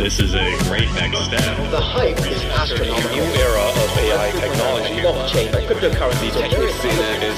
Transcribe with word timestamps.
This 0.00 0.18
is 0.18 0.34
a 0.34 0.56
great 0.64 0.88
next 0.94 1.26
step. 1.26 1.44
The 1.70 1.78
hype 1.78 2.18
is 2.20 2.42
astronomical. 2.56 3.10
new 3.10 3.22
era 3.36 3.60
of 3.60 3.98
AI 3.98 4.30
technology. 4.40 4.94
Blockchain, 4.96 5.52
cryptocurrency, 5.52 6.32
is 7.20 7.36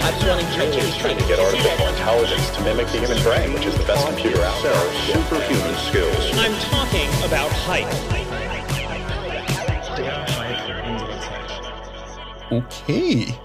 I'm 0.00 0.26
running 0.26 0.48
changes 0.56 0.96
trying 0.96 1.18
to 1.18 1.26
Get 1.28 1.38
artificial 1.38 1.88
intelligence 1.88 2.48
to 2.56 2.62
mimic 2.64 2.86
the 2.86 3.00
human 3.00 3.22
brain, 3.22 3.52
which 3.52 3.66
is 3.66 3.76
the 3.76 3.84
best 3.84 4.06
computer 4.06 4.40
out 4.40 4.62
there. 4.62 4.72
Superhuman 5.12 5.76
skills. 5.76 6.32
I'm 6.38 6.54
talking 6.72 7.10
about 7.22 7.52
hype. 7.52 7.92
Okay. 12.50 13.38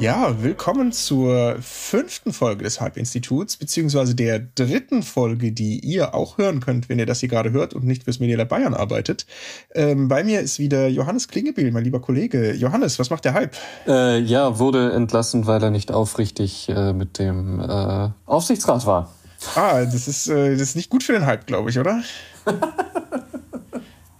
Ja, 0.00 0.40
willkommen 0.40 0.92
zur 0.92 1.56
fünften 1.60 2.32
Folge 2.32 2.62
des 2.62 2.80
Hype-Instituts, 2.80 3.56
beziehungsweise 3.56 4.14
der 4.14 4.38
dritten 4.38 5.02
Folge, 5.02 5.50
die 5.50 5.80
ihr 5.80 6.14
auch 6.14 6.38
hören 6.38 6.60
könnt, 6.60 6.88
wenn 6.88 7.00
ihr 7.00 7.06
das 7.06 7.18
hier 7.18 7.28
gerade 7.28 7.50
hört 7.50 7.74
und 7.74 7.84
nicht 7.84 8.04
fürs 8.04 8.20
Media 8.20 8.44
Bayern 8.44 8.74
arbeitet. 8.74 9.26
Ähm, 9.74 10.06
bei 10.06 10.22
mir 10.22 10.40
ist 10.40 10.60
wieder 10.60 10.86
Johannes 10.86 11.26
Klingebiel, 11.26 11.72
mein 11.72 11.82
lieber 11.82 12.00
Kollege. 12.00 12.54
Johannes, 12.54 13.00
was 13.00 13.10
macht 13.10 13.24
der 13.24 13.34
Hype? 13.34 13.56
Äh, 13.88 14.20
ja, 14.20 14.60
wurde 14.60 14.92
entlassen, 14.92 15.48
weil 15.48 15.60
er 15.60 15.70
nicht 15.70 15.90
aufrichtig 15.90 16.68
äh, 16.68 16.92
mit 16.92 17.18
dem 17.18 17.58
äh, 17.58 18.10
Aufsichtsrat 18.24 18.86
war. 18.86 19.12
Ah, 19.56 19.84
das 19.84 20.06
ist, 20.06 20.28
äh, 20.28 20.52
das 20.52 20.60
ist 20.62 20.76
nicht 20.76 20.90
gut 20.90 21.02
für 21.02 21.12
den 21.12 21.26
Hype, 21.26 21.48
glaube 21.48 21.70
ich, 21.70 21.78
oder? 21.80 22.04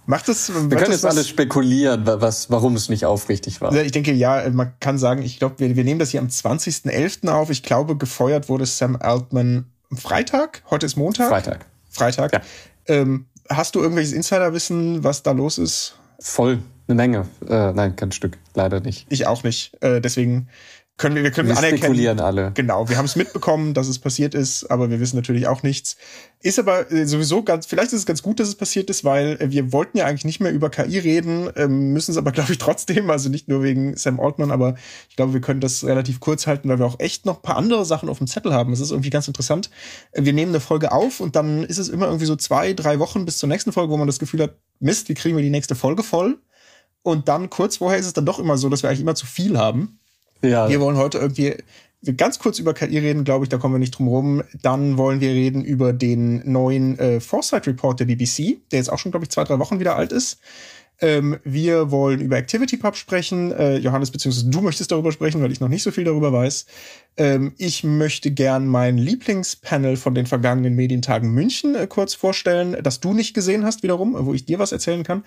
Macht 0.09 0.27
das, 0.27 0.49
Wir 0.51 0.75
können 0.75 0.91
jetzt 0.91 1.05
alle 1.05 1.23
spekulieren, 1.23 2.03
wa- 2.07 2.19
was, 2.19 2.49
warum 2.49 2.75
es 2.75 2.89
nicht 2.89 3.05
aufrichtig 3.05 3.61
war. 3.61 3.71
Ich 3.75 3.91
denke, 3.91 4.11
ja, 4.11 4.49
man 4.51 4.73
kann 4.79 4.97
sagen, 4.97 5.21
ich 5.21 5.37
glaube, 5.37 5.59
wir, 5.59 5.75
wir 5.75 5.83
nehmen 5.83 5.99
das 5.99 6.09
hier 6.09 6.19
am 6.19 6.29
20.11. 6.29 7.27
auf. 7.29 7.51
Ich 7.51 7.61
glaube, 7.61 7.95
gefeuert 7.95 8.49
wurde 8.49 8.65
Sam 8.65 8.95
Altman 8.95 9.65
am 9.91 9.97
Freitag. 9.97 10.63
Heute 10.71 10.87
ist 10.87 10.95
Montag. 10.95 11.29
Freitag. 11.29 11.67
Freitag. 11.91 12.33
Ja. 12.33 12.41
Ähm, 12.87 13.27
hast 13.49 13.75
du 13.75 13.81
irgendwelches 13.81 14.13
Insiderwissen, 14.13 15.03
was 15.03 15.21
da 15.21 15.29
los 15.31 15.59
ist? 15.59 15.95
Voll, 16.19 16.57
eine 16.87 16.95
Menge. 16.95 17.27
Äh, 17.47 17.71
nein, 17.73 17.95
kein 17.95 18.11
Stück, 18.11 18.39
leider 18.55 18.79
nicht. 18.79 19.05
Ich 19.09 19.27
auch 19.27 19.43
nicht. 19.43 19.77
Äh, 19.83 20.01
deswegen 20.01 20.47
können 20.99 21.15
wir, 21.15 21.23
wir 21.23 21.31
können 21.31 21.47
Wir 21.49 21.57
anerkennen. 21.57 21.79
spekulieren 21.79 22.19
alle. 22.19 22.51
Genau, 22.53 22.87
wir 22.89 22.97
haben 22.97 23.05
es 23.05 23.15
mitbekommen, 23.15 23.73
dass 23.73 23.87
es 23.87 23.97
passiert 23.97 24.35
ist, 24.35 24.69
aber 24.69 24.91
wir 24.91 24.99
wissen 24.99 25.15
natürlich 25.15 25.47
auch 25.47 25.63
nichts. 25.63 25.97
Ist 26.41 26.59
aber 26.59 26.91
äh, 26.91 27.07
sowieso 27.07 27.41
ganz, 27.41 27.65
vielleicht 27.65 27.87
ist 27.93 27.99
es 27.99 28.05
ganz 28.05 28.21
gut, 28.21 28.39
dass 28.39 28.47
es 28.49 28.55
passiert 28.55 28.89
ist, 28.89 29.03
weil 29.03 29.37
äh, 29.39 29.49
wir 29.49 29.71
wollten 29.71 29.97
ja 29.97 30.05
eigentlich 30.05 30.25
nicht 30.25 30.39
mehr 30.41 30.51
über 30.51 30.69
KI 30.69 30.99
reden, 30.99 31.49
ähm, 31.55 31.93
müssen 31.93 32.11
es 32.11 32.17
aber, 32.17 32.31
glaube 32.33 32.51
ich, 32.51 32.59
trotzdem, 32.59 33.09
also 33.09 33.29
nicht 33.29 33.47
nur 33.47 33.63
wegen 33.63 33.95
Sam 33.97 34.19
Altman, 34.19 34.51
aber 34.51 34.75
ich 35.09 35.15
glaube, 35.15 35.33
wir 35.33 35.41
können 35.41 35.61
das 35.61 35.83
relativ 35.85 36.19
kurz 36.19 36.45
halten, 36.45 36.69
weil 36.69 36.77
wir 36.79 36.85
auch 36.85 36.99
echt 36.99 37.25
noch 37.25 37.37
ein 37.37 37.41
paar 37.41 37.57
andere 37.57 37.85
Sachen 37.85 38.09
auf 38.09 38.19
dem 38.19 38.27
Zettel 38.27 38.53
haben. 38.53 38.71
Das 38.71 38.79
ist 38.79 38.91
irgendwie 38.91 39.09
ganz 39.09 39.27
interessant. 39.27 39.69
Äh, 40.11 40.25
Wir 40.25 40.33
nehmen 40.33 40.51
eine 40.51 40.59
Folge 40.59 40.91
auf 40.91 41.19
und 41.21 41.35
dann 41.35 41.63
ist 41.63 41.77
es 41.77 41.89
immer 41.89 42.05
irgendwie 42.07 42.25
so 42.25 42.35
zwei, 42.35 42.73
drei 42.73 42.99
Wochen 42.99 43.25
bis 43.25 43.37
zur 43.37 43.49
nächsten 43.49 43.71
Folge, 43.71 43.91
wo 43.91 43.97
man 43.97 44.07
das 44.07 44.19
Gefühl 44.19 44.43
hat, 44.43 44.55
Mist, 44.79 45.09
wie 45.09 45.13
kriegen 45.13 45.35
wir 45.35 45.43
die 45.43 45.49
nächste 45.49 45.75
Folge 45.75 46.03
voll? 46.03 46.39
Und 47.01 47.27
dann 47.29 47.49
kurz 47.49 47.77
vorher 47.77 47.97
ist 47.97 48.05
es 48.05 48.13
dann 48.13 48.25
doch 48.25 48.39
immer 48.39 48.57
so, 48.57 48.67
dass 48.69 48.83
wir 48.83 48.89
eigentlich 48.89 49.01
immer 49.01 49.15
zu 49.15 49.25
viel 49.25 49.57
haben. 49.57 49.98
Ja, 50.41 50.69
Wir 50.69 50.79
wollen 50.79 50.97
heute 50.97 51.17
irgendwie 51.17 51.55
ganz 52.15 52.39
kurz 52.39 52.59
über 52.59 52.73
KI 52.73 52.97
reden, 52.97 53.23
glaube 53.23 53.45
ich, 53.45 53.49
da 53.49 53.57
kommen 53.57 53.75
wir 53.75 53.79
nicht 53.79 53.97
drum 53.97 54.07
rum. 54.07 54.43
Dann 54.61 54.97
wollen 54.97 55.19
wir 55.19 55.31
reden 55.31 55.63
über 55.63 55.91
den 55.91 56.49
neuen 56.49 56.97
äh, 56.97 57.19
Foresight 57.19 57.67
Report 57.67 57.99
der 57.99 58.05
BBC, 58.05 58.57
der 58.71 58.79
jetzt 58.79 58.91
auch 58.91 58.99
schon, 58.99 59.11
glaube 59.11 59.25
ich, 59.25 59.31
zwei, 59.31 59.43
drei 59.43 59.59
Wochen 59.59 59.79
wieder 59.79 59.95
alt 59.95 60.11
ist. 60.11 60.39
Ähm, 61.01 61.39
wir 61.43 61.91
wollen 61.91 62.19
über 62.19 62.37
ActivityPub 62.37 62.95
sprechen. 62.95 63.51
Äh, 63.51 63.77
Johannes, 63.77 64.11
beziehungsweise 64.11 64.49
du 64.49 64.61
möchtest 64.61 64.91
darüber 64.91 65.11
sprechen, 65.11 65.41
weil 65.41 65.51
ich 65.51 65.59
noch 65.59 65.69
nicht 65.69 65.83
so 65.83 65.91
viel 65.91 66.03
darüber 66.03 66.33
weiß. 66.33 66.65
Ähm, 67.17 67.53
ich 67.57 67.83
möchte 67.83 68.31
gern 68.31 68.67
mein 68.67 68.97
Lieblingspanel 68.97 69.97
von 69.97 70.13
den 70.13 70.25
vergangenen 70.25 70.75
Medientagen 70.75 71.31
München 71.31 71.75
äh, 71.75 71.87
kurz 71.87 72.13
vorstellen, 72.13 72.77
das 72.83 72.99
du 72.99 73.13
nicht 73.13 73.33
gesehen 73.33 73.65
hast 73.65 73.83
wiederum, 73.83 74.15
äh, 74.15 74.25
wo 74.25 74.33
ich 74.33 74.45
dir 74.45 74.59
was 74.59 74.71
erzählen 74.71 75.03
kann. 75.03 75.23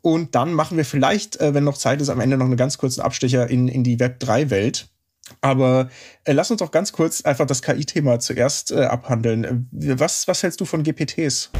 Und 0.00 0.34
dann 0.34 0.52
machen 0.52 0.76
wir 0.76 0.84
vielleicht, 0.84 1.40
äh, 1.40 1.54
wenn 1.54 1.64
noch 1.64 1.76
Zeit 1.78 2.00
ist, 2.00 2.08
am 2.08 2.20
Ende 2.20 2.36
noch 2.36 2.46
einen 2.46 2.56
ganz 2.56 2.78
kurzen 2.78 3.00
Abstecher 3.00 3.48
in, 3.48 3.68
in 3.68 3.84
die 3.84 3.98
Web3-Welt. 3.98 4.88
Aber 5.40 5.88
äh, 6.24 6.32
lass 6.32 6.50
uns 6.50 6.58
doch 6.58 6.72
ganz 6.72 6.92
kurz 6.92 7.22
einfach 7.22 7.46
das 7.46 7.62
KI-Thema 7.62 8.18
zuerst 8.18 8.72
äh, 8.72 8.84
abhandeln. 8.84 9.44
Äh, 9.44 9.98
Was, 9.98 10.26
was 10.26 10.42
hältst 10.42 10.60
du 10.60 10.64
von 10.64 10.82
GPTs? 10.82 11.50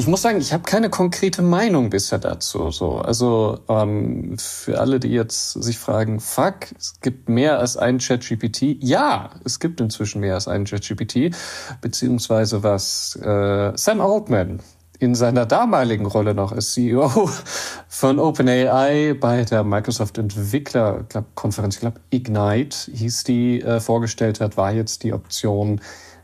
Ich 0.00 0.06
muss 0.06 0.22
sagen, 0.22 0.40
ich 0.40 0.54
habe 0.54 0.62
keine 0.62 0.88
konkrete 0.88 1.42
Meinung 1.42 1.90
bisher 1.90 2.18
dazu. 2.18 2.70
So, 2.70 3.00
also 3.00 3.58
ähm, 3.68 4.38
für 4.38 4.80
alle, 4.80 4.98
die 4.98 5.10
jetzt 5.10 5.62
sich 5.62 5.78
fragen, 5.78 6.20
fuck, 6.20 6.72
es 6.78 7.02
gibt 7.02 7.28
mehr 7.28 7.58
als 7.58 7.76
einen 7.76 7.98
ChatGPT. 7.98 8.78
Ja, 8.80 9.28
es 9.44 9.60
gibt 9.60 9.78
inzwischen 9.78 10.22
mehr 10.22 10.36
als 10.36 10.48
einen 10.48 10.64
ChatGPT, 10.64 11.36
beziehungsweise 11.82 12.62
was 12.62 13.14
äh, 13.16 13.76
Sam 13.76 14.00
Altman 14.00 14.60
in 15.00 15.14
seiner 15.14 15.44
damaligen 15.44 16.06
Rolle 16.06 16.32
noch 16.32 16.52
als 16.52 16.72
CEO 16.72 17.28
von 17.88 18.18
OpenAI 18.18 19.14
bei 19.20 19.44
der 19.44 19.64
Microsoft 19.64 20.16
Entwicklerkonferenz, 20.16 21.74
ich 21.74 21.80
glaube 21.80 22.00
Ignite 22.08 22.90
hieß 22.90 23.24
die, 23.24 23.60
äh, 23.60 23.80
vorgestellt 23.80 24.40
hat, 24.40 24.56
war 24.56 24.72
jetzt 24.72 25.02
die 25.02 25.12
Option, 25.12 25.82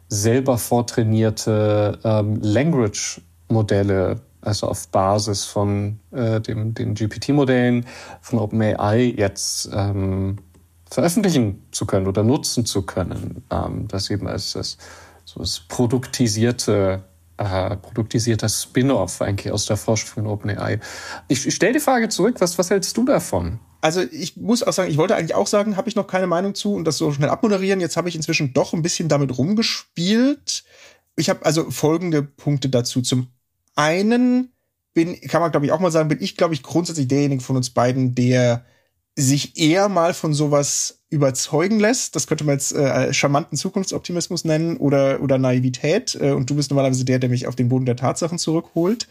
selber 0.09 0.57
vortrainierte 0.57 1.99
ähm, 2.05 2.41
Language 2.41 3.21
Modelle, 3.49 4.21
also 4.41 4.69
auf 4.69 4.89
Basis 4.89 5.45
von 5.45 5.99
äh, 6.13 6.41
dem, 6.41 6.75
den 6.75 6.95
GPT-Modellen 6.95 7.87
von 8.21 8.39
OpenAI 8.39 9.15
jetzt 9.17 9.69
ähm, 9.73 10.39
veröffentlichen 10.91 11.63
zu 11.73 11.87
können 11.87 12.07
oder 12.07 12.23
nutzen 12.23 12.65
zu 12.65 12.83
können. 12.83 13.43
Ähm, 13.51 13.89
das 13.89 14.11
eben 14.11 14.27
als 14.29 14.53
das, 14.53 14.79
so 15.25 15.41
das 15.41 15.61
produktisierte, 15.61 17.03
äh, 17.39 17.77
produktisierter 17.77 18.49
Spin-off 18.49 19.21
eigentlich 19.21 19.53
aus 19.53 19.67
der 19.67 19.77
Forschung 19.77 20.25
von 20.25 20.27
OpenAI. 20.27 20.81
Ich, 21.29 21.47
ich 21.47 21.55
stelle 21.55 21.75
die 21.75 21.81
Frage 21.81 22.09
zurück, 22.09 22.37
was, 22.39 22.57
was 22.57 22.71
hältst 22.71 22.97
du 22.97 23.05
davon? 23.05 23.59
Also 23.81 24.01
ich 24.01 24.37
muss 24.37 24.63
auch 24.63 24.73
sagen, 24.73 24.91
ich 24.91 24.97
wollte 24.97 25.17
eigentlich 25.17 25.35
auch 25.35 25.47
sagen, 25.47 25.77
habe 25.77 25.89
ich 25.89 25.97
noch 25.97 26.07
keine 26.07 26.27
Meinung 26.27 26.55
zu 26.55 26.75
und 26.75 26.85
das 26.85 26.99
so 26.99 27.13
schnell 27.13 27.29
abmoderieren. 27.29 27.81
Jetzt 27.81 27.97
habe 27.97 28.09
ich 28.09 28.17
inzwischen 28.17 28.53
doch 28.53 28.73
ein 28.73 28.83
bisschen 28.83 29.09
damit 29.09 29.37
rumgespielt. 29.37 30.65
Ich 31.15 31.31
habe 31.31 31.45
also 31.45 31.71
folgende 31.71 32.23
Punkte 32.23 32.69
dazu. 32.69 33.01
Zum 33.03 33.29
einen 33.77 34.53
bin, 34.95 35.21
kann 35.21 35.41
man 35.41 35.51
glaube 35.51 35.67
ich 35.67 35.73
auch 35.73 35.81
mal 35.81 35.93
sagen, 35.93 36.09
bin 36.09 36.23
ich 36.23 36.37
glaube 36.37 36.55
ich 36.55 36.63
grundsätzlich 36.63 37.09
derjenige 37.09 37.43
von 37.43 37.57
uns 37.57 37.71
beiden, 37.71 38.15
der 38.15 38.65
sich 39.19 39.57
eher 39.57 39.89
mal 39.89 40.13
von 40.13 40.35
sowas 40.35 41.03
überzeugen 41.09 41.81
lässt. 41.81 42.15
Das 42.15 42.27
könnte 42.27 42.45
man 42.45 42.57
jetzt 42.57 42.73
äh, 42.73 43.13
charmanten 43.15 43.57
Zukunftsoptimismus 43.57 44.45
nennen 44.45 44.77
oder, 44.77 45.23
oder 45.23 45.39
Naivität. 45.39 46.17
Äh, 46.21 46.33
und 46.33 46.51
du 46.51 46.57
bist 46.57 46.71
normalerweise 46.71 47.05
der, 47.05 47.19
der 47.19 47.31
mich 47.31 47.47
auf 47.47 47.57
den 47.57 47.71
Boden 47.71 47.87
der 47.87 47.97
Tatsachen 47.97 48.39
zurückholt. 48.39 49.09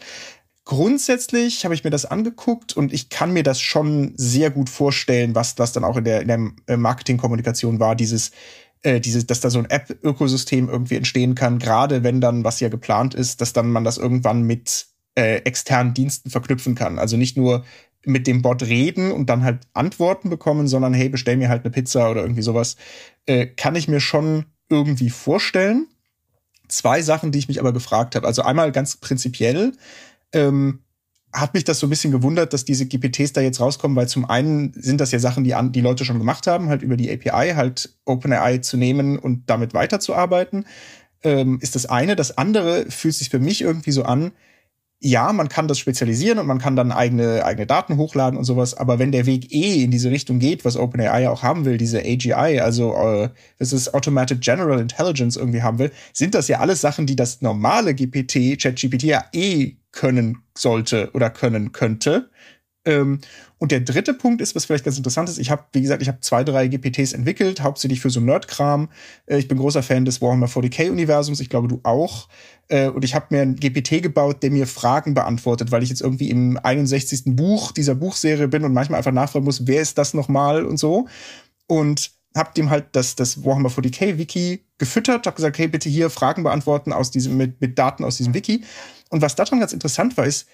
Grundsätzlich 0.64 1.64
habe 1.64 1.74
ich 1.74 1.84
mir 1.84 1.90
das 1.90 2.06
angeguckt 2.06 2.76
und 2.76 2.92
ich 2.92 3.08
kann 3.08 3.32
mir 3.32 3.42
das 3.42 3.60
schon 3.60 4.14
sehr 4.16 4.50
gut 4.50 4.68
vorstellen, 4.68 5.34
was 5.34 5.54
das 5.54 5.72
dann 5.72 5.84
auch 5.84 5.96
in 5.96 6.04
der, 6.04 6.22
in 6.22 6.28
der 6.28 6.50
äh, 6.66 6.76
Marketingkommunikation 6.76 7.80
war, 7.80 7.96
dieses, 7.96 8.30
äh, 8.82 9.00
dieses, 9.00 9.26
dass 9.26 9.40
da 9.40 9.50
so 9.50 9.58
ein 9.58 9.70
App-Ökosystem 9.70 10.68
irgendwie 10.68 10.96
entstehen 10.96 11.34
kann, 11.34 11.58
gerade 11.58 12.02
wenn 12.02 12.20
dann, 12.20 12.44
was 12.44 12.60
ja 12.60 12.68
geplant 12.68 13.14
ist, 13.14 13.40
dass 13.40 13.52
dann 13.52 13.70
man 13.70 13.84
das 13.84 13.98
irgendwann 13.98 14.42
mit 14.42 14.86
äh, 15.16 15.36
externen 15.38 15.94
Diensten 15.94 16.30
verknüpfen 16.30 16.74
kann. 16.74 16.98
Also 16.98 17.16
nicht 17.16 17.36
nur 17.36 17.64
mit 18.04 18.26
dem 18.26 18.40
Bot 18.40 18.62
reden 18.62 19.10
und 19.10 19.28
dann 19.28 19.42
halt 19.42 19.66
Antworten 19.74 20.30
bekommen, 20.30 20.68
sondern 20.68 20.94
hey, 20.94 21.08
bestell 21.08 21.36
mir 21.36 21.48
halt 21.48 21.64
eine 21.64 21.72
Pizza 21.72 22.10
oder 22.10 22.22
irgendwie 22.22 22.42
sowas, 22.42 22.76
äh, 23.26 23.46
kann 23.46 23.74
ich 23.74 23.88
mir 23.88 24.00
schon 24.00 24.46
irgendwie 24.68 25.10
vorstellen. 25.10 25.88
Zwei 26.68 27.02
Sachen, 27.02 27.32
die 27.32 27.38
ich 27.38 27.48
mich 27.48 27.60
aber 27.60 27.72
gefragt 27.72 28.14
habe. 28.14 28.26
Also 28.26 28.42
einmal 28.42 28.70
ganz 28.72 28.96
prinzipiell, 28.96 29.72
ähm, 30.32 30.80
hat 31.36 31.52
mich 31.52 31.64
das 31.64 31.78
so 31.78 31.86
ein 31.86 31.90
bisschen 31.90 32.12
gewundert, 32.12 32.52
dass 32.52 32.64
diese 32.64 32.86
GPTs 32.86 33.34
da 33.34 33.42
jetzt 33.42 33.60
rauskommen, 33.60 33.96
weil 33.96 34.08
zum 34.08 34.24
einen 34.24 34.72
sind 34.74 35.00
das 35.00 35.12
ja 35.12 35.18
Sachen, 35.18 35.44
die 35.44 35.54
an, 35.54 35.70
die 35.70 35.82
Leute 35.82 36.04
schon 36.04 36.18
gemacht 36.18 36.46
haben, 36.46 36.68
halt 36.68 36.82
über 36.82 36.96
die 36.96 37.10
API, 37.10 37.54
halt 37.54 37.94
OpenAI 38.06 38.58
zu 38.58 38.76
nehmen 38.76 39.18
und 39.18 39.50
damit 39.50 39.74
weiterzuarbeiten, 39.74 40.64
ähm, 41.22 41.58
ist 41.60 41.74
das 41.74 41.86
eine. 41.86 42.16
Das 42.16 42.38
andere 42.38 42.90
fühlt 42.90 43.14
sich 43.14 43.28
für 43.28 43.38
mich 43.38 43.60
irgendwie 43.60 43.92
so 43.92 44.04
an, 44.04 44.32
ja, 44.98 45.32
man 45.32 45.48
kann 45.48 45.68
das 45.68 45.78
spezialisieren 45.78 46.38
und 46.38 46.46
man 46.46 46.58
kann 46.58 46.74
dann 46.74 46.90
eigene, 46.90 47.44
eigene 47.44 47.66
Daten 47.66 47.96
hochladen 47.98 48.38
und 48.38 48.44
sowas, 48.44 48.74
aber 48.74 48.98
wenn 48.98 49.12
der 49.12 49.26
Weg 49.26 49.52
eh 49.52 49.84
in 49.84 49.90
diese 49.90 50.10
Richtung 50.10 50.38
geht, 50.38 50.64
was 50.64 50.76
OpenAI 50.76 51.22
ja 51.22 51.30
auch 51.30 51.42
haben 51.42 51.64
will, 51.66 51.76
diese 51.76 52.00
AGI, 52.00 52.60
also 52.60 52.94
äh, 52.94 53.28
das 53.58 53.72
ist 53.72 53.92
Automated 53.92 54.40
General 54.40 54.80
Intelligence 54.80 55.36
irgendwie 55.36 55.62
haben 55.62 55.78
will, 55.78 55.92
sind 56.14 56.34
das 56.34 56.48
ja 56.48 56.60
alles 56.60 56.80
Sachen, 56.80 57.06
die 57.06 57.16
das 57.16 57.42
normale 57.42 57.94
GPT, 57.94 58.58
ChatGPT 58.60 59.04
ja 59.04 59.24
eh 59.32 59.76
können 59.92 60.38
sollte 60.56 61.10
oder 61.12 61.30
können 61.30 61.72
könnte. 61.72 62.30
Ähm, 62.86 63.20
und 63.58 63.72
der 63.72 63.80
dritte 63.80 64.14
Punkt 64.14 64.40
ist, 64.40 64.54
was 64.54 64.64
vielleicht 64.64 64.84
ganz 64.84 64.96
interessant 64.96 65.28
ist, 65.28 65.38
ich 65.38 65.50
habe, 65.50 65.64
wie 65.72 65.82
gesagt, 65.82 66.02
ich 66.02 66.08
habe 66.08 66.20
zwei, 66.20 66.44
drei 66.44 66.68
GPTs 66.68 67.12
entwickelt, 67.12 67.62
hauptsächlich 67.62 68.00
für 68.00 68.10
so 68.10 68.20
Nerd-Kram. 68.20 68.88
Äh, 69.26 69.38
ich 69.38 69.48
bin 69.48 69.58
großer 69.58 69.82
Fan 69.82 70.04
des 70.04 70.22
Warhammer 70.22 70.46
40k-Universums, 70.46 71.40
ich 71.40 71.50
glaube, 71.50 71.68
du 71.68 71.80
auch. 71.82 72.28
Äh, 72.68 72.88
und 72.88 73.04
ich 73.04 73.14
habe 73.14 73.26
mir 73.30 73.42
ein 73.42 73.56
GPT 73.56 74.02
gebaut, 74.02 74.42
der 74.42 74.50
mir 74.50 74.66
Fragen 74.66 75.14
beantwortet, 75.14 75.72
weil 75.72 75.82
ich 75.82 75.88
jetzt 75.90 76.00
irgendwie 76.00 76.30
im 76.30 76.58
61. 76.62 77.36
Buch 77.36 77.72
dieser 77.72 77.96
Buchserie 77.96 78.48
bin 78.48 78.64
und 78.64 78.72
manchmal 78.72 78.98
einfach 78.98 79.12
nachfragen 79.12 79.44
muss, 79.44 79.66
wer 79.66 79.82
ist 79.82 79.98
das 79.98 80.14
nochmal 80.14 80.64
und 80.64 80.78
so. 80.78 81.08
Und 81.66 82.12
hab 82.36 82.54
dem 82.54 82.70
halt 82.70 82.88
das, 82.92 83.16
das 83.16 83.44
Warhammer 83.44 83.70
40k 83.70 84.18
Wiki 84.18 84.64
gefüttert, 84.78 85.26
hab 85.26 85.36
gesagt, 85.36 85.58
hey, 85.58 85.68
bitte 85.68 85.88
hier 85.88 86.10
Fragen 86.10 86.42
beantworten 86.42 86.92
aus 86.92 87.10
diesem, 87.10 87.36
mit, 87.36 87.60
mit 87.60 87.78
Daten 87.78 88.04
aus 88.04 88.18
diesem 88.18 88.34
Wiki. 88.34 88.62
Und 89.08 89.22
was 89.22 89.34
daran 89.34 89.58
ganz 89.58 89.72
interessant 89.72 90.16
war, 90.16 90.26
ist, 90.26 90.46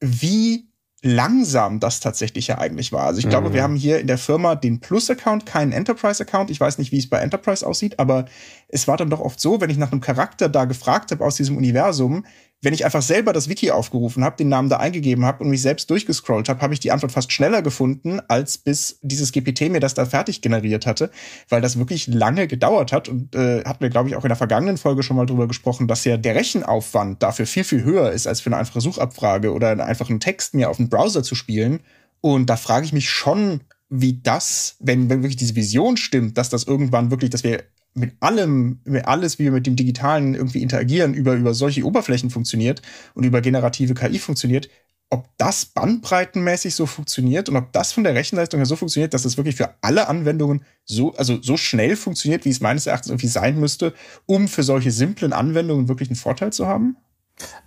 wie 0.00 0.68
langsam 1.02 1.78
das 1.78 2.00
tatsächlich 2.00 2.48
ja 2.48 2.58
eigentlich 2.58 2.92
war. 2.92 3.04
Also 3.04 3.20
ich 3.20 3.28
glaube, 3.28 3.50
Mhm. 3.50 3.52
wir 3.54 3.62
haben 3.62 3.76
hier 3.76 4.00
in 4.00 4.08
der 4.08 4.18
Firma 4.18 4.56
den 4.56 4.80
Plus-Account, 4.80 5.46
keinen 5.46 5.70
Enterprise-Account. 5.72 6.50
Ich 6.50 6.60
weiß 6.60 6.78
nicht, 6.78 6.90
wie 6.90 6.98
es 6.98 7.08
bei 7.08 7.18
Enterprise 7.18 7.64
aussieht, 7.66 7.98
aber 8.00 8.24
es 8.68 8.88
war 8.88 8.96
dann 8.96 9.08
doch 9.10 9.20
oft 9.20 9.38
so, 9.40 9.60
wenn 9.60 9.70
ich 9.70 9.76
nach 9.78 9.92
einem 9.92 10.00
Charakter 10.00 10.48
da 10.48 10.64
gefragt 10.64 11.12
habe 11.12 11.24
aus 11.24 11.36
diesem 11.36 11.56
Universum, 11.56 12.24
wenn 12.60 12.74
ich 12.74 12.84
einfach 12.84 13.02
selber 13.02 13.32
das 13.32 13.48
Wiki 13.48 13.70
aufgerufen 13.70 14.24
habe, 14.24 14.36
den 14.36 14.48
Namen 14.48 14.68
da 14.68 14.78
eingegeben 14.78 15.24
habe 15.24 15.44
und 15.44 15.50
mich 15.50 15.62
selbst 15.62 15.88
durchgescrollt 15.90 16.48
habe, 16.48 16.60
habe 16.60 16.74
ich 16.74 16.80
die 16.80 16.90
Antwort 16.90 17.12
fast 17.12 17.32
schneller 17.32 17.62
gefunden, 17.62 18.20
als 18.26 18.58
bis 18.58 18.98
dieses 19.02 19.30
GPT 19.30 19.70
mir 19.70 19.78
das 19.78 19.94
da 19.94 20.06
fertig 20.06 20.42
generiert 20.42 20.84
hatte, 20.84 21.10
weil 21.48 21.60
das 21.60 21.78
wirklich 21.78 22.08
lange 22.08 22.48
gedauert 22.48 22.92
hat. 22.92 23.08
Und 23.08 23.36
äh, 23.36 23.62
hatten 23.64 23.80
wir, 23.80 23.90
glaube 23.90 24.08
ich, 24.08 24.16
auch 24.16 24.24
in 24.24 24.28
der 24.28 24.36
vergangenen 24.36 24.76
Folge 24.76 25.04
schon 25.04 25.16
mal 25.16 25.26
drüber 25.26 25.46
gesprochen, 25.46 25.86
dass 25.86 26.04
ja 26.04 26.16
der 26.16 26.34
Rechenaufwand 26.34 27.22
dafür 27.22 27.46
viel, 27.46 27.64
viel 27.64 27.84
höher 27.84 28.10
ist, 28.10 28.26
als 28.26 28.40
für 28.40 28.48
eine 28.48 28.56
einfache 28.56 28.80
Suchabfrage 28.80 29.52
oder 29.52 29.70
einen 29.70 29.80
einfachen 29.80 30.18
Text 30.18 30.54
mir 30.54 30.68
auf 30.68 30.78
dem 30.78 30.88
Browser 30.88 31.22
zu 31.22 31.36
spielen. 31.36 31.80
Und 32.20 32.50
da 32.50 32.56
frage 32.56 32.84
ich 32.84 32.92
mich 32.92 33.08
schon, 33.08 33.60
wie 33.88 34.20
das, 34.20 34.76
wenn, 34.80 35.08
wenn 35.08 35.22
wirklich 35.22 35.36
diese 35.36 35.54
Vision 35.54 35.96
stimmt, 35.96 36.36
dass 36.36 36.50
das 36.50 36.64
irgendwann 36.64 37.10
wirklich, 37.10 37.30
dass 37.30 37.44
wir 37.44 37.62
mit 37.94 38.14
allem, 38.20 38.80
mit 38.84 39.06
alles, 39.06 39.38
wie 39.38 39.44
wir 39.44 39.52
mit 39.52 39.66
dem 39.66 39.76
Digitalen 39.76 40.34
irgendwie 40.34 40.62
interagieren, 40.62 41.14
über, 41.14 41.34
über 41.34 41.54
solche 41.54 41.84
Oberflächen 41.84 42.30
funktioniert 42.30 42.82
und 43.14 43.24
über 43.24 43.40
generative 43.40 43.94
KI 43.94 44.18
funktioniert, 44.18 44.68
ob 45.10 45.26
das 45.38 45.64
bandbreitenmäßig 45.64 46.74
so 46.74 46.86
funktioniert 46.86 47.48
und 47.48 47.56
ob 47.56 47.72
das 47.72 47.92
von 47.92 48.04
der 48.04 48.14
Rechenleistung 48.14 48.60
her 48.60 48.66
so 48.66 48.76
funktioniert, 48.76 49.14
dass 49.14 49.24
es 49.24 49.36
wirklich 49.36 49.56
für 49.56 49.74
alle 49.80 50.08
Anwendungen 50.08 50.64
so, 50.84 51.14
also 51.14 51.40
so 51.40 51.56
schnell 51.56 51.96
funktioniert, 51.96 52.44
wie 52.44 52.50
es 52.50 52.60
meines 52.60 52.86
Erachtens 52.86 53.08
irgendwie 53.10 53.28
sein 53.28 53.58
müsste, 53.58 53.94
um 54.26 54.48
für 54.48 54.62
solche 54.62 54.90
simplen 54.90 55.32
Anwendungen 55.32 55.88
wirklich 55.88 56.10
einen 56.10 56.16
Vorteil 56.16 56.52
zu 56.52 56.66
haben? 56.66 56.96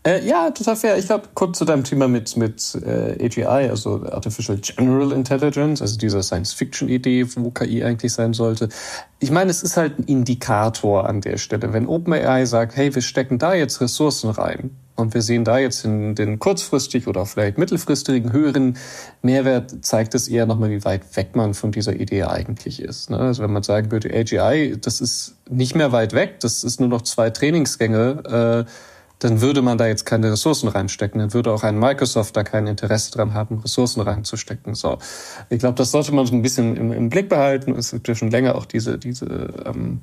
Äh, 0.04 0.26
ja, 0.26 0.50
total 0.50 0.76
fair. 0.76 0.98
Ich 0.98 1.06
glaube, 1.06 1.30
kurz 1.36 1.60
zu 1.60 1.66
deinem 1.66 1.84
Thema 1.84 2.08
mit, 2.08 2.36
mit 2.36 2.76
äh, 2.84 3.24
AGI, 3.24 3.70
also 3.70 4.04
Artificial 4.12 4.58
General 4.58 5.12
Intelligence, 5.12 5.80
also 5.82 5.98
dieser 5.98 6.24
Science-Fiction-Idee, 6.24 7.28
wo 7.36 7.52
KI 7.52 7.84
eigentlich 7.84 8.12
sein 8.12 8.34
sollte. 8.34 8.70
Ich 9.20 9.30
meine, 9.30 9.52
es 9.52 9.62
ist 9.62 9.78
halt 9.78 10.00
ein 10.00 10.04
Indikator 10.06 11.08
an 11.08 11.22
der 11.22 11.38
Stelle. 11.38 11.72
Wenn 11.72 11.88
OpenAI 11.88 12.46
sagt, 12.46 12.76
hey, 12.76 12.94
wir 12.96 13.04
stecken 13.04 13.38
da 13.38 13.54
jetzt 13.54 13.80
Ressourcen 13.80 14.32
rein 14.32 14.72
und 14.96 15.14
wir 15.14 15.22
sehen 15.22 15.44
da 15.44 15.60
jetzt 15.60 15.86
in 15.86 16.16
den 16.16 16.40
kurzfristig 16.40 17.08
oder 17.08 17.28
vielleicht 17.28 17.60
mittelfristigen 17.60 18.34
höheren 18.34 18.78
Mehrwert, 19.22 19.86
zeigt 19.86 20.16
es 20.16 20.28
eher 20.28 20.48
nochmal, 20.48 20.72
wie 20.72 20.84
weit 20.84 21.16
weg 21.16 21.36
man 21.36 21.54
von 21.54 21.72
dieser 21.72 21.94
Idee 21.94 22.24
eigentlich 22.24 22.82
ist. 22.82 23.12
Ne? 23.12 23.20
Also 23.20 23.44
wenn 23.44 23.54
man 23.54 23.62
sagen 23.62 23.92
würde, 23.92 24.10
AGI, 24.10 24.78
das 24.82 25.00
ist 25.00 25.36
nicht 25.48 25.76
mehr 25.76 25.92
weit 25.92 26.14
weg, 26.14 26.40
das 26.40 26.64
ist 26.64 26.80
nur 26.80 26.90
noch 26.90 27.04
zwei 27.04 27.30
Trainingsgänge, 27.30 28.66
äh, 28.68 28.72
dann 29.22 29.40
würde 29.40 29.62
man 29.62 29.78
da 29.78 29.86
jetzt 29.86 30.06
keine 30.06 30.32
Ressourcen 30.32 30.68
reinstecken. 30.68 31.20
Dann 31.20 31.34
würde 31.34 31.52
auch 31.52 31.64
ein 31.64 31.78
Microsoft 31.78 32.36
da 32.36 32.44
kein 32.44 32.66
Interesse 32.66 33.12
dran 33.12 33.36
haben, 33.36 33.60
Ressourcen 33.60 34.02
reinzustecken. 34.02 34.74
So, 34.74 34.98
ich 35.50 35.60
glaube, 35.60 35.76
das 35.76 35.92
sollte 35.92 36.12
man 36.12 36.26
so 36.26 36.34
ein 36.34 36.42
bisschen 36.42 36.76
im, 36.76 36.92
im 36.92 37.10
Blick 37.10 37.30
behalten. 37.30 37.76
Es 37.78 37.92
gibt 37.92 38.08
ja 38.08 38.16
schon 38.16 38.32
länger 38.32 38.56
auch 38.56 38.66
diese 38.66 38.98
diese 38.98 39.26
ähm, 39.66 40.02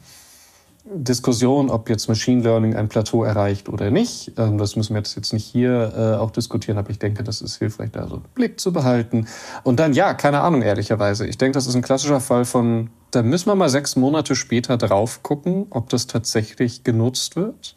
Diskussion, 0.84 1.68
ob 1.68 1.90
jetzt 1.90 2.08
Machine 2.08 2.42
Learning 2.42 2.76
ein 2.76 2.88
Plateau 2.88 3.24
erreicht 3.24 3.68
oder 3.68 3.90
nicht. 3.90 4.32
Ähm, 4.38 4.56
das 4.56 4.76
müssen 4.76 4.94
wir 4.94 5.02
jetzt 5.02 5.32
nicht 5.32 5.44
hier 5.44 5.92
äh, 5.96 6.16
auch 6.16 6.30
diskutieren, 6.30 6.78
aber 6.78 6.90
ich 6.90 7.00
denke, 7.00 7.24
das 7.24 7.42
ist 7.42 7.56
hilfreich, 7.56 7.90
da 7.90 8.06
so 8.06 8.14
einen 8.14 8.24
Blick 8.36 8.60
zu 8.60 8.72
behalten. 8.72 9.26
Und 9.64 9.80
dann, 9.80 9.94
ja, 9.94 10.14
keine 10.14 10.42
Ahnung, 10.42 10.62
ehrlicherweise. 10.62 11.26
Ich 11.26 11.38
denke, 11.38 11.54
das 11.54 11.66
ist 11.66 11.74
ein 11.74 11.82
klassischer 11.82 12.20
Fall 12.20 12.44
von, 12.44 12.90
da 13.10 13.22
müssen 13.22 13.46
wir 13.46 13.56
mal 13.56 13.68
sechs 13.68 13.96
Monate 13.96 14.36
später 14.36 14.76
drauf 14.76 15.24
gucken, 15.24 15.66
ob 15.70 15.88
das 15.88 16.06
tatsächlich 16.06 16.84
genutzt 16.84 17.34
wird 17.34 17.74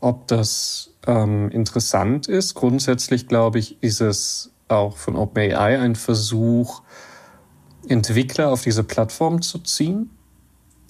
ob 0.00 0.26
das 0.28 0.90
ähm, 1.06 1.50
interessant 1.50 2.26
ist. 2.26 2.54
Grundsätzlich, 2.54 3.28
glaube 3.28 3.58
ich, 3.58 3.82
ist 3.82 4.00
es 4.00 4.50
auch 4.68 4.96
von 4.96 5.16
OpenAI 5.16 5.78
ein 5.78 5.94
Versuch, 5.94 6.82
Entwickler 7.88 8.50
auf 8.50 8.62
diese 8.62 8.84
Plattform 8.84 9.42
zu 9.42 9.58
ziehen, 9.58 10.10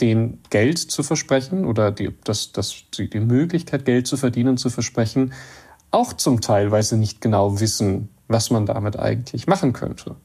denen 0.01 0.41
Geld 0.51 0.79
zu 0.79 1.03
versprechen 1.03 1.65
oder 1.65 1.93
die, 1.93 2.15
das, 2.25 2.53
das, 2.53 2.85
die, 2.97 3.09
die 3.09 3.21
Möglichkeit, 3.21 3.85
Geld 3.85 4.07
zu 4.07 4.17
verdienen, 4.17 4.57
zu 4.57 4.71
versprechen, 4.71 5.33
auch 5.91 6.12
zum 6.12 6.41
Teil, 6.41 6.71
weil 6.71 6.83
sie 6.83 6.97
nicht 6.97 7.21
genau 7.21 7.61
wissen, 7.61 8.09
was 8.29 8.51
man 8.51 8.67
damit 8.67 8.99
eigentlich 8.99 9.47
machen 9.47 9.73
könnte. 9.73 10.17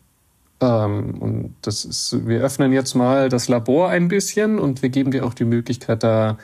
Ähm, 0.62 1.22
und 1.22 1.56
das 1.62 1.86
ist, 1.86 2.28
wir 2.28 2.42
öffnen 2.42 2.72
jetzt 2.72 2.96
mal 2.96 3.30
das 3.30 3.48
Labor 3.48 3.90
ein 3.90 4.08
bisschen 4.08 4.60
und 4.60 4.82
wir 4.82 4.90
geben 4.90 5.12
dir 5.12 5.26
auch 5.26 5.34
die 5.34 5.46
Möglichkeit, 5.46 6.04
da 6.04 6.38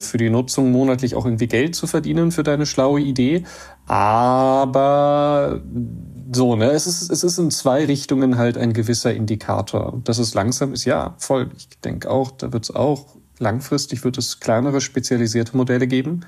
für 0.00 0.18
die 0.18 0.30
Nutzung 0.30 0.72
monatlich 0.72 1.14
auch 1.14 1.24
irgendwie 1.24 1.46
Geld 1.46 1.74
zu 1.74 1.86
verdienen 1.86 2.30
für 2.30 2.42
deine 2.42 2.66
schlaue 2.66 3.00
Idee. 3.00 3.44
Aber 3.86 5.62
so, 6.32 6.56
ne, 6.56 6.70
es 6.70 6.86
ist, 6.86 7.10
es 7.10 7.24
ist 7.24 7.38
in 7.38 7.50
zwei 7.50 7.84
Richtungen 7.86 8.36
halt 8.36 8.58
ein 8.58 8.72
gewisser 8.72 9.14
Indikator. 9.14 10.00
Dass 10.04 10.18
es 10.18 10.34
langsam 10.34 10.72
ist, 10.72 10.84
ja, 10.84 11.14
voll. 11.18 11.50
Ich 11.56 11.68
denke 11.80 12.10
auch, 12.10 12.30
da 12.30 12.52
wird 12.52 12.64
es 12.64 12.74
auch 12.74 13.16
langfristig 13.38 14.04
wird 14.04 14.18
es 14.18 14.40
kleinere 14.40 14.80
spezialisierte 14.80 15.56
Modelle 15.56 15.86
geben, 15.86 16.24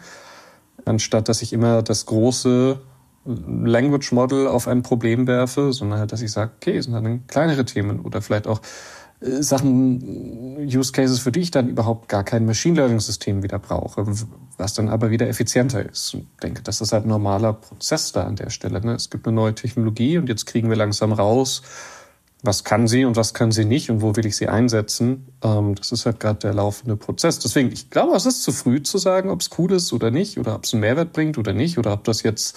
anstatt 0.84 1.28
dass 1.28 1.42
ich 1.42 1.52
immer 1.52 1.82
das 1.82 2.06
große 2.06 2.80
Language 3.24 4.12
Model 4.12 4.46
auf 4.46 4.68
ein 4.68 4.82
Problem 4.82 5.26
werfe, 5.26 5.72
sondern 5.72 5.98
halt, 5.98 6.12
dass 6.12 6.22
ich 6.22 6.32
sage, 6.32 6.52
okay, 6.56 6.78
es 6.78 6.86
sind 6.86 6.94
dann 6.94 7.26
kleinere 7.26 7.64
Themen 7.64 8.00
oder 8.00 8.22
vielleicht 8.22 8.46
auch 8.46 8.60
Sachen, 9.20 10.58
Use 10.58 10.92
Cases, 10.92 11.18
für 11.18 11.32
die 11.32 11.40
ich 11.40 11.50
dann 11.50 11.68
überhaupt 11.68 12.08
gar 12.08 12.22
kein 12.22 12.46
Machine 12.46 12.76
Learning 12.76 13.00
System 13.00 13.42
wieder 13.42 13.58
brauche, 13.58 14.06
was 14.56 14.74
dann 14.74 14.88
aber 14.88 15.10
wieder 15.10 15.28
effizienter 15.28 15.88
ist. 15.88 16.14
Ich 16.14 16.24
denke, 16.40 16.62
das 16.62 16.80
ist 16.80 16.92
halt 16.92 17.04
ein 17.04 17.08
normaler 17.08 17.52
Prozess 17.52 18.12
da 18.12 18.24
an 18.24 18.36
der 18.36 18.50
Stelle. 18.50 18.80
Ne? 18.80 18.92
Es 18.94 19.10
gibt 19.10 19.26
eine 19.26 19.34
neue 19.34 19.54
Technologie 19.54 20.18
und 20.18 20.28
jetzt 20.28 20.46
kriegen 20.46 20.68
wir 20.68 20.76
langsam 20.76 21.12
raus, 21.12 21.62
was 22.42 22.62
kann 22.62 22.86
sie 22.86 23.04
und 23.04 23.16
was 23.16 23.34
kann 23.34 23.50
sie 23.50 23.64
nicht 23.64 23.90
und 23.90 24.00
wo 24.00 24.14
will 24.14 24.26
ich 24.26 24.36
sie 24.36 24.48
einsetzen. 24.48 25.26
Ähm, 25.42 25.74
das 25.74 25.90
ist 25.90 26.06
halt 26.06 26.20
gerade 26.20 26.38
der 26.38 26.54
laufende 26.54 26.96
Prozess. 26.96 27.38
Deswegen, 27.40 27.72
ich 27.72 27.90
glaube, 27.90 28.14
es 28.16 28.26
ist 28.26 28.42
zu 28.42 28.52
früh 28.52 28.82
zu 28.82 28.98
sagen, 28.98 29.30
ob 29.30 29.40
es 29.40 29.50
cool 29.58 29.72
ist 29.72 29.92
oder 29.92 30.10
nicht 30.10 30.38
oder 30.38 30.54
ob 30.54 30.64
es 30.64 30.72
einen 30.72 30.80
Mehrwert 30.80 31.12
bringt 31.12 31.36
oder 31.36 31.52
nicht 31.52 31.78
oder 31.78 31.92
ob 31.92 32.04
das 32.04 32.22
jetzt 32.22 32.56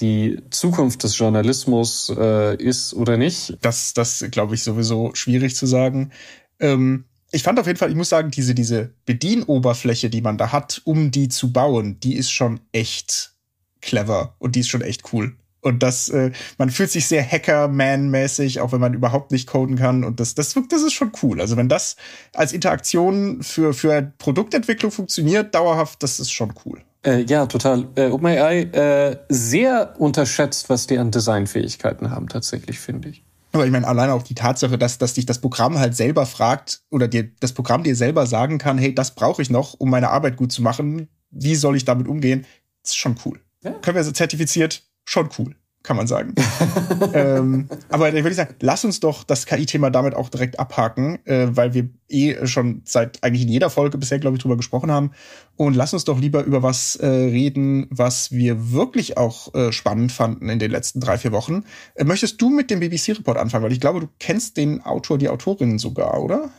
die 0.00 0.40
Zukunft 0.50 1.02
des 1.02 1.18
Journalismus 1.18 2.12
äh, 2.16 2.56
ist 2.56 2.94
oder 2.94 3.16
nicht. 3.16 3.58
Das, 3.62 3.94
das 3.94 4.24
glaube 4.30 4.54
ich 4.54 4.62
sowieso 4.62 5.10
schwierig 5.14 5.56
zu 5.56 5.66
sagen. 5.66 6.12
Ähm, 6.60 7.06
ich 7.32 7.42
fand 7.42 7.58
auf 7.58 7.66
jeden 7.66 7.78
Fall, 7.78 7.90
ich 7.90 7.96
muss 7.96 8.08
sagen, 8.08 8.30
diese, 8.30 8.54
diese 8.54 8.94
Bedienoberfläche, 9.06 10.08
die 10.08 10.20
man 10.20 10.38
da 10.38 10.52
hat, 10.52 10.80
um 10.84 11.10
die 11.10 11.28
zu 11.28 11.52
bauen, 11.52 11.98
die 12.00 12.14
ist 12.14 12.30
schon 12.30 12.60
echt 12.70 13.34
clever 13.80 14.36
und 14.38 14.54
die 14.54 14.60
ist 14.60 14.68
schon 14.68 14.82
echt 14.82 15.12
cool. 15.12 15.36
Und 15.66 15.82
das, 15.82 16.08
äh, 16.10 16.30
man 16.58 16.70
fühlt 16.70 16.92
sich 16.92 17.08
sehr 17.08 17.28
Hacker-Man-mäßig, 17.28 18.60
auch 18.60 18.70
wenn 18.70 18.78
man 18.78 18.94
überhaupt 18.94 19.32
nicht 19.32 19.48
coden 19.48 19.74
kann. 19.74 20.04
Und 20.04 20.20
das, 20.20 20.36
das, 20.36 20.54
das 20.68 20.82
ist 20.82 20.92
schon 20.92 21.10
cool. 21.24 21.40
Also 21.40 21.56
wenn 21.56 21.68
das 21.68 21.96
als 22.34 22.52
Interaktion 22.52 23.42
für, 23.42 23.74
für 23.74 24.12
Produktentwicklung 24.18 24.92
funktioniert, 24.92 25.56
dauerhaft, 25.56 26.04
das 26.04 26.20
ist 26.20 26.30
schon 26.30 26.54
cool. 26.64 26.82
Äh, 27.04 27.22
ja, 27.22 27.46
total. 27.46 27.88
Äh, 27.96 28.10
OpenAI 28.10 28.60
äh, 28.62 29.16
sehr 29.28 29.96
unterschätzt, 29.98 30.70
was 30.70 30.86
die 30.86 30.98
an 30.98 31.10
Designfähigkeiten 31.10 32.12
haben, 32.12 32.28
tatsächlich, 32.28 32.78
finde 32.78 33.08
ich. 33.08 33.24
Aber 33.50 33.66
ich 33.66 33.72
meine, 33.72 33.88
alleine 33.88 34.12
auch 34.12 34.22
die 34.22 34.36
Tatsache, 34.36 34.78
dass, 34.78 34.98
dass 34.98 35.14
dich 35.14 35.26
das 35.26 35.40
Programm 35.40 35.80
halt 35.80 35.96
selber 35.96 36.26
fragt 36.26 36.82
oder 36.90 37.08
dir 37.08 37.28
das 37.40 37.52
Programm 37.52 37.82
dir 37.82 37.96
selber 37.96 38.26
sagen 38.26 38.58
kann, 38.58 38.78
hey, 38.78 38.94
das 38.94 39.16
brauche 39.16 39.42
ich 39.42 39.50
noch, 39.50 39.74
um 39.74 39.90
meine 39.90 40.10
Arbeit 40.10 40.36
gut 40.36 40.52
zu 40.52 40.62
machen. 40.62 41.08
Wie 41.30 41.56
soll 41.56 41.74
ich 41.74 41.84
damit 41.84 42.06
umgehen? 42.06 42.46
ist 42.84 42.96
schon 42.96 43.16
cool. 43.24 43.40
Ja. 43.64 43.72
Können 43.72 43.96
wir 43.96 44.04
so 44.04 44.12
zertifiziert? 44.12 44.84
Schon 45.08 45.28
cool, 45.38 45.54
kann 45.84 45.96
man 45.96 46.08
sagen. 46.08 46.34
ähm, 47.14 47.68
aber 47.88 48.12
ich 48.12 48.24
würde 48.24 48.34
sagen, 48.34 48.56
lass 48.60 48.84
uns 48.84 48.98
doch 48.98 49.22
das 49.22 49.46
KI-Thema 49.46 49.90
damit 49.90 50.16
auch 50.16 50.28
direkt 50.28 50.58
abhaken, 50.58 51.24
äh, 51.26 51.46
weil 51.50 51.74
wir 51.74 51.88
eh 52.08 52.44
schon 52.44 52.82
seit 52.84 53.22
eigentlich 53.22 53.42
in 53.42 53.48
jeder 53.48 53.70
Folge 53.70 53.98
bisher, 53.98 54.18
glaube 54.18 54.36
ich, 54.36 54.42
drüber 54.42 54.56
gesprochen 54.56 54.90
haben. 54.90 55.12
Und 55.54 55.76
lass 55.76 55.92
uns 55.92 56.02
doch 56.02 56.18
lieber 56.18 56.42
über 56.42 56.64
was 56.64 56.96
äh, 56.96 57.06
reden, 57.06 57.86
was 57.90 58.32
wir 58.32 58.72
wirklich 58.72 59.16
auch 59.16 59.54
äh, 59.54 59.70
spannend 59.70 60.10
fanden 60.10 60.48
in 60.48 60.58
den 60.58 60.72
letzten 60.72 60.98
drei, 60.98 61.18
vier 61.18 61.30
Wochen. 61.30 61.62
Äh, 61.94 62.02
möchtest 62.02 62.42
du 62.42 62.50
mit 62.50 62.68
dem 62.68 62.80
BBC-Report 62.80 63.38
anfangen? 63.38 63.62
Weil 63.62 63.72
ich 63.72 63.80
glaube, 63.80 64.00
du 64.00 64.08
kennst 64.18 64.56
den 64.56 64.82
Autor, 64.82 65.18
die 65.18 65.28
Autorin 65.28 65.78
sogar, 65.78 66.20
oder? 66.20 66.50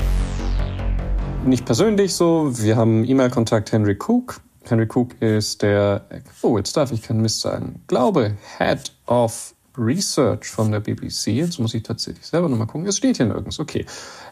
Nicht 1.45 1.65
persönlich 1.65 2.13
so. 2.13 2.57
Wir 2.57 2.77
haben 2.77 3.03
E-Mail-Kontakt 3.03 3.73
Henry 3.73 3.97
Cook. 3.99 4.39
Henry 4.69 4.87
Cook 4.93 5.21
ist 5.21 5.61
der, 5.61 6.05
oh, 6.41 6.57
jetzt 6.57 6.75
darf 6.77 6.91
ich 6.91 7.01
keinen 7.01 7.21
Mist 7.21 7.41
sagen, 7.41 7.81
glaube, 7.87 8.35
Head 8.57 8.91
of 9.07 9.53
Research 9.77 10.45
von 10.45 10.71
der 10.71 10.79
BBC. 10.79 11.27
Jetzt 11.27 11.59
muss 11.59 11.73
ich 11.73 11.83
tatsächlich 11.83 12.25
selber 12.25 12.49
nochmal 12.49 12.67
gucken. 12.67 12.87
Es 12.87 12.97
steht 12.97 13.17
hier 13.17 13.27
nirgends. 13.27 13.59
Okay. 13.59 13.85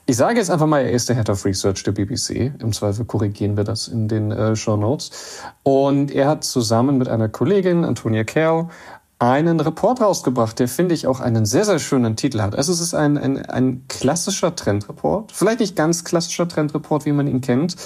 Ich 0.08 0.18
sage 0.18 0.38
jetzt 0.38 0.50
einfach 0.50 0.68
mal, 0.68 0.80
er 0.82 0.92
ist 0.92 1.08
der 1.10 1.16
Head 1.16 1.30
of 1.30 1.46
Research 1.46 1.84
der 1.84 1.92
BBC. 1.92 2.52
Im 2.60 2.74
Zweifel 2.74 3.06
korrigieren 3.06 3.58
wir 3.58 3.64
das 3.64 3.88
in 3.88 4.08
den 4.08 4.32
äh, 4.32 4.56
Show 4.56 4.78
Notes. 4.78 5.42
Und 5.64 6.12
er 6.12 6.28
hat 6.28 6.44
zusammen 6.44 6.98
mit 6.98 7.08
einer 7.08 7.30
Kollegin, 7.30 7.86
Antonia 7.86 8.24
Kerr, 8.24 8.70
einen 9.18 9.60
Report 9.60 10.02
rausgebracht, 10.02 10.60
der 10.60 10.68
finde 10.68 10.94
ich 10.94 11.08
auch 11.08 11.22
einen 11.22 11.46
sehr, 11.46 11.64
sehr 11.64 11.80
schönen 11.80 12.16
Titel 12.16 12.42
hat. 12.42 12.56
Also 12.56 12.74
es 12.74 12.82
ist 12.82 12.94
ein, 12.94 13.18
ein, 13.18 13.46
ein 13.46 13.86
klassischer 13.88 14.56
Trendreport, 14.56 15.32
vielleicht 15.32 15.62
nicht 15.62 15.76
ganz 15.76 16.04
klassischer 16.04 16.48
Trendreport, 16.48 17.06
wie 17.06 17.14
man 17.14 17.28
ihn 17.28 17.40
kennt, 17.40 17.78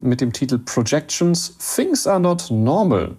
mit 0.00 0.20
dem 0.20 0.32
Titel 0.32 0.58
Projections 0.58 1.56
Things 1.58 2.06
Are 2.06 2.20
Not 2.20 2.50
Normal. 2.50 3.16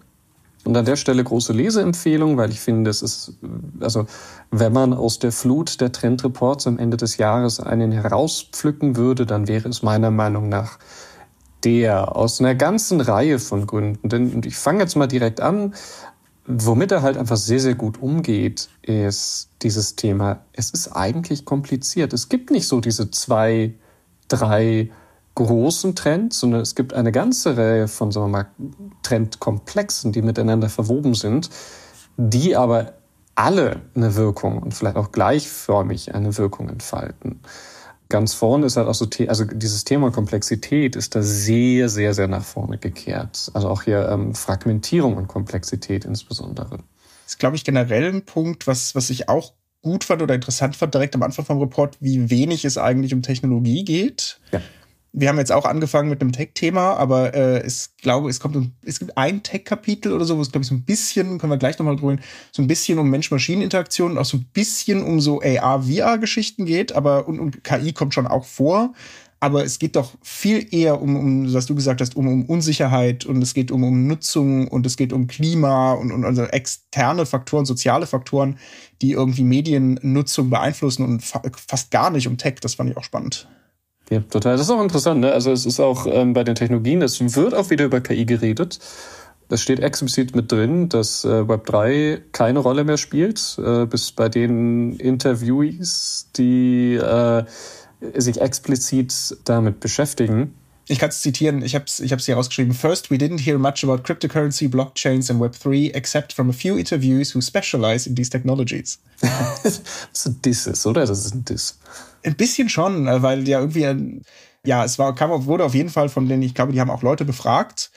Und 0.66 0.76
an 0.76 0.86
der 0.86 0.98
Stelle 0.98 1.24
große 1.24 1.54
Leseempfehlung, 1.54 2.38
weil 2.38 2.50
ich 2.52 2.60
finde, 2.60 2.90
es 2.90 3.02
ist, 3.02 3.34
also 3.80 4.06
wenn 4.52 4.74
man 4.74 4.94
aus 4.94 5.20
der 5.20 5.32
Flut 5.32 5.80
der 5.80 5.92
Trendreports 5.92 6.68
am 6.68 6.78
Ende 6.78 6.98
des 6.98 7.18
Jahres 7.18 7.60
einen 7.60 7.92
herauspflücken 7.92 8.96
würde, 8.96 9.26
dann 9.26 9.48
wäre 9.48 9.70
es 9.70 9.84
meiner 9.84 10.12
Meinung 10.12 10.50
nach 10.50 10.78
der 11.64 12.16
aus 12.16 12.40
einer 12.40 12.56
ganzen 12.56 13.02
Reihe 13.02 13.40
von 13.40 13.68
Gründen. 13.68 14.08
Denn 14.10 14.42
ich 14.46 14.56
fange 14.56 14.82
jetzt 14.82 14.96
mal 14.96 15.08
direkt 15.08 15.42
an. 15.42 15.74
Womit 16.46 16.92
er 16.92 17.02
halt 17.04 17.18
einfach 17.18 17.38
sehr, 17.38 17.60
sehr 17.60 17.76
gut 17.76 18.02
umgeht, 18.02 18.70
ist 18.82 19.50
dieses 19.62 19.96
Thema. 19.96 20.40
Es 20.54 20.72
ist 20.72 20.90
eigentlich 20.90 21.46
kompliziert. 21.46 22.12
Es 22.12 22.28
gibt 22.28 22.50
nicht 22.50 22.68
so 22.68 22.80
diese 22.80 23.12
zwei, 23.12 23.74
drei 24.30 24.90
großen 25.46 25.96
Trends, 25.96 26.40
sondern 26.40 26.62
es 26.62 26.76
gibt 26.76 26.94
eine 26.94 27.12
ganze 27.12 27.58
Reihe 27.58 27.88
von, 27.88 28.12
sagen 28.12 28.28
wir 28.28 28.38
mal, 28.40 28.48
Trendkomplexen, 29.04 30.12
die 30.12 30.22
miteinander 30.22 30.70
verwoben 30.70 31.16
sind, 31.16 31.50
die 32.18 32.56
aber 32.56 32.94
alle 33.36 33.82
eine 33.96 34.16
Wirkung 34.16 34.62
und 34.62 34.74
vielleicht 34.74 34.98
auch 34.98 35.12
gleichförmig 35.12 36.14
eine 36.14 36.38
Wirkung 36.38 36.68
entfalten 36.70 37.40
ganz 38.10 38.34
vorne 38.34 38.66
ist 38.66 38.76
halt 38.76 38.88
auch 38.88 38.96
so, 38.96 39.08
also 39.28 39.46
dieses 39.46 39.86
Thema 39.86 40.12
Komplexität 40.12 40.96
ist 40.96 41.16
da 41.16 41.22
sehr, 41.22 41.90
sehr, 41.90 42.14
sehr 42.14 42.28
nach 42.28 42.44
vorne 42.44 42.80
gekehrt. 42.80 43.52
Also 43.54 43.70
auch 43.70 43.84
hier 43.84 44.10
ähm, 44.10 44.34
Fragmentierung 44.34 45.16
und 45.16 45.28
Komplexität 45.28 46.06
insbesondere. 46.06 46.78
Das 46.78 47.34
ist, 47.34 47.40
glaube 47.40 47.56
ich, 47.56 47.64
generell 47.64 48.12
ein 48.12 48.26
Punkt, 48.26 48.66
was, 48.66 48.96
was 48.96 49.12
ich 49.12 49.30
auch 49.30 49.54
gut 49.84 50.04
fand 50.04 50.24
oder 50.24 50.34
interessant 50.34 50.76
fand, 50.76 50.94
direkt 50.94 51.16
am 51.16 51.24
Anfang 51.24 51.46
vom 51.46 51.60
Report, 51.60 51.98
wie 52.02 52.30
wenig 52.32 52.66
es 52.66 52.78
eigentlich 52.78 53.14
um 53.14 53.22
Technologie 53.22 53.86
geht. 53.86 54.40
Ja 54.52 54.60
wir 55.12 55.30
haben 55.30 55.38
jetzt 55.38 55.52
auch 55.52 55.66
angefangen 55.66 56.10
mit 56.10 56.22
einem 56.22 56.32
Tech-Thema, 56.32 56.96
aber 56.96 57.34
äh, 57.34 57.66
ich 57.66 57.88
glaube, 58.02 58.30
es 58.30 58.40
kommt, 58.40 58.72
es 58.84 59.00
gibt 59.00 59.18
ein 59.18 59.42
Tech-Kapitel 59.42 60.14
oder 60.14 60.26
so, 60.26 60.38
wo 60.38 60.42
es 60.42 60.52
glaube 60.52 60.64
ich 60.64 60.70
so 60.70 60.76
ein 60.76 60.84
bisschen, 60.84 61.40
können 61.40 61.52
wir 61.52 61.58
gleich 61.58 61.80
nochmal 61.80 61.96
drüber, 61.96 62.18
so 62.52 62.62
ein 62.62 62.68
bisschen 62.68 63.00
um 63.00 63.10
Mensch-Maschinen-Interaktion 63.10 64.12
und 64.12 64.18
auch 64.18 64.26
so 64.26 64.38
ein 64.38 64.46
bisschen 64.54 65.04
um 65.04 65.20
so 65.20 65.42
AR-VR-Geschichten 65.42 66.66
geht, 66.66 66.94
aber 66.94 67.28
und, 67.28 67.40
und 67.40 67.64
KI 67.64 67.92
kommt 67.94 68.14
schon 68.14 68.28
auch 68.28 68.46
vor. 68.46 68.94
Aber 69.42 69.64
es 69.64 69.80
geht 69.80 69.96
doch 69.96 70.12
viel 70.22 70.68
eher 70.70 71.02
um, 71.02 71.16
um 71.16 71.54
was 71.54 71.66
du 71.66 71.74
gesagt 71.74 72.02
hast, 72.02 72.18
um, 72.18 72.28
um 72.28 72.46
Unsicherheit 72.46 73.26
und 73.26 73.42
es 73.42 73.54
geht 73.54 73.72
um, 73.72 73.86
um 73.86 74.06
Nutzung 74.06 74.68
und 74.68 74.86
es 74.86 74.98
geht 74.98 75.14
um 75.14 75.28
Klima 75.28 75.94
und, 75.94 76.12
und 76.12 76.26
also 76.26 76.44
externe 76.44 77.26
Faktoren, 77.26 77.66
soziale 77.66 78.06
Faktoren, 78.06 78.58
die 79.02 79.12
irgendwie 79.12 79.46
Mediennutzung 79.46 80.50
beeinflussen 80.50 81.06
und 81.06 81.24
fa 81.24 81.42
fast 81.68 81.90
gar 81.90 82.10
nicht 82.10 82.28
um 82.28 82.38
Tech. 82.38 82.56
Das 82.60 82.76
fand 82.76 82.90
ich 82.90 82.98
auch 82.98 83.04
spannend. 83.06 83.48
Ja, 84.10 84.22
total. 84.22 84.54
Das 84.54 84.62
ist 84.62 84.72
auch 84.72 84.82
interessant. 84.82 85.22
Ne? 85.22 85.32
Also 85.32 85.52
es 85.52 85.66
ist 85.66 85.80
auch 85.80 86.08
ähm, 86.08 86.34
bei 86.34 86.44
den 86.44 86.56
Technologien, 86.56 87.02
es 87.02 87.20
wird 87.36 87.54
auch 87.54 87.70
wieder 87.70 87.86
über 87.86 88.02
KI 88.02 88.26
geredet. 88.26 88.80
Es 89.52 89.62
steht 89.62 89.80
explizit 89.80 90.36
mit 90.36 90.52
drin, 90.52 90.90
dass 90.90 91.26
äh, 91.26 91.28
Web3 91.28 92.22
keine 92.32 92.60
Rolle 92.60 92.84
mehr 92.84 92.98
spielt, 92.98 93.58
äh, 93.64 93.86
bis 93.86 94.12
bei 94.12 94.30
den 94.30 94.94
Interviewees, 94.98 96.30
die 96.36 96.96
äh, 96.96 97.44
sich 98.16 98.42
explizit 98.42 99.38
damit 99.46 99.80
beschäftigen. 99.80 100.54
Ich 100.92 100.98
kann 100.98 101.10
es 101.10 101.22
zitieren, 101.22 101.62
ich 101.62 101.76
habe 101.76 101.86
es 101.86 102.00
ich 102.00 102.12
hab's 102.12 102.26
hier 102.26 102.36
rausgeschrieben. 102.36 102.74
First, 102.74 103.12
we 103.12 103.16
didn't 103.16 103.40
hear 103.40 103.60
much 103.60 103.84
about 103.84 104.02
cryptocurrency, 104.04 104.68
blockchains 104.68 105.30
and 105.30 105.40
Web3, 105.40 105.94
except 105.94 106.34
from 106.34 106.50
a 106.50 106.54
few 106.54 106.78
interviews 106.78 107.36
who 107.36 107.42
specialize 107.42 108.10
in 108.10 108.16
these 108.16 108.32
technologies. 108.32 109.00
das 109.64 109.82
ist 110.12 110.26
ein 110.26 110.42
Diss 110.42 110.66
ist, 110.66 110.88
oder? 110.88 111.06
Das 111.06 111.24
ist 111.24 111.36
ein 111.36 111.46
Diss. 111.46 111.78
Ein 112.24 112.36
bisschen 112.36 112.70
schon, 112.70 113.08
äh, 113.08 113.22
weil 113.22 113.48
ja 113.48 113.60
irgendwie, 113.60 114.22
ja, 114.66 114.84
es 114.84 114.98
war, 114.98 115.14
kam, 115.14 115.46
wurde 115.46 115.64
auf 115.64 115.76
jeden 115.76 115.90
Fall 115.90 116.10
von 116.10 116.28
denen, 116.28 116.42
ich 116.42 116.56
glaube, 116.56 116.74
die 116.74 116.82
haben 116.82 116.90
auch 116.90 117.04
Leute 117.04 117.24
befragt, 117.24 117.92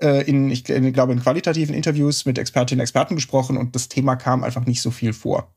äh, 0.00 0.22
in, 0.22 0.50
ich 0.50 0.64
glaube, 0.64 1.12
in 1.12 1.20
qualitativen 1.20 1.74
Interviews 1.74 2.24
mit 2.24 2.38
Expertinnen 2.38 2.80
und 2.80 2.84
Experten 2.84 3.14
gesprochen 3.14 3.58
und 3.58 3.74
das 3.74 3.88
Thema 3.88 4.16
kam 4.16 4.42
einfach 4.42 4.64
nicht 4.64 4.80
so 4.80 4.90
viel 4.90 5.12
vor. 5.12 5.52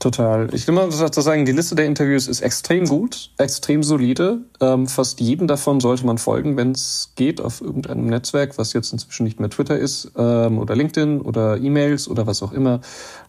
Total. 0.00 0.48
Ich 0.54 0.66
will 0.66 0.74
mal 0.74 0.88
dazu 0.88 1.20
sagen, 1.20 1.44
die 1.44 1.52
Liste 1.52 1.74
der 1.74 1.84
Interviews 1.84 2.26
ist 2.26 2.40
extrem 2.40 2.86
gut, 2.86 3.32
extrem 3.36 3.82
solide. 3.82 4.38
Ähm, 4.58 4.86
fast 4.86 5.20
jeden 5.20 5.46
davon 5.46 5.78
sollte 5.78 6.06
man 6.06 6.16
folgen, 6.16 6.56
wenn 6.56 6.70
es 6.70 7.12
geht, 7.16 7.38
auf 7.38 7.60
irgendeinem 7.60 8.06
Netzwerk, 8.06 8.56
was 8.56 8.72
jetzt 8.72 8.94
inzwischen 8.94 9.24
nicht 9.24 9.40
mehr 9.40 9.50
Twitter 9.50 9.78
ist, 9.78 10.12
ähm, 10.16 10.58
oder 10.58 10.74
LinkedIn 10.74 11.20
oder 11.20 11.58
E-Mails 11.58 12.08
oder 12.08 12.26
was 12.26 12.42
auch 12.42 12.52
immer, 12.52 12.80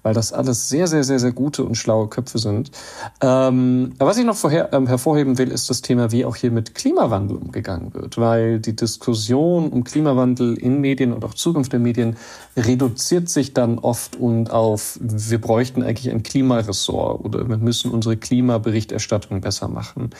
weil 0.02 0.14
das 0.14 0.32
alles 0.32 0.70
sehr, 0.70 0.88
sehr, 0.88 1.04
sehr, 1.04 1.20
sehr 1.20 1.34
gute 1.34 1.66
und 1.66 1.76
schlaue 1.76 2.08
Köpfe 2.08 2.40
sind. 2.40 2.72
Ähm, 3.20 3.92
was 3.98 4.18
ich 4.18 4.24
noch 4.24 4.38
vorher, 4.38 4.72
ähm, 4.72 4.88
hervorheben 4.88 5.38
will, 5.38 5.52
ist 5.52 5.70
das 5.70 5.82
Thema, 5.82 6.14
wie 6.14 6.24
auch 6.24 6.38
hier 6.38 6.52
mit 6.52 6.74
Klimawandel 6.74 7.36
umgegangen 7.36 7.94
wird, 7.94 8.18
weil 8.18 8.62
die 8.62 8.78
Diskussion 8.78 9.68
um 9.72 9.84
Klimawandel 9.84 10.58
in 10.58 10.80
Medien 10.80 11.12
und 11.12 11.26
auch 11.26 11.34
Zukunft 11.34 11.74
der 11.74 11.82
Medien 11.82 12.16
reduziert 12.56 13.28
sich 13.28 13.54
dann 13.54 13.78
oft 13.78 14.16
und 14.16 14.52
auf, 14.52 14.98
wir 15.02 15.42
bräuchten 15.42 15.84
eigentlich 15.84 16.10
ein 16.10 16.24
Klima 16.24 16.61
Klimaressort 16.62 17.24
oder 17.26 17.48
wir 17.48 17.58
müssen 17.58 17.92
unsere 17.92 18.18
Klimaberichterstattung 18.18 19.42
besser 19.42 19.68
machen. 19.68 20.12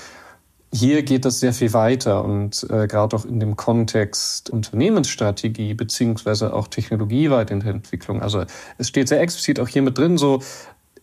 Hier 0.74 1.04
geht 1.04 1.26
das 1.26 1.42
sehr 1.42 1.54
viel 1.54 1.74
weiter 1.74 2.24
und 2.24 2.66
äh, 2.70 2.88
gerade 2.88 3.16
auch 3.16 3.26
in 3.26 3.42
dem 3.42 3.58
Kontext 3.58 4.50
Unternehmensstrategie 4.50 5.74
beziehungsweise 5.74 6.54
auch 6.54 6.68
Technologieweiterentwicklung. 6.68 8.22
Also 8.22 8.46
es 8.78 8.88
steht 8.88 9.10
sehr 9.10 9.20
explizit 9.20 9.60
auch 9.60 9.68
hier 9.68 9.82
mit 9.82 9.98
drin, 9.98 10.18
so 10.18 10.42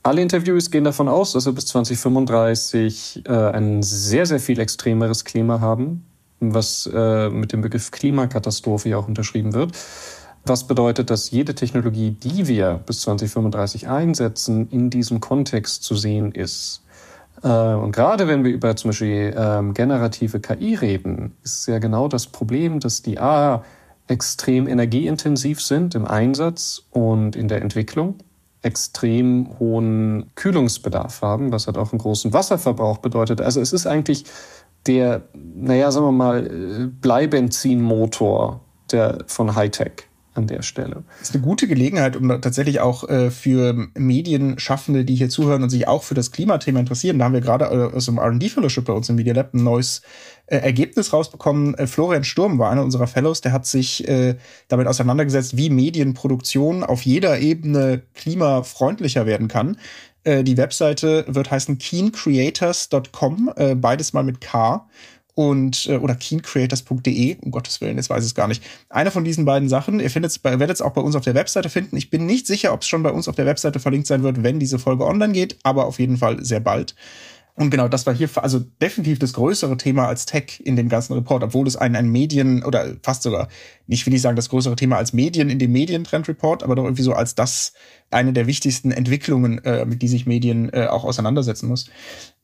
alle 0.02 0.22
Interviews 0.22 0.70
gehen 0.70 0.84
davon 0.84 1.08
aus, 1.08 1.32
dass 1.32 1.44
wir 1.44 1.52
bis 1.52 1.66
2035 1.66 3.24
äh, 3.26 3.30
ein 3.30 3.82
sehr, 3.82 4.24
sehr 4.24 4.40
viel 4.40 4.58
extremeres 4.58 5.26
Klima 5.26 5.60
haben, 5.60 6.06
was 6.40 6.88
äh, 6.90 7.28
mit 7.28 7.52
dem 7.52 7.60
Begriff 7.60 7.90
Klimakatastrophe 7.90 8.88
ja 8.88 8.96
auch 8.96 9.08
unterschrieben 9.08 9.52
wird. 9.52 9.72
Was 10.44 10.66
bedeutet, 10.66 11.10
dass 11.10 11.30
jede 11.30 11.54
Technologie, 11.54 12.10
die 12.10 12.48
wir 12.48 12.80
bis 12.86 13.02
2035 13.02 13.88
einsetzen, 13.88 14.68
in 14.70 14.90
diesem 14.90 15.20
Kontext 15.20 15.84
zu 15.84 15.94
sehen 15.94 16.32
ist. 16.32 16.82
Äh, 17.42 17.48
und 17.48 17.92
gerade 17.92 18.28
wenn 18.28 18.44
wir 18.44 18.52
über 18.52 18.74
zum 18.76 18.90
Beispiel 18.90 19.34
ähm, 19.36 19.74
generative 19.74 20.40
KI 20.40 20.74
reden, 20.74 21.36
ist 21.42 21.68
ja 21.68 21.78
genau 21.78 22.08
das 22.08 22.26
Problem, 22.26 22.80
dass 22.80 23.02
die 23.02 23.18
A 23.18 23.62
extrem 24.06 24.66
energieintensiv 24.66 25.60
sind 25.60 25.94
im 25.94 26.06
Einsatz 26.06 26.82
und 26.90 27.36
in 27.36 27.48
der 27.48 27.60
Entwicklung, 27.62 28.16
extrem 28.62 29.58
hohen 29.58 30.30
Kühlungsbedarf 30.34 31.22
haben, 31.22 31.52
was 31.52 31.66
halt 31.66 31.78
auch 31.78 31.92
einen 31.92 32.00
großen 32.00 32.32
Wasserverbrauch 32.32 32.98
bedeutet. 32.98 33.40
Also 33.40 33.60
es 33.60 33.72
ist 33.72 33.86
eigentlich 33.86 34.24
der, 34.86 35.22
naja, 35.34 35.90
sagen 35.90 36.06
wir 36.06 36.12
mal, 36.12 36.46
äh, 36.46 36.86
Bleibenzinmotor 36.86 38.60
der, 38.90 39.18
von 39.26 39.54
Hightech 39.54 40.07
an 40.38 40.46
der 40.46 40.62
Stelle. 40.62 41.02
Das 41.18 41.28
ist 41.28 41.34
eine 41.34 41.44
gute 41.44 41.66
Gelegenheit, 41.66 42.16
um 42.16 42.28
tatsächlich 42.40 42.80
auch 42.80 43.06
äh, 43.08 43.30
für 43.30 43.88
Medienschaffende, 43.94 45.04
die 45.04 45.16
hier 45.16 45.28
zuhören 45.28 45.62
und 45.64 45.70
sich 45.70 45.86
auch 45.88 46.04
für 46.04 46.14
das 46.14 46.30
Klimathema 46.30 46.80
interessieren. 46.80 47.18
Da 47.18 47.26
haben 47.26 47.34
wir 47.34 47.40
gerade 47.40 47.66
äh, 47.66 47.94
aus 47.96 48.06
dem 48.06 48.18
R&D 48.18 48.48
Fellowship 48.48 48.84
bei 48.84 48.92
uns 48.92 49.08
im 49.08 49.16
Media 49.16 49.34
Lab 49.34 49.52
ein 49.52 49.64
neues 49.64 50.00
äh, 50.46 50.58
Ergebnis 50.58 51.12
rausbekommen. 51.12 51.76
Florian 51.88 52.24
Sturm 52.24 52.58
war 52.58 52.70
einer 52.70 52.84
unserer 52.84 53.08
Fellows, 53.08 53.40
der 53.40 53.52
hat 53.52 53.66
sich 53.66 54.04
damit 54.68 54.86
auseinandergesetzt, 54.86 55.56
wie 55.56 55.70
Medienproduktion 55.70 56.84
auf 56.84 57.02
jeder 57.02 57.38
Ebene 57.40 58.02
klimafreundlicher 58.14 59.26
werden 59.26 59.48
kann. 59.48 59.76
Die 60.26 60.56
Webseite 60.56 61.24
wird 61.28 61.50
heißen 61.50 61.78
keencreators.com, 61.78 63.50
beides 63.76 64.12
mal 64.12 64.24
mit 64.24 64.40
K 64.40 64.86
und 65.38 65.86
äh, 65.86 65.98
oder 65.98 66.16
keencreators.de, 66.16 67.36
um 67.42 67.52
Gottes 67.52 67.80
Willen, 67.80 67.96
jetzt 67.96 68.10
weiß 68.10 68.24
ich 68.24 68.30
es 68.30 68.34
gar 68.34 68.48
nicht. 68.48 68.60
Eine 68.88 69.12
von 69.12 69.22
diesen 69.22 69.44
beiden 69.44 69.68
Sachen, 69.68 70.00
ihr 70.00 70.10
findet 70.10 70.32
es 70.32 70.42
werdet 70.42 70.70
es 70.70 70.82
auch 70.82 70.90
bei 70.90 71.00
uns 71.00 71.14
auf 71.14 71.22
der 71.22 71.36
Webseite 71.36 71.68
finden. 71.68 71.96
Ich 71.96 72.10
bin 72.10 72.26
nicht 72.26 72.48
sicher, 72.48 72.72
ob 72.72 72.82
es 72.82 72.88
schon 72.88 73.04
bei 73.04 73.12
uns 73.12 73.28
auf 73.28 73.36
der 73.36 73.46
Webseite 73.46 73.78
verlinkt 73.78 74.08
sein 74.08 74.24
wird, 74.24 74.42
wenn 74.42 74.58
diese 74.58 74.80
Folge 74.80 75.06
online 75.06 75.32
geht, 75.32 75.56
aber 75.62 75.86
auf 75.86 76.00
jeden 76.00 76.16
Fall 76.16 76.44
sehr 76.44 76.58
bald. 76.58 76.96
Und 77.58 77.70
genau, 77.70 77.88
das 77.88 78.06
war 78.06 78.14
hier 78.14 78.28
also 78.36 78.60
definitiv 78.80 79.18
das 79.18 79.32
größere 79.32 79.76
Thema 79.76 80.06
als 80.06 80.26
Tech 80.26 80.62
in 80.64 80.76
dem 80.76 80.88
ganzen 80.88 81.14
Report, 81.14 81.42
obwohl 81.42 81.66
es 81.66 81.76
ein, 81.76 81.96
ein 81.96 82.08
Medien 82.08 82.62
oder 82.62 82.94
fast 83.02 83.24
sogar, 83.24 83.48
nicht 83.88 84.06
will 84.06 84.14
ich 84.14 84.22
sagen, 84.22 84.36
das 84.36 84.48
größere 84.48 84.76
Thema 84.76 84.96
als 84.96 85.12
Medien 85.12 85.50
in 85.50 85.58
dem 85.58 85.72
Medientrend-Report, 85.72 86.62
aber 86.62 86.76
doch 86.76 86.84
irgendwie 86.84 87.02
so 87.02 87.14
als 87.14 87.34
das 87.34 87.72
eine 88.12 88.32
der 88.32 88.46
wichtigsten 88.46 88.92
Entwicklungen, 88.92 89.58
äh, 89.64 89.84
mit 89.84 90.02
die 90.02 90.08
sich 90.08 90.24
Medien 90.24 90.72
äh, 90.72 90.86
auch 90.86 91.02
auseinandersetzen 91.04 91.68
muss. 91.68 91.90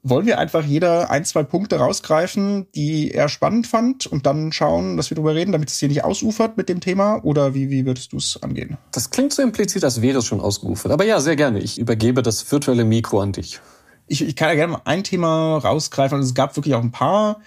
Wollen 0.03 0.27
wir 0.27 0.39
einfach 0.39 0.65
jeder 0.65 1.11
ein, 1.13 1.25
zwei 1.25 1.45
Punkte 1.45 1.77
rausgreifen, 1.77 2.67
die 2.75 3.13
er 3.13 3.29
spannend 3.29 3.69
fand 3.69 4.09
und 4.09 4.27
dann 4.27 4.51
schauen, 4.51 4.97
dass 4.97 5.11
wir 5.11 5.15
drüber 5.15 5.37
reden, 5.37 5.53
damit 5.53 5.71
es 5.71 5.79
hier 5.79 5.89
nicht 5.89 6.03
ausufert 6.03 6.57
mit 6.57 6.69
dem 6.69 6.81
Thema? 6.81 7.25
Oder 7.25 7.55
wie, 7.55 7.71
wie 7.71 7.87
würdest 7.87 8.13
du 8.13 8.17
es 8.17 8.43
angehen? 8.43 8.79
Das 8.91 9.11
klingt 9.11 9.33
so 9.33 9.43
implizit, 9.43 9.85
als 9.85 10.03
wäre 10.03 10.19
es 10.19 10.27
schon 10.27 10.41
ausgeufert. 10.41 10.91
Aber 10.91 11.05
ja, 11.05 11.21
sehr 11.21 11.37
gerne. 11.37 11.61
Ich 11.61 11.79
übergebe 11.79 12.23
das 12.23 12.51
virtuelle 12.51 12.85
Mikro 12.85 13.21
an 13.21 13.31
dich 13.31 13.61
ich, 14.07 14.23
ich 14.23 14.37
kann 14.37 14.49
ja 14.49 14.55
gerne 14.55 14.73
mal 14.75 14.83
ein 14.85 15.05
Thema 15.05 15.59
rausgreifen. 15.59 16.17
Also 16.17 16.29
es 16.29 16.35
gab 16.35 16.57
wirklich 16.57 16.75
auch 16.75 16.83
ein 16.83 16.93
paar. 16.93 17.41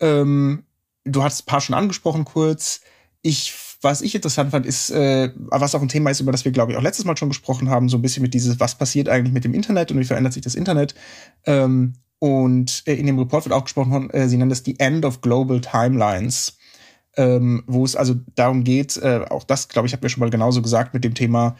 Ähm, 0.00 0.64
du 1.04 1.22
hast 1.22 1.42
ein 1.42 1.46
paar 1.46 1.60
schon 1.60 1.74
angesprochen 1.74 2.24
kurz. 2.24 2.80
Ich 3.22 3.52
was 3.82 4.02
ich 4.02 4.14
interessant 4.14 4.50
fand, 4.50 4.66
ist, 4.66 4.90
äh, 4.90 5.30
was 5.36 5.74
auch 5.74 5.82
ein 5.82 5.88
Thema 5.88 6.10
ist, 6.10 6.20
über 6.20 6.32
das 6.32 6.44
wir, 6.44 6.52
glaube 6.52 6.72
ich, 6.72 6.78
auch 6.78 6.82
letztes 6.82 7.04
Mal 7.04 7.16
schon 7.16 7.30
gesprochen 7.30 7.70
haben, 7.70 7.88
so 7.88 7.96
ein 7.96 8.02
bisschen 8.02 8.22
mit 8.22 8.34
dieses, 8.34 8.60
was 8.60 8.76
passiert 8.76 9.08
eigentlich 9.08 9.32
mit 9.32 9.44
dem 9.44 9.54
Internet 9.54 9.90
und 9.90 9.98
wie 9.98 10.04
verändert 10.04 10.34
sich 10.34 10.42
das 10.42 10.54
Internet. 10.54 10.94
Ähm, 11.46 11.94
und 12.18 12.82
äh, 12.86 12.94
in 12.94 13.06
dem 13.06 13.18
Report 13.18 13.46
wird 13.46 13.54
auch 13.54 13.64
gesprochen, 13.64 14.10
äh, 14.10 14.28
sie 14.28 14.36
nennen 14.36 14.50
das 14.50 14.62
die 14.62 14.78
End 14.78 15.04
of 15.04 15.22
Global 15.22 15.60
Timelines, 15.60 16.58
ähm, 17.16 17.64
wo 17.66 17.84
es 17.84 17.96
also 17.96 18.16
darum 18.34 18.64
geht, 18.64 18.98
äh, 18.98 19.24
auch 19.30 19.44
das, 19.44 19.68
glaube 19.68 19.88
ich, 19.88 19.94
habt 19.94 20.04
ihr 20.04 20.10
schon 20.10 20.20
mal 20.20 20.30
genauso 20.30 20.60
gesagt 20.60 20.92
mit 20.92 21.02
dem 21.02 21.14
Thema, 21.14 21.56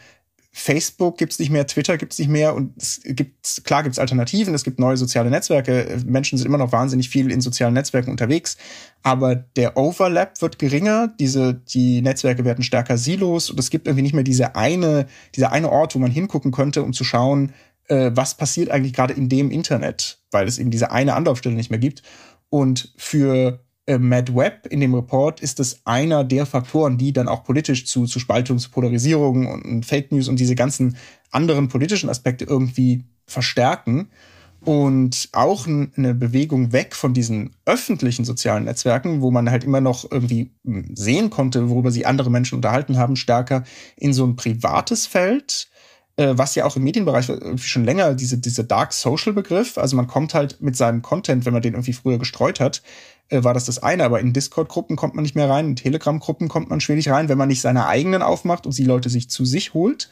Facebook 0.53 1.17
gibt's 1.17 1.39
nicht 1.39 1.49
mehr, 1.49 1.65
Twitter 1.65 1.97
gibt's 1.97 2.19
nicht 2.19 2.27
mehr 2.27 2.53
und 2.53 2.73
es 2.75 2.99
gibt, 3.03 3.61
klar 3.63 3.83
gibt's 3.83 3.99
Alternativen, 3.99 4.53
es 4.53 4.65
gibt 4.65 4.79
neue 4.79 4.97
soziale 4.97 5.29
Netzwerke, 5.29 6.01
Menschen 6.05 6.37
sind 6.37 6.45
immer 6.45 6.57
noch 6.57 6.73
wahnsinnig 6.73 7.07
viel 7.09 7.31
in 7.31 7.39
sozialen 7.39 7.73
Netzwerken 7.73 8.11
unterwegs, 8.11 8.57
aber 9.01 9.35
der 9.35 9.77
Overlap 9.77 10.41
wird 10.41 10.59
geringer, 10.59 11.07
diese, 11.19 11.53
die 11.53 12.01
Netzwerke 12.01 12.43
werden 12.43 12.65
stärker 12.65 12.97
Silos 12.97 13.49
und 13.49 13.59
es 13.59 13.69
gibt 13.69 13.87
irgendwie 13.87 14.03
nicht 14.03 14.13
mehr 14.13 14.25
diese 14.25 14.55
eine, 14.55 15.07
dieser 15.35 15.53
eine 15.53 15.71
Ort, 15.71 15.95
wo 15.95 15.99
man 15.99 16.11
hingucken 16.11 16.51
könnte, 16.51 16.83
um 16.83 16.91
zu 16.91 17.05
schauen, 17.05 17.53
äh, 17.87 18.11
was 18.13 18.35
passiert 18.35 18.71
eigentlich 18.71 18.93
gerade 18.93 19.13
in 19.13 19.29
dem 19.29 19.51
Internet, 19.51 20.19
weil 20.31 20.47
es 20.47 20.59
eben 20.59 20.71
diese 20.71 20.91
eine 20.91 21.13
Anlaufstelle 21.13 21.55
nicht 21.55 21.69
mehr 21.69 21.79
gibt. 21.79 22.03
Und 22.49 22.93
für 22.97 23.63
äh, 23.91 23.99
Matt 23.99 24.33
Webb 24.33 24.67
in 24.67 24.79
dem 24.79 24.95
Report 24.95 25.41
ist 25.41 25.59
es 25.59 25.81
einer 25.85 26.23
der 26.23 26.45
Faktoren, 26.45 26.97
die 26.97 27.11
dann 27.11 27.27
auch 27.27 27.43
politisch 27.43 27.85
zu, 27.85 28.05
zu 28.05 28.19
Spaltung, 28.19 28.57
zu 28.57 28.71
Polarisierung 28.71 29.47
und 29.47 29.85
Fake 29.85 30.11
News 30.11 30.29
und 30.29 30.39
diese 30.39 30.55
ganzen 30.55 30.97
anderen 31.31 31.67
politischen 31.67 32.09
Aspekte 32.09 32.45
irgendwie 32.45 33.03
verstärken. 33.25 34.09
Und 34.63 35.29
auch 35.31 35.65
eine 35.65 36.13
Bewegung 36.13 36.71
weg 36.71 36.95
von 36.95 37.15
diesen 37.15 37.55
öffentlichen 37.65 38.25
sozialen 38.25 38.65
Netzwerken, 38.65 39.21
wo 39.21 39.31
man 39.31 39.49
halt 39.49 39.63
immer 39.63 39.81
noch 39.81 40.09
irgendwie 40.09 40.51
hm, 40.63 40.95
sehen 40.95 41.31
konnte, 41.31 41.69
worüber 41.69 41.89
sie 41.89 42.05
andere 42.05 42.29
Menschen 42.29 42.55
unterhalten 42.55 42.97
haben, 42.97 43.15
stärker 43.15 43.63
in 43.97 44.13
so 44.13 44.23
ein 44.23 44.35
privates 44.35 45.07
Feld, 45.07 45.67
äh, 46.15 46.33
was 46.37 46.53
ja 46.53 46.65
auch 46.65 46.75
im 46.75 46.83
Medienbereich 46.83 47.31
schon 47.55 47.85
länger 47.85 48.13
diese, 48.13 48.37
diese 48.37 48.63
Dark 48.63 48.93
Social 48.93 49.33
Begriff, 49.33 49.79
also 49.79 49.95
man 49.95 50.05
kommt 50.05 50.35
halt 50.35 50.61
mit 50.61 50.77
seinem 50.77 51.01
Content, 51.01 51.45
wenn 51.45 51.53
man 51.53 51.63
den 51.63 51.73
irgendwie 51.73 51.93
früher 51.93 52.19
gestreut 52.19 52.59
hat, 52.59 52.83
äh, 53.31 53.43
war 53.43 53.53
das 53.53 53.65
das 53.65 53.81
eine, 53.81 54.03
aber 54.03 54.19
in 54.19 54.33
Discord-Gruppen 54.33 54.95
kommt 54.95 55.15
man 55.15 55.23
nicht 55.23 55.35
mehr 55.35 55.49
rein, 55.49 55.67
in 55.67 55.75
Telegram-Gruppen 55.75 56.47
kommt 56.47 56.69
man 56.69 56.81
schwierig 56.81 57.09
rein, 57.09 57.29
wenn 57.29 57.37
man 57.37 57.47
nicht 57.47 57.61
seine 57.61 57.87
eigenen 57.87 58.21
aufmacht 58.21 58.65
und 58.65 58.77
die 58.77 58.83
Leute 58.83 59.09
sich 59.09 59.29
zu 59.29 59.45
sich 59.45 59.73
holt. 59.73 60.09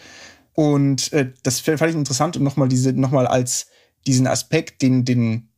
Und 0.53 1.13
äh, 1.13 1.31
das 1.43 1.59
fand 1.59 1.81
ich 1.81 1.95
interessant 1.95 2.38
und 2.38 2.43
nochmal 2.43 2.67
diese, 2.67 2.93
nochmal 2.93 3.27
als 3.27 3.67
diesen 4.07 4.27
Aspekt, 4.27 4.81
den, 4.81 5.05
den 5.05 5.49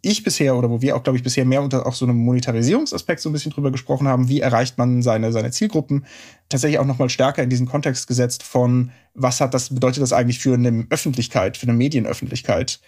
ich 0.00 0.22
bisher 0.22 0.56
oder 0.56 0.70
wo 0.70 0.80
wir 0.80 0.96
auch, 0.96 1.02
glaube 1.02 1.16
ich, 1.16 1.22
bisher 1.22 1.44
mehr 1.44 1.62
unter 1.62 1.86
auch 1.86 1.94
so 1.94 2.04
einem 2.04 2.16
Monetarisierungsaspekt 2.18 3.20
so 3.20 3.28
ein 3.28 3.32
bisschen 3.32 3.52
drüber 3.52 3.70
gesprochen 3.70 4.06
haben, 4.06 4.28
wie 4.28 4.40
erreicht 4.40 4.78
man 4.78 5.02
seine, 5.02 5.32
seine 5.32 5.50
Zielgruppen, 5.50 6.06
tatsächlich 6.48 6.78
auch 6.78 6.86
nochmal 6.86 7.10
stärker 7.10 7.42
in 7.42 7.50
diesen 7.50 7.66
Kontext 7.66 8.06
gesetzt 8.06 8.42
von, 8.42 8.90
was 9.14 9.40
hat 9.40 9.54
das, 9.54 9.74
bedeutet 9.74 10.02
das 10.02 10.12
eigentlich 10.12 10.38
für 10.38 10.54
eine 10.54 10.86
Öffentlichkeit, 10.90 11.56
für 11.56 11.66
eine 11.66 11.76
Medienöffentlichkeit? 11.76 12.80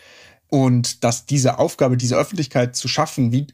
Und 0.49 1.05
dass 1.05 1.27
diese 1.27 1.59
Aufgabe, 1.59 1.97
diese 1.97 2.17
Öffentlichkeit 2.17 2.75
zu 2.77 2.89
schaffen, 2.89 3.33
wie, 3.33 3.47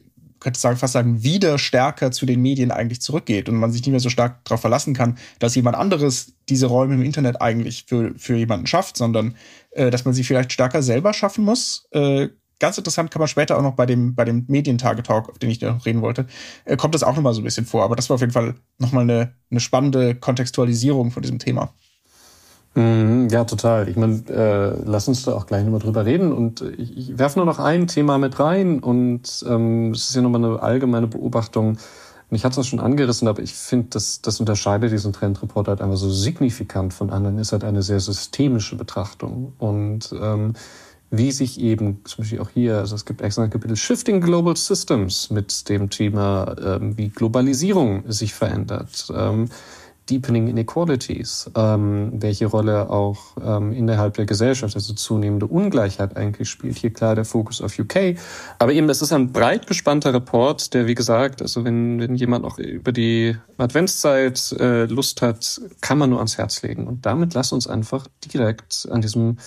könnte 0.47 0.61
sagen, 0.61 0.77
fast 0.77 0.93
sagen, 0.93 1.23
wieder 1.23 1.59
stärker 1.59 2.11
zu 2.11 2.25
den 2.25 2.41
Medien 2.41 2.71
eigentlich 2.71 3.01
zurückgeht 3.01 3.49
und 3.49 3.57
man 3.57 3.69
sich 3.69 3.81
nicht 3.81 3.91
mehr 3.91 3.99
so 3.99 4.09
stark 4.09 4.45
darauf 4.45 4.61
verlassen 4.61 4.93
kann, 4.93 5.17
dass 5.39 5.55
jemand 5.55 5.75
anderes 5.75 6.35
diese 6.47 6.67
Räume 6.67 6.93
im 6.93 7.01
Internet 7.01 7.41
eigentlich 7.41 7.83
für, 7.85 8.13
für 8.17 8.37
jemanden 8.37 8.65
schafft, 8.65 8.95
sondern 8.95 9.35
äh, 9.71 9.91
dass 9.91 10.05
man 10.05 10.13
sie 10.13 10.23
vielleicht 10.23 10.53
stärker 10.53 10.81
selber 10.81 11.13
schaffen 11.13 11.43
muss. 11.43 11.89
Äh, 11.91 12.29
ganz 12.59 12.77
interessant 12.77 13.11
kann 13.11 13.19
man 13.19 13.27
später 13.27 13.57
auch 13.57 13.61
noch 13.61 13.75
bei 13.75 13.85
dem, 13.85 14.15
bei 14.15 14.23
dem 14.23 14.45
Medientage-Talk, 14.47 15.27
auf 15.27 15.37
den 15.37 15.49
ich 15.49 15.59
noch 15.59 15.85
reden 15.85 16.01
wollte, 16.01 16.27
äh, 16.63 16.77
kommt 16.77 16.95
das 16.95 17.03
auch 17.03 17.17
nochmal 17.17 17.33
so 17.33 17.41
ein 17.41 17.43
bisschen 17.43 17.65
vor. 17.65 17.83
Aber 17.83 17.97
das 17.97 18.09
war 18.09 18.15
auf 18.15 18.21
jeden 18.21 18.31
Fall 18.31 18.55
nochmal 18.77 19.03
eine, 19.03 19.33
eine 19.51 19.59
spannende 19.59 20.15
Kontextualisierung 20.15 21.11
von 21.11 21.23
diesem 21.23 21.39
Thema. 21.39 21.73
Mhm, 22.77 23.29
ja, 23.31 23.43
total. 23.43 23.89
Ich 23.89 23.95
meine, 23.95 24.21
äh, 24.29 24.79
lass 24.85 25.07
uns 25.07 25.23
da 25.23 25.33
auch 25.33 25.47
gleich 25.47 25.63
nochmal 25.63 25.79
drüber 25.79 26.05
reden. 26.05 26.31
Und 26.31 26.61
ich, 26.61 26.95
ich 26.95 27.17
werfe 27.17 27.39
nur 27.39 27.47
noch 27.47 27.57
ein 27.57 27.87
Thema 27.87 28.19
mit 28.19 28.39
rein. 28.39 28.81
Und 28.81 29.43
ähm, 29.49 29.91
es 29.93 30.09
ist 30.09 30.15
ja 30.15 30.21
nochmal 30.21 30.45
eine 30.45 30.61
allgemeine 30.61 31.07
Beobachtung. 31.07 31.69
Und 31.69 32.35
ich 32.35 32.45
hatte 32.45 32.61
es 32.61 32.67
schon 32.67 32.79
angerissen, 32.79 33.27
aber 33.27 33.41
ich 33.41 33.55
finde, 33.55 33.87
das, 33.91 34.21
das 34.21 34.39
unterscheidet 34.39 34.91
diesen 34.91 35.11
Trendreport 35.11 35.69
halt 35.69 35.81
einfach 35.81 35.97
so 35.97 36.11
signifikant 36.11 36.93
von 36.93 37.09
anderen, 37.09 37.39
ist 37.39 37.51
halt 37.51 37.63
eine 37.63 37.81
sehr 37.81 37.99
systemische 37.99 38.75
Betrachtung. 38.75 39.53
Und 39.57 40.13
ähm, 40.21 40.53
wie 41.09 41.31
sich 41.31 41.59
eben, 41.59 42.01
zum 42.03 42.23
Beispiel 42.23 42.41
auch 42.41 42.49
hier, 42.53 42.77
also 42.77 42.93
es 42.93 43.05
gibt 43.05 43.21
extra 43.21 43.41
ein 43.41 43.49
Kapitel 43.49 43.75
Shifting 43.75 44.21
Global 44.21 44.55
Systems 44.55 45.31
mit 45.31 45.67
dem 45.67 45.89
Thema, 45.89 46.55
ähm, 46.63 46.95
wie 46.95 47.09
Globalisierung 47.09 48.03
sich 48.11 48.35
verändert. 48.35 49.11
Ähm, 49.15 49.49
Deepening 50.09 50.47
Inequalities, 50.47 51.49
ähm, 51.55 52.11
welche 52.13 52.47
Rolle 52.47 52.89
auch 52.89 53.17
ähm, 53.43 53.71
innerhalb 53.71 54.15
der 54.15 54.25
Gesellschaft, 54.25 54.75
also 54.75 54.93
zunehmende 54.93 55.47
Ungleichheit 55.47 56.17
eigentlich 56.17 56.49
spielt. 56.49 56.77
Hier 56.77 56.91
klar 56.91 57.15
der 57.15 57.25
Fokus 57.25 57.61
auf 57.61 57.77
UK. 57.77 58.17
Aber 58.59 58.73
eben, 58.73 58.87
das 58.87 59.01
ist 59.01 59.13
ein 59.13 59.31
breit 59.31 59.67
gespannter 59.67 60.13
Report, 60.13 60.73
der, 60.73 60.87
wie 60.87 60.95
gesagt, 60.95 61.41
also 61.41 61.63
wenn, 61.63 61.99
wenn 61.99 62.15
jemand 62.15 62.43
noch 62.43 62.57
über 62.57 62.91
die 62.91 63.35
Adventszeit 63.57 64.53
äh, 64.59 64.85
Lust 64.85 65.21
hat, 65.21 65.61
kann 65.81 65.97
man 65.97 66.09
nur 66.09 66.19
ans 66.19 66.37
Herz 66.37 66.61
legen. 66.61 66.87
Und 66.87 67.05
damit 67.05 67.33
lass 67.33 67.51
uns 67.51 67.67
einfach 67.67 68.07
direkt 68.33 68.87
an 68.91 69.01
diesem 69.01 69.37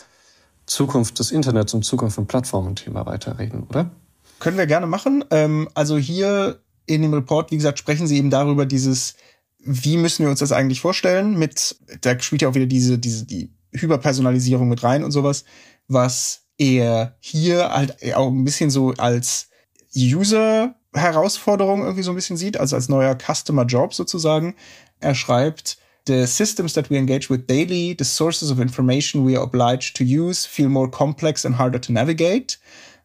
Zukunft 0.66 1.18
des 1.18 1.32
Internets 1.32 1.74
und 1.74 1.84
Zukunft 1.84 2.14
von 2.14 2.26
Plattformen-Thema 2.26 3.06
weiterreden, 3.06 3.64
oder? 3.68 3.90
Können 4.38 4.56
wir 4.56 4.66
gerne 4.66 4.86
machen. 4.86 5.24
Ähm, 5.30 5.68
also 5.74 5.98
hier 5.98 6.60
in 6.86 7.02
dem 7.02 7.14
Report, 7.14 7.50
wie 7.50 7.56
gesagt, 7.56 7.78
sprechen 7.78 8.06
Sie 8.06 8.16
eben 8.16 8.30
darüber, 8.30 8.66
dieses 8.66 9.14
wie 9.62 9.96
müssen 9.96 10.24
wir 10.24 10.30
uns 10.30 10.40
das 10.40 10.52
eigentlich 10.52 10.80
vorstellen? 10.80 11.38
Mit, 11.38 11.76
da 12.00 12.18
spielt 12.20 12.42
ja 12.42 12.48
auch 12.48 12.54
wieder 12.54 12.66
diese, 12.66 12.98
diese, 12.98 13.26
die 13.26 13.50
Hyperpersonalisierung 13.72 14.68
mit 14.68 14.82
rein 14.82 15.04
und 15.04 15.12
sowas, 15.12 15.44
was 15.88 16.42
er 16.58 17.16
hier 17.20 17.70
halt 17.70 17.96
auch 18.14 18.28
ein 18.28 18.44
bisschen 18.44 18.70
so 18.70 18.92
als 18.98 19.48
User-Herausforderung 19.96 21.82
irgendwie 21.82 22.02
so 22.02 22.12
ein 22.12 22.16
bisschen 22.16 22.36
sieht, 22.36 22.58
also 22.58 22.76
als 22.76 22.88
neuer 22.88 23.16
Customer 23.16 23.64
Job 23.64 23.94
sozusagen. 23.94 24.54
Er 25.00 25.14
schreibt, 25.14 25.78
The 26.06 26.26
systems 26.26 26.72
that 26.72 26.90
we 26.90 26.96
engage 26.96 27.28
with 27.28 27.46
daily, 27.46 27.94
the 27.96 28.04
sources 28.04 28.50
of 28.50 28.58
information 28.58 29.24
we 29.24 29.36
are 29.36 29.44
obliged 29.44 29.94
to 29.96 30.04
use, 30.04 30.46
feel 30.46 30.68
more 30.68 30.90
complex 30.90 31.44
and 31.44 31.58
harder 31.58 31.78
to 31.80 31.92
navigate. 31.92 32.58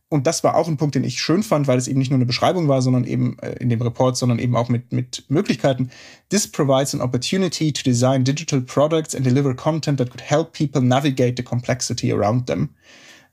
Und 0.07 0.27
das 0.27 0.43
war 0.43 0.55
auch 0.55 0.67
ein 0.67 0.77
Punkt, 0.77 0.95
den 0.95 1.03
ich 1.03 1.19
schön 1.19 1.41
fand, 1.41 1.67
weil 1.67 1.77
es 1.77 1.87
eben 1.87 1.97
nicht 1.97 2.11
nur 2.11 2.17
eine 2.17 2.27
Beschreibung 2.27 2.67
war, 2.67 2.81
sondern 2.81 3.05
eben 3.05 3.39
äh, 3.39 3.53
in 3.53 3.69
dem 3.69 3.81
Report, 3.81 4.15
sondern 4.15 4.37
eben 4.37 4.55
auch 4.55 4.69
mit, 4.69 4.91
mit 4.91 5.25
Möglichkeiten. 5.29 5.89
This 6.29 6.47
provides 6.47 6.93
an 6.93 7.01
opportunity 7.01 7.73
to 7.73 7.81
design 7.83 8.23
digital 8.23 8.61
products 8.61 9.15
and 9.15 9.25
deliver 9.25 9.55
content 9.55 9.97
that 9.97 10.11
could 10.11 10.21
help 10.21 10.53
people 10.53 10.81
navigate 10.81 11.35
the 11.37 11.43
complexity 11.43 12.13
around 12.13 12.45
them. 12.47 12.69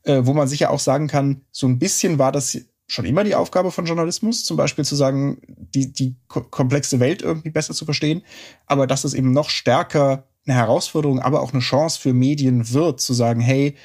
Äh, 0.04 0.22
wo 0.24 0.32
man 0.32 0.48
sicher 0.48 0.70
auch 0.70 0.80
sagen 0.80 1.06
kann, 1.06 1.42
so 1.52 1.66
ein 1.66 1.78
bisschen 1.78 2.18
war 2.18 2.32
das 2.32 2.58
schon 2.88 3.04
immer 3.04 3.24
die 3.24 3.34
Aufgabe 3.34 3.70
von 3.70 3.86
Journalismus, 3.86 4.44
zum 4.44 4.56
Beispiel 4.56 4.84
zu 4.84 4.96
sagen, 4.96 5.40
die, 5.46 5.92
die 5.92 6.16
komplexe 6.28 7.00
Welt 7.00 7.22
irgendwie 7.22 7.50
besser 7.50 7.74
zu 7.74 7.84
verstehen, 7.84 8.22
aber 8.66 8.86
dass 8.86 9.04
es 9.04 9.14
eben 9.14 9.32
noch 9.32 9.48
stärker 9.48 10.26
eine 10.46 10.56
Herausforderung, 10.56 11.20
aber 11.20 11.40
auch 11.40 11.52
eine 11.52 11.62
Chance 11.62 12.00
für 12.00 12.12
Medien 12.12 12.72
wird, 12.72 13.00
zu 13.00 13.14
sagen, 13.14 13.40
hey, 13.40 13.76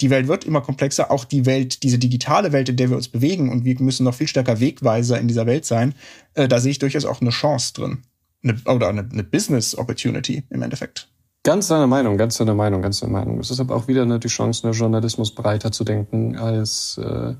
die 0.00 0.10
Welt 0.10 0.28
wird 0.28 0.44
immer 0.44 0.60
komplexer, 0.60 1.10
auch 1.10 1.24
die 1.24 1.46
Welt, 1.46 1.82
diese 1.82 1.98
digitale 1.98 2.52
Welt, 2.52 2.68
in 2.68 2.76
der 2.76 2.90
wir 2.90 2.96
uns 2.96 3.08
bewegen 3.08 3.50
und 3.50 3.64
wir 3.64 3.80
müssen 3.80 4.04
noch 4.04 4.14
viel 4.14 4.26
stärker 4.26 4.60
Wegweiser 4.60 5.20
in 5.20 5.28
dieser 5.28 5.46
Welt 5.46 5.64
sein, 5.64 5.94
äh, 6.34 6.48
da 6.48 6.58
sehe 6.58 6.72
ich 6.72 6.78
durchaus 6.78 7.04
auch 7.04 7.20
eine 7.20 7.30
Chance 7.30 7.74
drin. 7.74 8.02
Eine, 8.42 8.60
oder 8.66 8.88
eine, 8.88 9.08
eine 9.10 9.24
Business 9.24 9.76
Opportunity 9.76 10.42
im 10.50 10.62
Endeffekt. 10.62 11.08
Ganz 11.44 11.68
deine 11.68 11.86
Meinung, 11.86 12.16
ganz 12.16 12.38
deine 12.38 12.54
Meinung, 12.54 12.82
ganz 12.82 13.00
deine 13.00 13.12
Meinung. 13.12 13.38
Es 13.38 13.50
ist 13.50 13.60
aber 13.60 13.76
auch 13.76 13.86
wieder 13.86 14.18
die 14.18 14.28
Chance, 14.28 14.66
eine 14.66 14.76
Journalismus 14.76 15.34
breiter 15.34 15.72
zu 15.72 15.84
denken, 15.84 16.36
als 16.36 16.98
äh, 16.98 17.34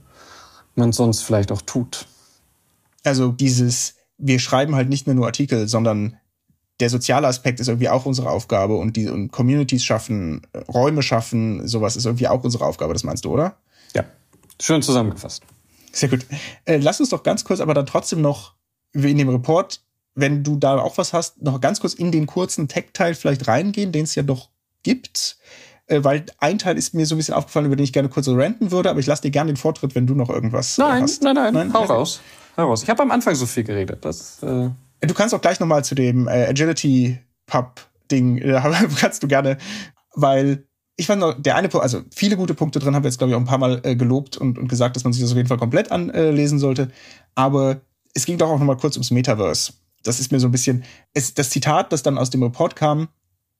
man 0.74 0.92
sonst 0.92 1.22
vielleicht 1.22 1.50
auch 1.50 1.62
tut. 1.62 2.06
Also 3.02 3.32
dieses, 3.32 3.96
wir 4.18 4.38
schreiben 4.38 4.74
halt 4.74 4.88
nicht 4.88 5.06
mehr 5.06 5.14
nur 5.14 5.26
Artikel, 5.26 5.68
sondern 5.68 6.16
der 6.80 6.90
soziale 6.90 7.26
Aspekt 7.26 7.60
ist 7.60 7.68
irgendwie 7.68 7.88
auch 7.88 8.04
unsere 8.04 8.30
Aufgabe 8.30 8.76
und 8.76 8.96
die 8.96 9.08
und 9.08 9.30
Communities 9.30 9.84
schaffen, 9.84 10.42
Räume 10.68 11.02
schaffen, 11.02 11.66
sowas 11.66 11.96
ist 11.96 12.06
irgendwie 12.06 12.28
auch 12.28 12.42
unsere 12.42 12.64
Aufgabe, 12.64 12.92
das 12.92 13.04
meinst 13.04 13.24
du, 13.24 13.32
oder? 13.32 13.56
Ja. 13.94 14.04
Schön 14.60 14.82
zusammengefasst. 14.82 15.42
Sehr 15.92 16.08
gut. 16.08 16.26
Äh, 16.64 16.78
lass 16.78 16.98
uns 16.98 17.10
doch 17.10 17.22
ganz 17.22 17.44
kurz, 17.44 17.60
aber 17.60 17.74
dann 17.74 17.86
trotzdem 17.86 18.20
noch 18.20 18.54
wie 18.92 19.12
in 19.12 19.18
dem 19.18 19.28
Report, 19.28 19.82
wenn 20.14 20.42
du 20.42 20.56
da 20.56 20.78
auch 20.78 20.98
was 20.98 21.12
hast, 21.12 21.42
noch 21.42 21.60
ganz 21.60 21.80
kurz 21.80 21.94
in 21.94 22.10
den 22.10 22.26
kurzen 22.26 22.68
Tech-Teil 22.68 23.14
vielleicht 23.14 23.46
reingehen, 23.46 23.92
den 23.92 24.04
es 24.04 24.14
ja 24.14 24.22
doch 24.22 24.50
gibt. 24.82 25.38
Äh, 25.86 26.02
weil 26.02 26.26
ein 26.38 26.58
Teil 26.58 26.76
ist 26.76 26.94
mir 26.94 27.06
so 27.06 27.14
ein 27.14 27.18
bisschen 27.18 27.34
aufgefallen, 27.34 27.66
über 27.66 27.76
den 27.76 27.84
ich 27.84 27.92
gerne 27.92 28.08
kurz 28.08 28.26
so 28.26 28.34
ranten 28.34 28.72
würde, 28.72 28.90
aber 28.90 28.98
ich 28.98 29.06
lasse 29.06 29.22
dir 29.22 29.30
gerne 29.30 29.52
den 29.52 29.56
Vortritt, 29.56 29.94
wenn 29.94 30.06
du 30.06 30.14
noch 30.14 30.30
irgendwas 30.30 30.78
nein, 30.78 31.02
hast. 31.02 31.22
Nein, 31.22 31.36
nein, 31.36 31.54
nein, 31.54 31.72
hau 31.72 31.84
raus. 31.84 32.20
Hau 32.56 32.68
raus. 32.68 32.82
Ich 32.82 32.90
habe 32.90 33.02
am 33.02 33.10
Anfang 33.12 33.34
so 33.34 33.46
viel 33.46 33.64
geredet. 33.64 34.04
Das, 34.04 34.42
äh 34.42 34.70
Du 35.06 35.14
kannst 35.14 35.34
auch 35.34 35.40
gleich 35.40 35.60
noch 35.60 35.66
mal 35.66 35.84
zu 35.84 35.94
dem 35.94 36.28
äh, 36.28 36.46
Agility 36.46 37.18
Pub 37.46 37.80
Ding, 38.10 38.38
äh, 38.38 38.60
kannst 39.00 39.22
du 39.22 39.28
gerne, 39.28 39.58
weil 40.14 40.66
ich 40.96 41.06
fand 41.06 41.20
noch, 41.20 41.34
der 41.40 41.56
eine 41.56 41.68
Punkt, 41.68 41.82
also 41.82 42.02
viele 42.14 42.36
gute 42.36 42.54
Punkte 42.54 42.78
drin, 42.78 42.94
haben 42.94 43.02
wir 43.02 43.08
jetzt 43.08 43.18
glaube 43.18 43.30
ich 43.30 43.34
auch 43.34 43.40
ein 43.40 43.46
paar 43.46 43.58
Mal 43.58 43.80
äh, 43.82 43.96
gelobt 43.96 44.36
und, 44.36 44.58
und 44.58 44.68
gesagt, 44.68 44.94
dass 44.94 45.04
man 45.04 45.12
sich 45.12 45.22
das 45.22 45.32
auf 45.32 45.36
jeden 45.36 45.48
Fall 45.48 45.58
komplett 45.58 45.90
anlesen 45.90 46.58
sollte. 46.58 46.90
Aber 47.34 47.80
es 48.14 48.26
ging 48.26 48.38
doch 48.38 48.48
auch 48.48 48.58
noch 48.58 48.66
mal 48.66 48.76
kurz 48.76 48.96
ums 48.96 49.10
Metaverse. 49.10 49.72
das 50.04 50.20
ist 50.20 50.30
mir 50.30 50.38
so 50.38 50.48
ein 50.48 50.52
bisschen, 50.52 50.84
es, 51.14 51.34
das 51.34 51.50
Zitat, 51.50 51.92
das 51.92 52.02
dann 52.02 52.18
aus 52.18 52.30
dem 52.30 52.42
Report 52.42 52.76
kam, 52.76 53.08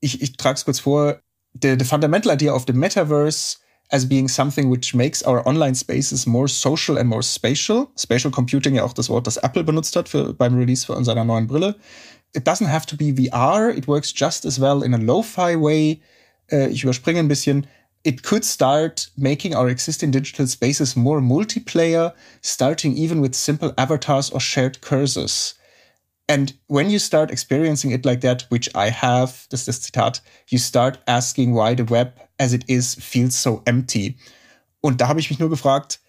ich, 0.00 0.22
ich 0.22 0.36
trage 0.36 0.56
es 0.56 0.64
kurz 0.64 0.78
vor, 0.78 1.20
the, 1.60 1.76
the 1.78 1.84
fundamental 1.84 2.32
idea 2.32 2.52
of 2.52 2.64
the 2.66 2.72
metaverse 2.72 3.56
as 3.94 4.04
being 4.04 4.26
something 4.26 4.68
which 4.68 4.92
makes 4.92 5.22
our 5.22 5.46
online 5.46 5.76
spaces 5.76 6.26
more 6.26 6.48
social 6.48 6.98
and 6.98 7.08
more 7.08 7.22
spatial. 7.22 7.92
Spatial 7.94 8.32
Computing 8.32 8.74
ja 8.74 8.82
auch 8.82 8.92
das 8.92 9.08
Wort, 9.08 9.28
das 9.28 9.36
Apple 9.36 9.62
benutzt 9.62 9.94
hat 9.94 10.08
für, 10.08 10.34
beim 10.34 10.56
Release 10.56 10.84
von 10.84 11.04
seiner 11.04 11.24
neuen 11.24 11.46
Brille. 11.46 11.76
It 12.34 12.44
doesn't 12.44 12.66
have 12.66 12.86
to 12.86 12.96
be 12.96 13.12
VR. 13.12 13.70
It 13.70 13.86
works 13.86 14.12
just 14.12 14.44
as 14.44 14.60
well 14.60 14.82
in 14.82 14.94
a 14.94 14.98
lo-fi 14.98 15.54
way. 15.54 16.00
Äh, 16.50 16.70
ich 16.70 16.82
überspringe 16.82 17.20
ein 17.20 17.28
bisschen. 17.28 17.68
It 18.02 18.24
could 18.24 18.44
start 18.44 19.12
making 19.16 19.54
our 19.54 19.68
existing 19.68 20.10
digital 20.10 20.48
spaces 20.48 20.96
more 20.96 21.20
multiplayer, 21.20 22.12
starting 22.42 22.96
even 22.96 23.22
with 23.22 23.36
simple 23.36 23.72
avatars 23.76 24.28
or 24.32 24.40
shared 24.40 24.80
cursors. 24.80 25.54
And 26.28 26.52
when 26.66 26.90
you 26.90 26.98
start 26.98 27.30
experiencing 27.30 27.92
it 27.92 28.04
like 28.04 28.22
that, 28.22 28.46
which 28.50 28.74
I 28.74 28.90
have, 28.90 29.46
das 29.50 29.60
ist 29.60 29.68
das 29.68 29.80
Zitat, 29.82 30.20
you 30.48 30.58
start 30.58 30.98
asking 31.06 31.54
why 31.54 31.76
the 31.76 31.84
web 31.88 32.23
as 32.38 32.52
it 32.52 32.68
is 32.68 32.94
feels 32.94 33.42
so 33.42 33.62
empty. 33.64 34.16
Und 34.80 35.00
da 35.00 35.08
habe 35.08 35.20
ich 35.20 35.30
mich 35.30 35.38
nur 35.38 35.50
gefragt, 35.50 36.00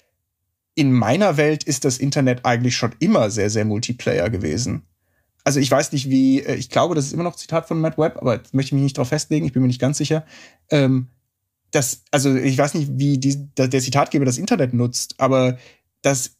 in 0.75 0.91
meiner 0.91 1.37
Welt 1.37 1.63
ist 1.63 1.85
das 1.85 1.97
Internet 1.97 2.45
eigentlich 2.45 2.75
schon 2.75 2.93
immer 2.99 3.29
sehr, 3.29 3.49
sehr 3.49 3.65
Multiplayer 3.65 4.29
gewesen. 4.29 4.83
Also 5.45 5.59
ich 5.59 5.71
weiß 5.71 5.91
nicht, 5.91 6.09
wie, 6.09 6.41
äh, 6.41 6.55
ich 6.55 6.69
glaube, 6.69 6.95
das 6.95 7.05
ist 7.05 7.13
immer 7.13 7.23
noch 7.23 7.35
Zitat 7.35 7.67
von 7.67 7.79
Matt 7.79 7.97
Webb, 7.97 8.17
aber 8.17 8.41
möchte 8.51 8.69
ich 8.69 8.73
mich 8.73 8.83
nicht 8.83 8.97
darauf 8.97 9.09
festlegen, 9.09 9.45
ich 9.45 9.53
bin 9.53 9.61
mir 9.61 9.67
nicht 9.67 9.79
ganz 9.79 9.97
sicher. 9.97 10.25
Ähm, 10.69 11.07
das, 11.71 12.01
also 12.11 12.35
ich 12.35 12.57
weiß 12.57 12.73
nicht, 12.73 12.91
wie 12.95 13.17
die, 13.17 13.53
der 13.55 13.69
Zitatgeber 13.69 14.25
das 14.25 14.37
Internet 14.37 14.73
nutzt, 14.73 15.15
aber 15.19 15.57
das 16.01 16.37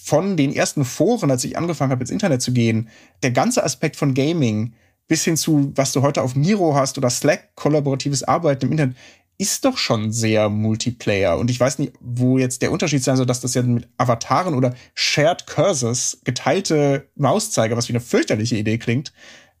von 0.00 0.36
den 0.36 0.54
ersten 0.54 0.84
Foren, 0.84 1.30
als 1.30 1.44
ich 1.44 1.58
angefangen 1.58 1.90
habe, 1.90 2.02
ins 2.02 2.10
Internet 2.10 2.40
zu 2.40 2.52
gehen, 2.52 2.88
der 3.22 3.32
ganze 3.32 3.64
Aspekt 3.64 3.96
von 3.96 4.14
Gaming 4.14 4.74
bis 5.08 5.24
hin 5.24 5.36
zu, 5.36 5.72
was 5.74 5.92
du 5.92 6.02
heute 6.02 6.22
auf 6.22 6.34
Miro 6.34 6.74
hast 6.74 6.98
oder 6.98 7.10
Slack, 7.10 7.54
kollaboratives 7.54 8.22
Arbeiten 8.22 8.66
im 8.66 8.72
Internet, 8.72 8.96
ist 9.38 9.64
doch 9.64 9.76
schon 9.76 10.12
sehr 10.12 10.48
Multiplayer. 10.48 11.38
Und 11.38 11.50
ich 11.50 11.60
weiß 11.60 11.78
nicht, 11.78 11.92
wo 12.00 12.38
jetzt 12.38 12.62
der 12.62 12.72
Unterschied 12.72 13.04
sein 13.04 13.16
soll, 13.16 13.26
dass 13.26 13.40
das 13.40 13.54
ja 13.54 13.62
mit 13.62 13.88
Avataren 13.98 14.54
oder 14.54 14.74
Shared 14.94 15.46
Cursors, 15.46 16.18
geteilte 16.24 17.08
Mauszeiger, 17.16 17.76
was 17.76 17.88
wie 17.88 17.92
eine 17.92 18.00
fürchterliche 18.00 18.56
Idee 18.56 18.78
klingt, 18.78 19.12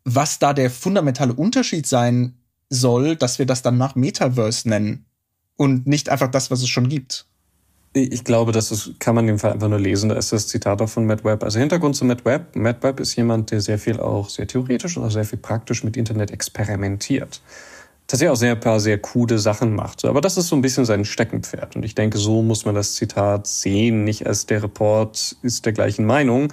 was 0.04 0.38
da 0.38 0.54
der 0.54 0.70
fundamentale 0.70 1.34
Unterschied 1.34 1.86
sein 1.86 2.38
soll, 2.70 3.16
dass 3.16 3.38
wir 3.38 3.46
das 3.46 3.62
dann 3.62 3.76
nach 3.76 3.94
Metaverse 3.94 4.68
nennen 4.68 5.04
und 5.56 5.86
nicht 5.86 6.08
einfach 6.08 6.30
das, 6.30 6.50
was 6.50 6.62
es 6.62 6.68
schon 6.68 6.88
gibt. 6.88 7.26
Ich 7.98 8.24
glaube, 8.24 8.52
das 8.52 8.70
ist, 8.72 9.00
kann 9.00 9.14
man 9.14 9.24
in 9.24 9.36
dem 9.36 9.38
Fall 9.38 9.52
einfach 9.52 9.70
nur 9.70 9.80
lesen. 9.80 10.10
Da 10.10 10.16
ist 10.16 10.30
das 10.30 10.48
Zitat 10.48 10.82
auch 10.82 10.88
von 10.88 11.06
Matt 11.06 11.24
Webb. 11.24 11.42
Also 11.42 11.58
Hintergrund 11.58 11.96
zu 11.96 12.04
Matt 12.04 12.26
Webb. 12.26 12.54
Matt 12.54 12.82
Webb 12.82 13.00
ist 13.00 13.16
jemand, 13.16 13.50
der 13.50 13.62
sehr 13.62 13.78
viel 13.78 13.98
auch 13.98 14.28
sehr 14.28 14.46
theoretisch 14.46 14.98
und 14.98 15.04
auch 15.04 15.10
sehr 15.10 15.24
viel 15.24 15.38
praktisch 15.38 15.82
mit 15.82 15.96
Internet 15.96 16.30
experimentiert. 16.30 17.40
Tatsächlich 18.06 18.30
auch 18.30 18.36
sehr 18.36 18.52
ein 18.52 18.60
paar 18.60 18.80
sehr 18.80 18.98
coole 18.98 19.38
Sachen 19.38 19.74
macht. 19.74 20.04
Aber 20.04 20.20
das 20.20 20.36
ist 20.36 20.48
so 20.48 20.56
ein 20.56 20.60
bisschen 20.60 20.84
sein 20.84 21.06
Steckenpferd. 21.06 21.74
Und 21.74 21.84
ich 21.84 21.94
denke, 21.94 22.18
so 22.18 22.42
muss 22.42 22.66
man 22.66 22.74
das 22.74 22.96
Zitat 22.96 23.46
sehen. 23.46 24.04
Nicht 24.04 24.26
als 24.26 24.44
der 24.44 24.62
Report 24.62 25.36
ist 25.40 25.64
der 25.64 25.72
gleichen 25.72 26.04
Meinung, 26.04 26.52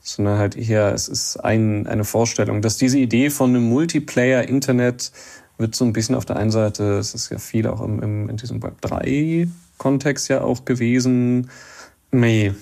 sondern 0.00 0.38
halt 0.38 0.56
eher, 0.56 0.92
es 0.92 1.06
ist 1.06 1.36
ein, 1.36 1.86
eine 1.86 2.02
Vorstellung, 2.02 2.60
dass 2.60 2.76
diese 2.76 2.98
Idee 2.98 3.30
von 3.30 3.50
einem 3.50 3.68
Multiplayer-Internet 3.68 5.12
wird 5.58 5.76
so 5.76 5.84
ein 5.84 5.92
bisschen 5.92 6.16
auf 6.16 6.24
der 6.24 6.34
einen 6.34 6.50
Seite, 6.50 6.98
es 6.98 7.14
ist 7.14 7.30
ja 7.30 7.38
viel 7.38 7.68
auch 7.68 7.82
im, 7.82 8.02
im, 8.02 8.28
in 8.28 8.36
diesem 8.36 8.60
Web 8.64 8.80
3 8.80 9.46
Kontext 9.82 10.28
ja 10.28 10.42
auch 10.42 10.64
gewesen. 10.64 11.50
Nee, 12.12 12.52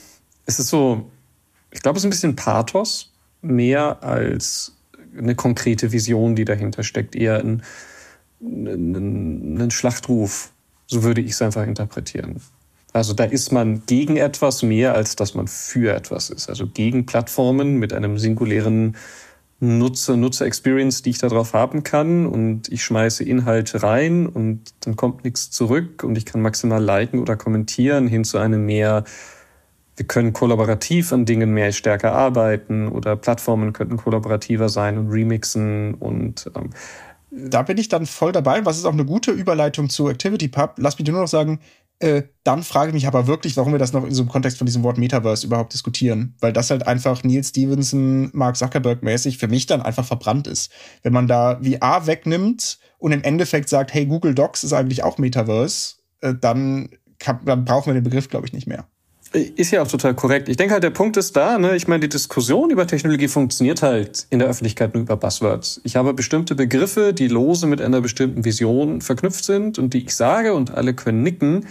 es 0.47 0.59
ist 0.59 0.69
so, 0.69 1.11
ich 1.71 1.83
glaube, 1.83 1.99
es 1.99 2.03
ist 2.03 2.07
ein 2.07 2.11
bisschen 2.11 2.37
Pathos, 2.37 3.13
mehr 3.43 4.03
als 4.03 4.75
eine 5.17 5.35
konkrete 5.35 5.93
Vision, 5.93 6.35
die 6.35 6.47
dahinter 6.47 6.83
steckt, 6.83 7.15
eher 7.15 7.41
ein, 7.41 7.63
ein, 8.41 9.61
ein 9.61 9.71
Schlachtruf. 9.71 10.53
So 10.87 11.03
würde 11.03 11.21
ich 11.21 11.33
es 11.33 11.43
einfach 11.43 11.67
interpretieren. 11.67 12.41
Also 12.93 13.13
da 13.13 13.25
ist 13.25 13.53
man 13.53 13.83
gegen 13.87 14.17
etwas 14.17 14.63
mehr, 14.63 14.95
als 14.95 15.15
dass 15.15 15.35
man 15.35 15.47
für 15.47 15.95
etwas 15.95 16.31
ist. 16.31 16.49
Also 16.49 16.67
gegen 16.67 17.05
Plattformen 17.05 17.77
mit 17.77 17.93
einem 17.93 18.19
singulären 18.19 18.97
Nutzer, 19.61 20.17
Nutzer-Experience, 20.17 21.03
die 21.03 21.11
ich 21.11 21.19
darauf 21.19 21.53
haben 21.53 21.83
kann 21.83 22.27
und 22.27 22.73
ich 22.73 22.83
schmeiße 22.83 23.23
Inhalte 23.25 23.83
rein 23.83 24.27
und 24.27 24.73
dann 24.81 24.97
kommt 24.97 25.23
nichts 25.25 25.51
zurück 25.51 26.03
und 26.03 26.17
ich 26.17 26.25
kann 26.25 26.41
maximal 26.41 26.83
liken 26.83 27.21
oder 27.21 27.37
kommentieren 27.37 28.09
hin 28.09 28.25
zu 28.25 28.39
einem 28.39 28.65
mehr, 28.65 29.05
wir 29.97 30.07
können 30.07 30.33
kollaborativ 30.33 31.13
an 31.13 31.27
Dingen 31.27 31.53
mehr 31.53 31.73
stärker 31.73 32.13
arbeiten 32.13 32.89
oder 32.89 33.17
Plattformen 33.17 33.75
könnten 33.75 33.99
kollaborativer 33.99 34.71
sein 34.71 34.97
und 34.97 35.11
remixen 35.11 35.93
und 35.95 36.51
ähm, 36.57 36.71
da 37.31 37.63
bin 37.63 37.79
ich 37.79 37.89
dann 37.89 38.07
voll 38.07 38.33
dabei. 38.33 38.65
Was 38.65 38.79
ist 38.79 38.87
auch 38.87 38.93
eine 38.93 39.05
gute 39.05 39.31
Überleitung 39.31 39.89
zu 39.89 40.09
ActivityPub? 40.09 40.75
Lass 40.79 40.99
mich 40.99 41.07
nur 41.07 41.21
noch 41.21 41.29
sagen, 41.29 41.61
äh, 42.01 42.23
dann 42.45 42.63
frage 42.63 42.89
ich 42.89 42.95
mich 42.95 43.07
aber 43.07 43.27
wirklich, 43.27 43.57
warum 43.59 43.73
wir 43.73 43.79
das 43.79 43.93
noch 43.93 44.05
in 44.05 44.15
so 44.15 44.23
einem 44.23 44.31
Kontext 44.31 44.57
von 44.57 44.67
diesem 44.67 44.83
Wort 44.83 44.97
Metaverse 44.97 45.47
überhaupt 45.47 45.75
diskutieren. 45.75 46.35
Weil 46.41 46.53
das 46.53 46.71
halt 46.71 46.87
einfach 46.87 47.23
Neil 47.25 47.45
Stevenson, 47.45 48.31
Mark 48.33 48.57
Zuckerberg 48.57 49.03
mäßig 49.03 49.37
für 49.37 49.49
mich 49.49 49.67
dann 49.67 49.83
einfach 49.83 50.07
verbrannt 50.07 50.47
ist. 50.47 50.73
Wenn 51.03 51.13
man 51.13 51.29
da 51.29 51.61
VR 51.63 52.07
wegnimmt 52.07 52.79
und 52.99 53.13
im 53.13 53.23
Endeffekt 53.23 53.69
sagt, 53.69 53.93
hey, 53.93 54.07
Google 54.07 54.35
Docs 54.35 54.65
ist 54.65 54.73
eigentlich 54.73 55.05
auch 55.05 55.19
Metaverse, 55.19 55.97
äh, 56.23 56.35
dann, 56.35 56.89
kann, 57.19 57.41
dann 57.45 57.67
brauchen 57.67 57.87
wir 57.87 57.95
den 57.95 58.05
Begriff, 58.05 58.31
glaube 58.31 58.47
ich, 58.47 58.55
nicht 58.55 58.67
mehr. 58.67 58.87
Ist 59.33 59.71
ja 59.71 59.83
auch 59.83 59.87
total 59.87 60.15
korrekt. 60.15 60.49
Ich 60.49 60.57
denke 60.57 60.73
halt, 60.73 60.83
der 60.83 60.91
Punkt 60.91 61.17
ist 61.17 61.37
da, 61.37 61.57
ne? 61.57 61.77
Ich 61.77 61.87
meine, 61.87 62.01
die 62.01 62.09
Diskussion 62.09 62.71
über 62.71 62.89
Technologie 62.89 63.29
funktioniert 63.29 63.81
halt 63.81 64.27
in 64.31 64.41
der 64.41 64.49
Öffentlichkeit 64.49 64.93
nur 64.93 65.05
über 65.05 65.17
Buzzwords. 65.17 65.81
Ich 65.85 65.95
habe 65.95 66.15
bestimmte 66.15 66.57
Begriffe, 66.57 67.13
die 67.13 67.29
lose 67.29 67.69
mit 67.69 67.81
einer 67.81 68.01
bestimmten 68.01 68.45
Vision 68.45 69.03
verknüpft 69.03 69.45
sind 69.45 69.79
und 69.79 69.95
die 69.95 70.03
ich 70.05 70.17
sage 70.17 70.53
und 70.55 70.73
alle 70.73 70.95
können 70.95 71.23
nicken 71.23 71.67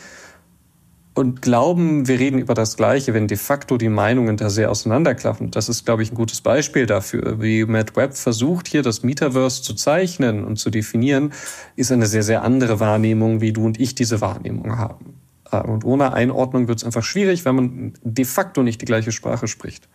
und 1.20 1.42
glauben, 1.42 2.08
wir 2.08 2.18
reden 2.18 2.40
über 2.40 2.54
das 2.54 2.78
Gleiche, 2.78 3.14
wenn 3.14 3.28
de 3.28 3.38
facto 3.38 3.78
die 3.78 3.90
Meinungen 3.90 4.38
da 4.38 4.50
sehr 4.50 4.72
auseinanderklaffen. 4.72 5.52
Das 5.52 5.68
ist, 5.68 5.86
glaube 5.86 6.02
ich, 6.02 6.12
ein 6.12 6.16
gutes 6.16 6.40
Beispiel 6.40 6.86
dafür. 6.86 7.42
Wie 7.42 7.66
Matt 7.66 7.96
Webb 7.98 8.16
versucht, 8.16 8.68
hier 8.68 8.82
das 8.82 9.04
Metaverse 9.04 9.62
zu 9.62 9.74
zeichnen 9.74 10.46
und 10.46 10.58
zu 10.58 10.70
definieren, 10.70 11.34
ist 11.76 11.92
eine 11.92 12.08
sehr, 12.08 12.24
sehr 12.24 12.44
andere 12.44 12.80
Wahrnehmung, 12.80 13.42
wie 13.42 13.52
du 13.52 13.66
und 13.66 13.80
ich 13.80 13.96
diese 13.96 14.22
Wahrnehmung 14.22 14.78
haben. 14.78 15.20
Äh, 15.52 15.62
und 15.62 15.84
ohne 15.84 16.14
Einordnung 16.14 16.68
wird 16.68 16.80
es 16.80 16.86
einfach 16.86 17.04
schwierig, 17.04 17.44
wenn 17.46 17.56
man 17.56 17.94
de 18.02 18.26
facto 18.26 18.64
nicht 18.64 18.82
die 18.82 18.86
gleiche 18.86 19.12
Sprache 19.12 19.48
spricht. 19.48 19.90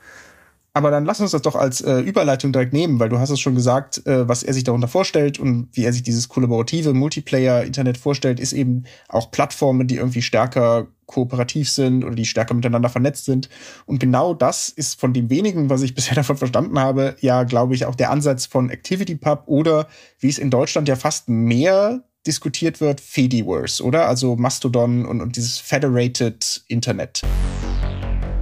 Aber 0.77 0.91
dann 0.91 1.05
lass 1.05 1.21
uns 1.21 1.31
das 1.31 1.43
doch 1.43 1.55
als 1.55 1.81
äh, 1.83 2.01
Überleitung 2.01 2.53
direkt 2.53 2.73
nehmen, 2.73 2.99
weil 2.99 3.09
du 3.09 3.21
hast 3.21 3.31
es 3.31 3.39
schon 3.39 3.55
gesagt, 3.55 4.05
äh, 4.09 4.29
was 4.29 4.43
er 4.43 4.53
sich 4.53 4.65
darunter 4.65 4.89
vorstellt 4.89 5.39
und 5.39 5.69
wie 5.73 5.85
er 5.85 5.93
sich 5.93 6.03
dieses 6.03 6.29
kollaborative 6.29 6.93
Multiplayer-Internet 6.95 7.97
vorstellt, 7.97 8.41
ist 8.41 8.53
eben 8.53 8.83
auch 9.09 9.31
Plattformen, 9.31 9.87
die 9.87 9.97
irgendwie 9.97 10.21
stärker 10.21 10.89
kooperativ 11.07 11.71
sind 11.71 12.03
oder 12.03 12.17
die 12.17 12.25
stärker 12.25 12.55
miteinander 12.55 12.89
vernetzt 12.89 13.25
sind. 13.25 13.49
Und 13.87 14.01
genau 14.01 14.35
das 14.35 14.69
ist 14.69 14.99
von 14.99 15.13
dem 15.13 15.31
wenigen, 15.31 15.71
was 15.71 15.83
ich 15.83 15.95
bisher 15.95 16.17
davon 16.17 16.37
verstanden 16.37 16.81
habe, 16.81 17.15
ja, 17.21 17.45
glaube 17.45 17.77
ich, 17.77 17.87
auch 17.87 17.95
der 17.95 18.11
Ansatz 18.11 18.47
von 18.47 18.69
ActivityPub 18.69 19.45
oder 19.47 19.87
wie 20.19 20.29
es 20.29 20.39
in 20.39 20.51
Deutschland 20.51 20.89
ja 20.89 20.97
fast 20.97 21.29
mehr 21.29 22.03
diskutiert 22.27 22.81
wird, 22.81 23.01
Fediverse, 23.01 23.81
oder? 23.85 24.09
Also 24.09 24.35
Mastodon 24.35 25.07
und, 25.07 25.21
und 25.21 25.37
dieses 25.37 25.59
Federated 25.59 26.65
Internet. 26.67 27.23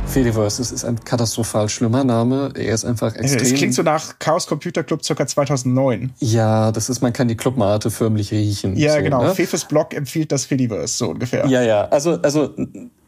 Fediverse, 0.07 0.59
das 0.59 0.73
ist 0.73 0.85
ein 0.85 1.03
katastrophal 1.03 1.69
schlimmer 1.69 2.05
Name. 2.05 2.53
Er 2.55 2.75
ist 2.75 2.85
einfach 2.85 3.15
extrem. 3.15 3.43
Es 3.43 3.55
klingt 3.55 3.75
so 3.75 3.83
nach 3.83 4.19
Chaos 4.19 4.47
Computer 4.47 4.83
Club 4.83 5.05
circa 5.05 5.27
2009. 5.27 6.13
Ja, 6.19 6.71
das 6.71 6.91
ist, 6.91 7.01
man 7.01 7.13
kann 7.13 7.29
die 7.29 7.37
Clubmate 7.37 7.91
förmlich 7.91 8.31
riechen. 8.31 8.77
Ja, 8.77 8.97
so, 8.97 9.03
genau. 9.03 9.23
Ne? 9.23 9.35
Fefes 9.35 9.65
Blog 9.65 9.95
empfiehlt 9.95 10.31
das 10.31 10.45
Fediverse, 10.45 10.97
so 10.97 11.11
ungefähr. 11.11 11.47
Ja, 11.47 11.63
ja. 11.63 11.89
Also, 11.89 12.19
also 12.23 12.55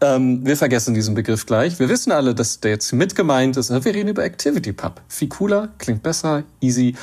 ähm, 0.00 0.46
wir 0.46 0.56
vergessen 0.56 0.94
diesen 0.94 1.14
Begriff 1.14 1.44
gleich. 1.44 1.78
Wir 1.78 1.88
wissen 1.88 2.10
alle, 2.10 2.34
dass 2.34 2.60
der 2.60 2.72
jetzt 2.72 2.92
mit 2.92 3.14
gemeint 3.14 3.56
ist. 3.56 3.70
Wir 3.70 3.94
reden 3.94 4.08
über 4.08 4.22
ActivityPub. 4.22 5.02
Viel 5.08 5.28
cooler, 5.28 5.68
klingt 5.78 6.02
besser, 6.02 6.44
easy. 6.60 6.94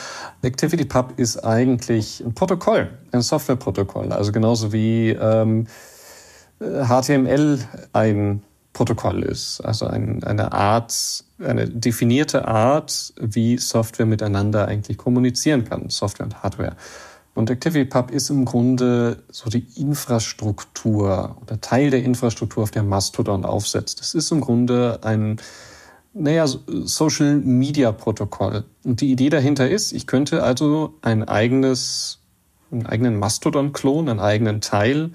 ActivityPub 0.43 1.13
ist 1.17 1.37
eigentlich 1.45 2.23
ein 2.25 2.33
Protokoll, 2.33 2.89
ein 3.11 3.21
Softwareprotokoll. 3.21 4.11
Also 4.11 4.31
genauso 4.31 4.73
wie 4.73 5.09
ähm, 5.09 5.67
HTML 6.59 7.59
ein 7.93 8.43
Protokoll 8.73 9.23
ist. 9.23 9.61
Also 9.61 9.87
ein, 9.87 10.23
eine 10.23 10.53
Art, 10.53 11.23
eine 11.39 11.67
definierte 11.67 12.47
Art, 12.47 13.13
wie 13.19 13.57
Software 13.57 14.05
miteinander 14.05 14.67
eigentlich 14.67 14.97
kommunizieren 14.97 15.65
kann, 15.65 15.89
Software 15.89 16.25
und 16.25 16.41
Hardware. 16.41 16.75
Und 17.33 17.49
ActivityPub 17.49 18.11
ist 18.11 18.29
im 18.29 18.45
Grunde 18.45 19.23
so 19.29 19.49
die 19.49 19.65
Infrastruktur 19.75 21.37
oder 21.41 21.61
Teil 21.61 21.89
der 21.89 22.03
Infrastruktur, 22.03 22.63
auf 22.63 22.71
der 22.71 22.83
Mastodon 22.83 23.45
aufsetzt. 23.45 24.01
Es 24.01 24.13
ist 24.13 24.31
im 24.31 24.41
Grunde 24.41 24.99
ein, 25.03 25.37
naja, 26.13 26.45
Social 26.47 27.37
Media 27.37 27.93
Protokoll. 27.93 28.65
Und 28.83 28.99
die 28.99 29.11
Idee 29.11 29.29
dahinter 29.29 29.69
ist, 29.69 29.93
ich 29.93 30.07
könnte 30.07 30.43
also 30.43 30.95
ein 31.01 31.23
eigenes, 31.23 32.19
einen 32.69 32.85
eigenen 32.85 33.17
Mastodon-Klon, 33.17 34.09
einen 34.09 34.19
eigenen 34.19 34.59
Teil 34.59 35.11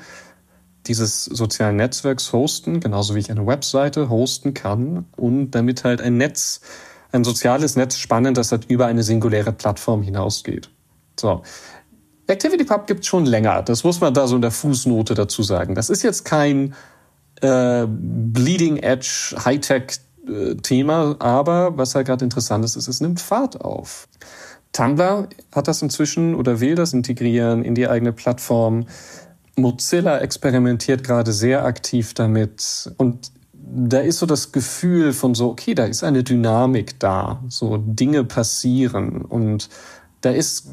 dieses 0.88 1.24
sozialen 1.24 1.76
Netzwerks 1.76 2.32
hosten, 2.32 2.80
genauso 2.80 3.14
wie 3.14 3.20
ich 3.20 3.30
eine 3.30 3.46
Webseite 3.46 4.08
hosten 4.08 4.54
kann 4.54 5.06
und 5.16 5.50
damit 5.52 5.84
halt 5.84 6.00
ein 6.00 6.16
Netz 6.16 6.60
ein 7.12 7.24
soziales 7.24 7.76
Netz 7.76 7.96
spannend, 7.96 8.36
das 8.36 8.52
halt 8.52 8.66
über 8.68 8.86
eine 8.86 9.02
singuläre 9.02 9.52
Plattform 9.52 10.02
hinausgeht. 10.02 10.70
So. 11.18 11.42
ActivityPub 12.28 12.86
gibt 12.86 13.00
es 13.00 13.06
schon 13.06 13.24
länger. 13.24 13.62
Das 13.62 13.84
muss 13.84 14.00
man 14.00 14.12
da 14.12 14.26
so 14.26 14.36
in 14.36 14.42
der 14.42 14.50
Fußnote 14.50 15.14
dazu 15.14 15.42
sagen. 15.42 15.74
Das 15.74 15.90
ist 15.90 16.02
jetzt 16.02 16.24
kein 16.24 16.74
äh, 17.40 17.86
Bleeding 17.86 18.78
Edge 18.78 19.36
Hightech 19.44 20.00
äh, 20.28 20.82
aber 21.20 21.78
was 21.78 21.94
halt 21.94 22.08
gerade 22.08 22.24
interessant 22.24 22.64
ist, 22.64 22.74
ist, 22.76 22.88
es 22.88 23.00
nimmt 23.00 23.20
Fahrt 23.20 23.60
auf. 23.60 24.08
Tumblr 24.72 25.28
hat 25.54 25.68
das 25.68 25.82
inzwischen 25.82 26.34
oder 26.34 26.60
will 26.60 26.74
das 26.74 26.92
integrieren 26.92 27.64
in 27.64 27.74
die 27.74 27.88
eigene 27.88 28.12
Plattform. 28.12 28.86
Mozilla 29.56 30.18
experimentiert 30.18 31.02
gerade 31.02 31.32
sehr 31.32 31.64
aktiv 31.64 32.14
damit 32.14 32.92
und 32.98 33.32
da 33.52 33.98
ist 33.98 34.18
so 34.18 34.26
das 34.26 34.52
Gefühl 34.52 35.12
von 35.12 35.34
so, 35.34 35.50
okay, 35.50 35.74
da 35.74 35.84
ist 35.84 36.04
eine 36.04 36.22
Dynamik 36.22 37.00
da, 37.00 37.42
so 37.48 37.78
Dinge 37.78 38.22
passieren 38.24 39.22
und 39.22 39.68
da 40.20 40.30
ist 40.30 40.68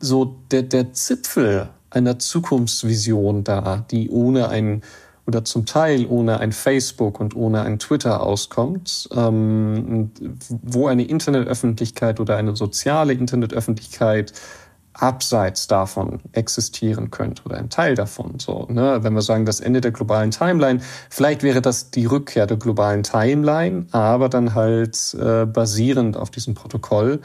so 0.00 0.36
der, 0.50 0.62
der 0.62 0.92
Zipfel 0.92 1.68
einer 1.90 2.18
Zukunftsvision 2.18 3.44
da, 3.44 3.84
die 3.90 4.10
ohne 4.10 4.48
ein 4.48 4.82
oder 5.26 5.44
zum 5.44 5.64
Teil 5.64 6.06
ohne 6.06 6.38
ein 6.40 6.52
Facebook 6.52 7.18
und 7.18 7.34
ohne 7.34 7.62
ein 7.62 7.78
Twitter 7.78 8.22
auskommt, 8.22 9.08
ähm, 9.16 10.10
wo 10.62 10.86
eine 10.86 11.04
Internetöffentlichkeit 11.04 12.20
oder 12.20 12.36
eine 12.36 12.54
soziale 12.56 13.14
Internetöffentlichkeit 13.14 14.34
abseits 14.94 15.66
davon 15.66 16.20
existieren 16.32 17.10
könnte 17.10 17.42
oder 17.44 17.58
ein 17.58 17.68
Teil 17.68 17.94
davon. 17.94 18.38
So, 18.38 18.66
ne? 18.70 19.00
Wenn 19.02 19.12
wir 19.12 19.22
sagen, 19.22 19.44
das 19.44 19.60
Ende 19.60 19.80
der 19.80 19.90
globalen 19.90 20.30
Timeline, 20.30 20.80
vielleicht 21.10 21.42
wäre 21.42 21.60
das 21.60 21.90
die 21.90 22.06
Rückkehr 22.06 22.46
der 22.46 22.56
globalen 22.56 23.02
Timeline, 23.02 23.86
aber 23.90 24.28
dann 24.28 24.54
halt 24.54 25.14
äh, 25.20 25.46
basierend 25.46 26.16
auf 26.16 26.30
diesem 26.30 26.54
Protokoll, 26.54 27.20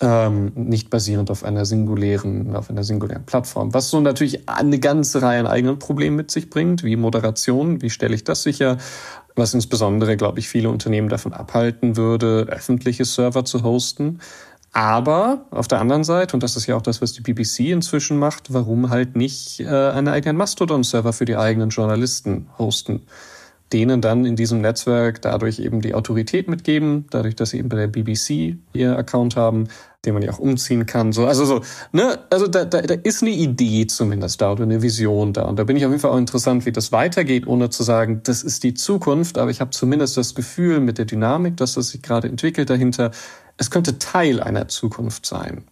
ähm, 0.00 0.52
nicht 0.54 0.90
basierend 0.90 1.30
auf 1.30 1.44
einer 1.44 1.64
singulären, 1.64 2.54
auf 2.54 2.70
einer 2.70 2.84
singulären 2.84 3.24
Plattform. 3.24 3.74
Was 3.74 3.90
so 3.90 4.00
natürlich 4.00 4.48
eine 4.48 4.78
ganze 4.78 5.22
Reihe 5.22 5.40
an 5.40 5.46
eigenen 5.46 5.78
Problemen 5.78 6.16
mit 6.16 6.30
sich 6.30 6.50
bringt, 6.50 6.84
wie 6.84 6.96
Moderation, 6.96 7.82
wie 7.82 7.90
stelle 7.90 8.14
ich 8.14 8.24
das 8.24 8.42
sicher, 8.42 8.78
was 9.34 9.54
insbesondere, 9.54 10.16
glaube 10.16 10.40
ich, 10.40 10.48
viele 10.48 10.68
Unternehmen 10.68 11.08
davon 11.08 11.32
abhalten 11.32 11.96
würde, 11.96 12.46
öffentliche 12.48 13.04
Server 13.04 13.44
zu 13.44 13.62
hosten. 13.62 14.20
Aber 14.72 15.46
auf 15.50 15.66
der 15.66 15.80
anderen 15.80 16.04
Seite, 16.04 16.36
und 16.36 16.42
das 16.42 16.56
ist 16.56 16.66
ja 16.66 16.76
auch 16.76 16.82
das, 16.82 17.00
was 17.00 17.12
die 17.12 17.22
BBC 17.22 17.70
inzwischen 17.70 18.18
macht, 18.18 18.52
warum 18.52 18.90
halt 18.90 19.16
nicht 19.16 19.60
äh, 19.60 19.66
einen 19.66 20.08
eigenen 20.08 20.36
Mastodon-Server 20.36 21.12
für 21.12 21.24
die 21.24 21.36
eigenen 21.36 21.70
Journalisten 21.70 22.48
hosten? 22.58 23.02
denen 23.72 24.00
dann 24.00 24.24
in 24.24 24.36
diesem 24.36 24.60
Netzwerk 24.60 25.20
dadurch 25.22 25.58
eben 25.58 25.80
die 25.80 25.94
Autorität 25.94 26.48
mitgeben, 26.48 27.06
dadurch, 27.10 27.36
dass 27.36 27.50
sie 27.50 27.58
eben 27.58 27.68
bei 27.68 27.76
der 27.76 27.86
BBC 27.88 28.56
ihr 28.72 28.96
Account 28.96 29.36
haben, 29.36 29.68
den 30.04 30.14
man 30.14 30.22
ja 30.22 30.32
auch 30.32 30.38
umziehen 30.38 30.86
kann. 30.86 31.12
So, 31.12 31.26
also 31.26 31.44
so, 31.44 31.60
ne, 31.92 32.18
also 32.30 32.46
da, 32.46 32.64
da, 32.64 32.80
da 32.80 32.94
ist 32.94 33.22
eine 33.22 33.32
Idee 33.32 33.86
zumindest 33.86 34.40
da 34.40 34.52
oder 34.52 34.62
eine 34.62 34.80
Vision 34.80 35.32
da. 35.32 35.42
Und 35.42 35.58
da 35.58 35.64
bin 35.64 35.76
ich 35.76 35.84
auf 35.84 35.90
jeden 35.90 36.00
Fall 36.00 36.12
auch 36.12 36.18
interessant, 36.18 36.64
wie 36.66 36.72
das 36.72 36.92
weitergeht, 36.92 37.46
ohne 37.46 37.68
zu 37.68 37.82
sagen, 37.82 38.22
das 38.24 38.42
ist 38.42 38.62
die 38.62 38.74
Zukunft. 38.74 39.36
Aber 39.36 39.50
ich 39.50 39.60
habe 39.60 39.70
zumindest 39.70 40.16
das 40.16 40.34
Gefühl 40.34 40.80
mit 40.80 40.98
der 40.98 41.04
Dynamik, 41.04 41.56
dass 41.56 41.74
das 41.74 41.90
sich 41.90 42.00
gerade 42.00 42.28
entwickelt 42.28 42.70
dahinter, 42.70 43.10
es 43.58 43.70
könnte 43.70 43.98
Teil 43.98 44.40
einer 44.40 44.68
Zukunft 44.68 45.26
sein 45.26 45.64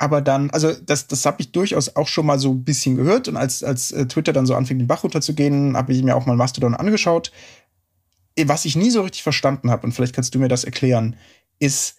aber 0.00 0.22
dann, 0.22 0.48
also 0.50 0.72
das, 0.72 1.08
das 1.08 1.26
habe 1.26 1.42
ich 1.42 1.52
durchaus 1.52 1.94
auch 1.94 2.08
schon 2.08 2.24
mal 2.24 2.38
so 2.38 2.52
ein 2.52 2.64
bisschen 2.64 2.96
gehört. 2.96 3.28
Und 3.28 3.36
als, 3.36 3.62
als 3.62 3.92
äh, 3.92 4.06
Twitter 4.06 4.32
dann 4.32 4.46
so 4.46 4.54
anfing, 4.54 4.78
den 4.78 4.86
Bach 4.86 5.04
runterzugehen, 5.04 5.76
habe 5.76 5.92
ich 5.92 6.02
mir 6.02 6.16
auch 6.16 6.24
mal 6.24 6.36
Mastodon 6.36 6.74
angeschaut. 6.74 7.30
Äh, 8.34 8.48
was 8.48 8.64
ich 8.64 8.76
nie 8.76 8.88
so 8.88 9.02
richtig 9.02 9.22
verstanden 9.22 9.70
habe, 9.70 9.86
und 9.86 9.92
vielleicht 9.92 10.14
kannst 10.14 10.34
du 10.34 10.38
mir 10.38 10.48
das 10.48 10.64
erklären, 10.64 11.16
ist, 11.58 11.96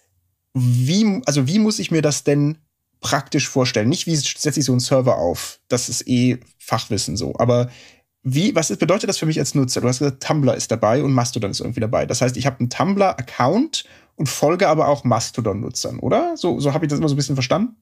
wie, 0.52 1.22
also 1.26 1.46
wie 1.46 1.60
muss 1.60 1.78
ich 1.78 1.92
mir 1.92 2.02
das 2.02 2.24
denn 2.24 2.58
praktisch 3.00 3.48
vorstellen? 3.48 3.88
Nicht, 3.88 4.08
wie 4.08 4.16
setze 4.16 4.58
ich 4.58 4.66
so 4.66 4.72
einen 4.72 4.80
Server 4.80 5.18
auf? 5.18 5.60
Das 5.68 5.88
ist 5.88 6.08
eh 6.08 6.40
Fachwissen 6.58 7.16
so. 7.16 7.36
Aber 7.38 7.70
wie, 8.24 8.52
was 8.56 8.76
bedeutet 8.76 9.10
das 9.10 9.18
für 9.18 9.26
mich 9.26 9.38
als 9.38 9.54
Nutzer? 9.54 9.80
Du 9.80 9.86
hast 9.86 10.00
gesagt, 10.00 10.24
Tumblr 10.24 10.56
ist 10.56 10.72
dabei 10.72 11.04
und 11.04 11.12
Mastodon 11.12 11.52
ist 11.52 11.60
irgendwie 11.60 11.80
dabei. 11.80 12.04
Das 12.04 12.20
heißt, 12.20 12.36
ich 12.36 12.46
habe 12.46 12.58
einen 12.58 12.70
Tumblr-Account 12.70 13.84
und 14.16 14.28
folge 14.28 14.68
aber 14.68 14.88
auch 14.88 15.04
Mastodon-Nutzern, 15.04 15.98
oder? 15.98 16.36
So, 16.36 16.60
so 16.60 16.74
habe 16.74 16.84
ich 16.84 16.90
das 16.90 16.98
immer 16.98 17.08
so 17.08 17.14
ein 17.14 17.16
bisschen 17.16 17.36
verstanden. 17.36 17.76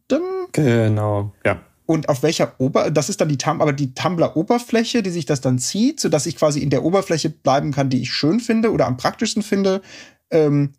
Genau, 0.52 1.32
ja. 1.44 1.60
Und 1.86 2.08
auf 2.08 2.22
welcher 2.22 2.54
Ober, 2.58 2.92
das 2.92 3.08
ist 3.08 3.20
dann 3.20 3.28
die 3.28 3.36
Tum 3.36 3.60
aber 3.60 3.72
die 3.72 3.94
Tumblr-Oberfläche, 3.94 5.02
die 5.02 5.10
sich 5.10 5.26
das 5.26 5.40
dann 5.40 5.58
zieht, 5.58 5.98
sodass 5.98 6.26
ich 6.26 6.36
quasi 6.36 6.60
in 6.60 6.70
der 6.70 6.84
Oberfläche 6.84 7.30
bleiben 7.30 7.72
kann, 7.72 7.90
die 7.90 8.02
ich 8.02 8.12
schön 8.12 8.38
finde 8.38 8.70
oder 8.70 8.86
am 8.86 8.96
praktischsten 8.96 9.42
finde, 9.42 9.82
ähm, 10.30 10.74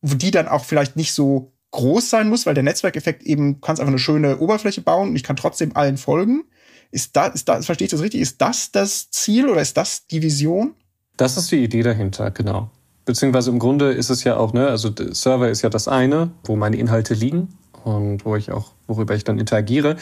die 0.00 0.30
dann 0.30 0.48
auch 0.48 0.64
vielleicht 0.64 0.96
nicht 0.96 1.12
so 1.12 1.52
groß 1.70 2.08
sein 2.08 2.28
muss, 2.28 2.46
weil 2.46 2.54
der 2.54 2.62
Netzwerkeffekt 2.62 3.24
eben 3.24 3.60
kannst 3.60 3.80
einfach 3.80 3.92
eine 3.92 3.98
schöne 3.98 4.38
Oberfläche 4.38 4.80
bauen 4.80 5.10
und 5.10 5.16
ich 5.16 5.22
kann 5.22 5.36
trotzdem 5.36 5.76
allen 5.76 5.98
folgen. 5.98 6.44
Ist 6.90 7.16
da, 7.16 7.26
ist 7.26 7.48
da, 7.48 7.60
verstehe 7.60 7.86
ich 7.86 7.90
das 7.90 8.00
richtig? 8.00 8.20
Ist 8.20 8.40
das 8.40 8.70
das 8.70 9.10
Ziel 9.10 9.48
oder 9.48 9.60
ist 9.60 9.76
das 9.76 10.06
die 10.06 10.22
Vision? 10.22 10.74
Das 11.16 11.36
ist 11.36 11.50
die 11.50 11.62
Idee 11.62 11.82
dahinter, 11.82 12.30
genau. 12.30 12.70
Beziehungsweise 13.04 13.50
im 13.50 13.58
Grunde 13.58 13.92
ist 13.92 14.10
es 14.10 14.24
ja 14.24 14.36
auch, 14.36 14.52
ne, 14.52 14.68
also 14.68 14.90
der 14.90 15.14
Server 15.14 15.50
ist 15.50 15.62
ja 15.62 15.68
das 15.68 15.88
eine, 15.88 16.30
wo 16.44 16.56
meine 16.56 16.76
Inhalte 16.76 17.14
liegen 17.14 17.48
und 17.84 18.24
wo 18.24 18.36
ich 18.36 18.50
auch, 18.50 18.70
worüber 18.86 19.14
ich 19.14 19.24
dann 19.24 19.38
interagiere. 19.38 19.96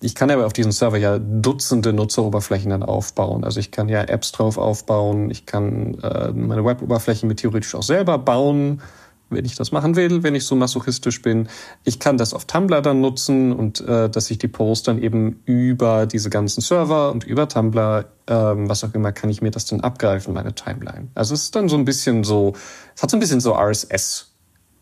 Ich 0.00 0.14
kann 0.14 0.30
aber 0.30 0.44
auf 0.44 0.52
diesem 0.52 0.72
Server 0.72 0.98
ja 0.98 1.18
Dutzende 1.18 1.94
Nutzeroberflächen 1.94 2.70
dann 2.70 2.82
aufbauen. 2.82 3.44
Also 3.44 3.60
ich 3.60 3.70
kann 3.70 3.88
ja 3.88 4.02
Apps 4.02 4.32
drauf 4.32 4.58
aufbauen, 4.58 5.30
ich 5.30 5.46
kann 5.46 5.94
äh, 6.02 6.32
meine 6.32 6.64
Web-Oberflächen 6.64 7.26
mit 7.28 7.38
theoretisch 7.40 7.74
auch 7.74 7.82
selber 7.82 8.18
bauen 8.18 8.82
wenn 9.30 9.44
ich 9.44 9.56
das 9.56 9.72
machen 9.72 9.96
will, 9.96 10.22
wenn 10.22 10.34
ich 10.34 10.44
so 10.44 10.54
masochistisch 10.54 11.22
bin. 11.22 11.48
Ich 11.84 11.98
kann 11.98 12.16
das 12.16 12.34
auf 12.34 12.44
Tumblr 12.44 12.80
dann 12.82 13.00
nutzen 13.00 13.52
und 13.52 13.80
äh, 13.80 14.08
dass 14.08 14.30
ich 14.30 14.38
die 14.38 14.48
Posts 14.48 14.84
dann 14.84 15.02
eben 15.02 15.40
über 15.44 16.06
diese 16.06 16.30
ganzen 16.30 16.60
Server 16.60 17.12
und 17.12 17.24
über 17.24 17.48
Tumblr, 17.48 18.06
ähm, 18.26 18.68
was 18.68 18.84
auch 18.84 18.94
immer, 18.94 19.12
kann 19.12 19.30
ich 19.30 19.42
mir 19.42 19.50
das 19.50 19.66
dann 19.66 19.80
abgreifen, 19.80 20.34
meine 20.34 20.54
Timeline. 20.54 21.08
Also 21.14 21.34
es 21.34 21.44
ist 21.44 21.56
dann 21.56 21.68
so 21.68 21.76
ein 21.76 21.84
bisschen 21.84 22.24
so, 22.24 22.54
es 22.94 23.02
hat 23.02 23.10
so 23.10 23.16
ein 23.16 23.20
bisschen 23.20 23.40
so 23.40 23.54
RSS. 23.54 24.30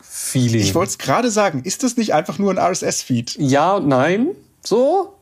Feeling. 0.00 0.60
Ich 0.60 0.74
wollte 0.74 0.90
es 0.90 0.98
gerade 0.98 1.30
sagen, 1.30 1.62
ist 1.64 1.82
das 1.82 1.96
nicht 1.96 2.12
einfach 2.12 2.38
nur 2.38 2.50
ein 2.50 2.58
RSS-Feed? 2.58 3.36
Ja 3.38 3.76
und 3.76 3.88
nein. 3.88 4.28
So, 4.62 5.14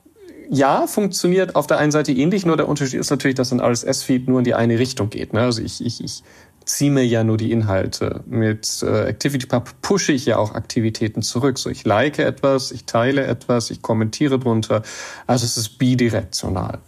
ja, 0.52 0.88
funktioniert 0.88 1.54
auf 1.54 1.68
der 1.68 1.78
einen 1.78 1.92
Seite 1.92 2.11
ähnlich, 2.11 2.44
nur 2.44 2.56
der 2.56 2.68
Unterschied 2.68 2.98
ist 2.98 3.11
natürlich, 3.11 3.37
dass 3.37 3.52
ein 3.52 3.61
RSS-Feed 3.61 4.26
nur 4.26 4.40
in 4.40 4.44
die 4.44 4.54
eine 4.54 4.80
Richtung 4.80 5.09
geht. 5.09 5.33
Ne? 5.33 5.42
Also 5.42 5.62
ich, 5.62 5.85
ich, 5.85 6.02
ich 6.02 6.24
ziehe 6.70 6.90
mir 6.90 7.06
ja 7.06 7.24
nur 7.24 7.37
die 7.37 7.52
Inhalte. 7.52 8.22
Mit 8.26 8.83
äh, 8.83 9.09
ActivityPub 9.09 9.83
pushe 9.83 10.12
ich 10.12 10.26
ja 10.26 10.38
auch 10.38 10.54
Aktivitäten 10.54 11.22
zurück. 11.22 11.59
So, 11.59 11.70
ich 11.70 11.85
like 11.85 12.18
etwas, 12.18 12.72
ich 12.72 12.85
teile 12.85 13.26
etwas, 13.26 13.70
ich 13.70 13.83
kommentiere 13.83 14.38
drunter. 14.38 14.83
Also 15.26 15.44
es 15.44 15.56
ist 15.56 15.78
bidirektional. 15.78 16.78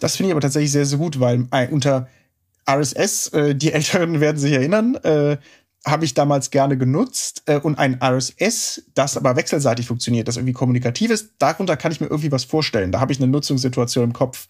Das 0.00 0.16
finde 0.16 0.28
ich 0.28 0.32
aber 0.32 0.40
tatsächlich 0.40 0.72
sehr, 0.72 0.86
sehr 0.86 0.98
gut, 0.98 1.20
weil 1.20 1.46
äh, 1.50 1.68
unter 1.68 2.08
RSS, 2.68 3.28
äh, 3.28 3.54
die 3.54 3.72
Älteren 3.72 4.20
werden 4.20 4.38
sich 4.38 4.52
erinnern, 4.52 4.96
äh, 4.96 5.36
habe 5.86 6.04
ich 6.04 6.14
damals 6.14 6.50
gerne 6.50 6.76
genutzt 6.76 7.42
äh, 7.46 7.58
und 7.58 7.78
ein 7.78 8.00
RSS, 8.02 8.82
das 8.94 9.16
aber 9.16 9.36
wechselseitig 9.36 9.86
funktioniert, 9.86 10.28
das 10.28 10.36
irgendwie 10.36 10.52
kommunikativ 10.52 11.10
ist, 11.10 11.30
darunter 11.38 11.76
kann 11.76 11.92
ich 11.92 12.00
mir 12.00 12.08
irgendwie 12.08 12.32
was 12.32 12.44
vorstellen. 12.44 12.92
Da 12.92 13.00
habe 13.00 13.12
ich 13.12 13.18
eine 13.18 13.28
Nutzungssituation 13.28 14.04
im 14.04 14.12
Kopf, 14.12 14.48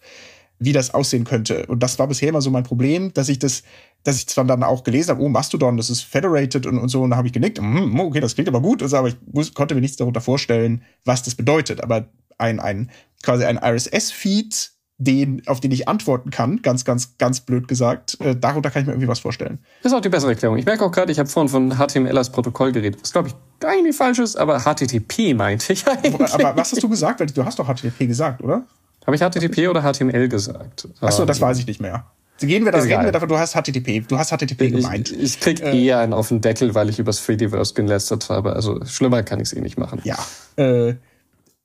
wie 0.59 0.73
das 0.73 0.93
aussehen 0.93 1.23
könnte. 1.23 1.65
Und 1.67 1.81
das 1.81 1.97
war 1.99 2.07
bisher 2.07 2.29
immer 2.29 2.41
so 2.41 2.51
mein 2.51 2.63
Problem, 2.63 3.13
dass 3.13 3.29
ich 3.29 3.39
das 3.39 3.63
dass 4.03 4.17
ich 4.17 4.27
zwar 4.27 4.45
dann 4.45 4.63
auch 4.63 4.83
gelesen 4.83 5.11
habe, 5.11 5.21
oh, 5.21 5.29
Mastodon, 5.29 5.77
das 5.77 5.89
ist 5.89 6.01
federated 6.01 6.65
und, 6.65 6.77
und 6.77 6.89
so, 6.89 7.01
und 7.01 7.11
da 7.11 7.17
habe 7.17 7.27
ich 7.27 7.33
genickt, 7.33 7.59
mm, 7.61 7.99
okay, 7.99 8.19
das 8.19 8.35
klingt 8.35 8.47
aber 8.47 8.61
gut, 8.61 8.81
also, 8.81 8.97
aber 8.97 9.09
ich 9.09 9.17
muss, 9.31 9.53
konnte 9.53 9.75
mir 9.75 9.81
nichts 9.81 9.97
darunter 9.97 10.21
vorstellen, 10.21 10.83
was 11.05 11.23
das 11.23 11.35
bedeutet. 11.35 11.83
Aber 11.83 12.07
ein, 12.37 12.59
ein 12.59 12.89
quasi 13.23 13.43
ein 13.43 13.57
RSS-Feed, 13.57 14.71
den, 15.01 15.47
auf 15.47 15.61
den 15.61 15.71
ich 15.71 15.87
antworten 15.87 16.29
kann, 16.29 16.61
ganz, 16.61 16.83
ganz, 16.83 17.17
ganz 17.17 17.41
blöd 17.41 17.67
gesagt, 17.69 18.19
äh, 18.19 18.35
darunter 18.35 18.69
kann 18.69 18.81
ich 18.81 18.85
mir 18.85 18.93
irgendwie 18.93 19.07
was 19.07 19.19
vorstellen. 19.19 19.59
Das 19.81 19.91
ist 19.91 19.97
auch 19.97 20.01
die 20.01 20.09
bessere 20.09 20.31
Erklärung. 20.31 20.57
Ich 20.57 20.65
merke 20.65 20.83
auch 20.83 20.91
gerade, 20.91 21.11
ich 21.11 21.19
habe 21.19 21.29
vorhin 21.29 21.49
von 21.49 21.77
HTML 21.77 22.17
als 22.17 22.29
Protokoll 22.29 22.73
geredet, 22.73 23.01
was 23.01 23.13
glaube 23.13 23.29
ich 23.29 23.65
eigentlich 23.65 23.95
falsch 23.95 24.19
ist, 24.19 24.35
aber 24.35 24.59
HTTP 24.59 25.33
meinte 25.33 25.71
ich 25.71 25.87
eigentlich. 25.87 26.33
Aber 26.33 26.55
was 26.57 26.73
hast 26.73 26.83
du 26.83 26.89
gesagt? 26.89 27.21
Weil 27.21 27.27
du 27.27 27.45
hast 27.45 27.59
doch 27.59 27.67
HTTP 27.67 28.07
gesagt, 28.07 28.41
oder? 28.41 28.65
Habe 29.09 29.15
ich 29.15 29.23
HTTP 29.23 29.67
oder 29.67 29.81
HTML 29.81 30.29
gesagt? 30.29 30.87
Achso, 31.01 31.25
das 31.25 31.37
ähm, 31.37 31.41
weiß 31.41 31.57
ich 31.57 31.65
nicht 31.65 31.81
mehr. 31.81 32.05
Gehen 32.39 32.63
wir, 32.63 32.71
da, 32.71 32.77
reden 32.77 33.05
wir 33.05 33.11
davon, 33.11 33.27
du 33.27 33.39
hast 33.39 33.53
HTTP, 33.55 34.07
du 34.07 34.19
hast 34.19 34.29
HTTP 34.29 34.69
gemeint. 34.69 35.11
Ich, 35.11 35.19
ich 35.19 35.39
krieg 35.39 35.61
äh, 35.61 35.75
eher 35.75 35.97
einen 35.97 36.13
auf 36.13 36.27
den 36.27 36.41
Deckel, 36.41 36.75
weil 36.75 36.89
ich 36.89 36.99
übers 36.99 37.17
Freediverse 37.17 37.73
gelästert 37.73 38.29
habe. 38.29 38.53
Also 38.53 38.85
schlimmer 38.85 39.23
kann 39.23 39.39
ich 39.39 39.47
es 39.47 39.53
eh 39.53 39.61
nicht 39.61 39.79
machen. 39.79 39.99
Ja. 40.03 40.17
Äh, 40.57 40.93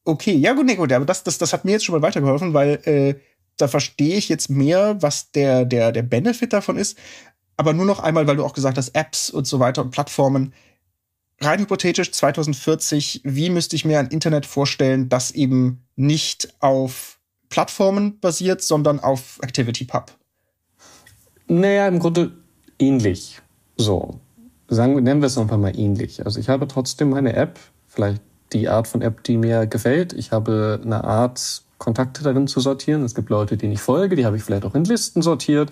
okay, 0.05 0.33
ja 0.33 0.55
gut, 0.55 0.65
nee, 0.65 0.75
gut, 0.75 0.91
aber 0.91 1.05
das, 1.05 1.23
das, 1.23 1.37
das 1.37 1.53
hat 1.53 1.67
mir 1.67 1.73
jetzt 1.73 1.85
schon 1.85 1.95
mal 1.95 2.01
weitergeholfen, 2.01 2.55
weil 2.55 2.81
äh, 2.85 3.15
da 3.59 3.69
verstehe 3.69 4.17
ich 4.17 4.31
jetzt 4.31 4.49
mehr, 4.49 4.97
was 5.01 5.31
der, 5.31 5.67
der, 5.67 5.93
der 5.93 6.03
Benefit 6.03 6.55
davon 6.55 6.79
ist. 6.79 6.97
Aber 7.59 7.75
nur 7.75 7.85
noch 7.85 8.01
einmal, 8.01 8.27
weil 8.27 8.37
du 8.37 8.45
auch 8.45 8.55
gesagt 8.55 8.79
hast, 8.79 8.97
Apps 8.97 9.29
und 9.29 9.47
so 9.47 9.61
weiter 9.61 9.83
und 9.83 9.91
Plattformen. 9.91 10.55
Rein 11.43 11.61
hypothetisch 11.61 12.11
2040, 12.11 13.21
wie 13.23 13.51
müsste 13.51 13.77
ich 13.77 13.85
mir 13.85 13.99
ein 13.99 14.09
Internet 14.09 14.47
vorstellen, 14.47 15.11
das 15.11 15.31
eben 15.31 15.85
nicht 15.95 16.55
auf 16.61 17.15
Plattformen 17.55 18.19
basiert, 18.19 18.63
sondern 18.63 18.99
auf 18.99 19.39
ActivityPub? 19.41 20.11
Naja, 21.47 21.87
im 21.87 22.01
Grunde 22.01 22.33
ähnlich. 22.81 23.41
So. 23.77 24.19
sagen, 24.67 25.01
nennen 25.01 25.21
wir 25.21 25.29
es 25.29 25.39
einfach 25.39 25.57
mal 25.57 25.79
ähnlich. 25.79 26.27
Also 26.27 26.41
ich 26.41 26.49
habe 26.49 26.67
trotzdem 26.67 27.11
meine 27.11 27.35
App, 27.35 27.61
vielleicht 27.87 28.23
die 28.53 28.69
Art 28.69 28.89
von 28.89 29.03
App, 29.03 29.23
die 29.23 29.37
mir 29.37 29.69
gefällt. 29.69 30.15
Ich 30.15 30.33
habe 30.33 30.81
eine 30.83 31.05
Art, 31.05 31.63
Kontakte 31.79 32.25
darin 32.25 32.49
zu 32.49 32.59
sortieren. 32.59 33.05
Es 33.05 33.15
gibt 33.15 33.31
Leute, 33.31 33.57
denen 33.57 33.75
ich 33.75 33.81
folge, 33.81 34.17
die 34.17 34.27
habe 34.27 34.37
ich 34.37 34.43
vielleicht 34.43 34.65
auch 34.65 34.75
in 34.75 34.83
Listen 34.83 35.23
sortiert 35.23 35.71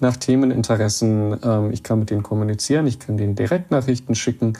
nach 0.00 0.16
Themeninteressen. 0.16 1.38
Ähm, 1.44 1.70
ich 1.70 1.82
kann 1.82 1.98
mit 1.98 2.08
denen 2.08 2.22
kommunizieren, 2.22 2.86
ich 2.86 2.98
kann 2.98 3.18
denen 3.18 3.34
Direktnachrichten 3.34 4.14
schicken. 4.14 4.54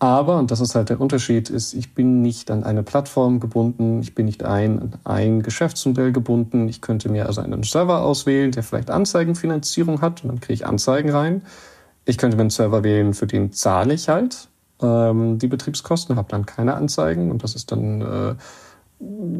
Aber, 0.00 0.38
und 0.38 0.52
das 0.52 0.60
ist 0.60 0.76
halt 0.76 0.90
der 0.90 1.00
Unterschied, 1.00 1.50
ist, 1.50 1.74
ich 1.74 1.92
bin 1.92 2.22
nicht 2.22 2.52
an 2.52 2.62
eine 2.62 2.84
Plattform 2.84 3.40
gebunden, 3.40 4.00
ich 4.00 4.14
bin 4.14 4.26
nicht 4.26 4.44
ein, 4.44 4.78
an 4.78 4.92
ein 5.02 5.42
Geschäftsmodell 5.42 6.12
gebunden. 6.12 6.68
Ich 6.68 6.80
könnte 6.80 7.08
mir 7.08 7.26
also 7.26 7.40
einen 7.40 7.64
Server 7.64 8.02
auswählen, 8.02 8.52
der 8.52 8.62
vielleicht 8.62 8.90
Anzeigenfinanzierung 8.90 10.00
hat 10.00 10.22
und 10.22 10.28
dann 10.28 10.40
kriege 10.40 10.54
ich 10.54 10.66
Anzeigen 10.66 11.10
rein. 11.10 11.42
Ich 12.04 12.16
könnte 12.16 12.36
mir 12.36 12.42
einen 12.42 12.50
Server 12.50 12.84
wählen, 12.84 13.12
für 13.12 13.26
den 13.26 13.52
zahle 13.52 13.92
ich 13.92 14.08
halt 14.08 14.48
ähm, 14.80 15.38
die 15.38 15.48
Betriebskosten, 15.48 16.14
habe 16.14 16.28
dann 16.30 16.46
keine 16.46 16.74
Anzeigen 16.74 17.32
und 17.32 17.42
das 17.42 17.56
ist 17.56 17.72
dann 17.72 18.00
äh, 18.00 18.34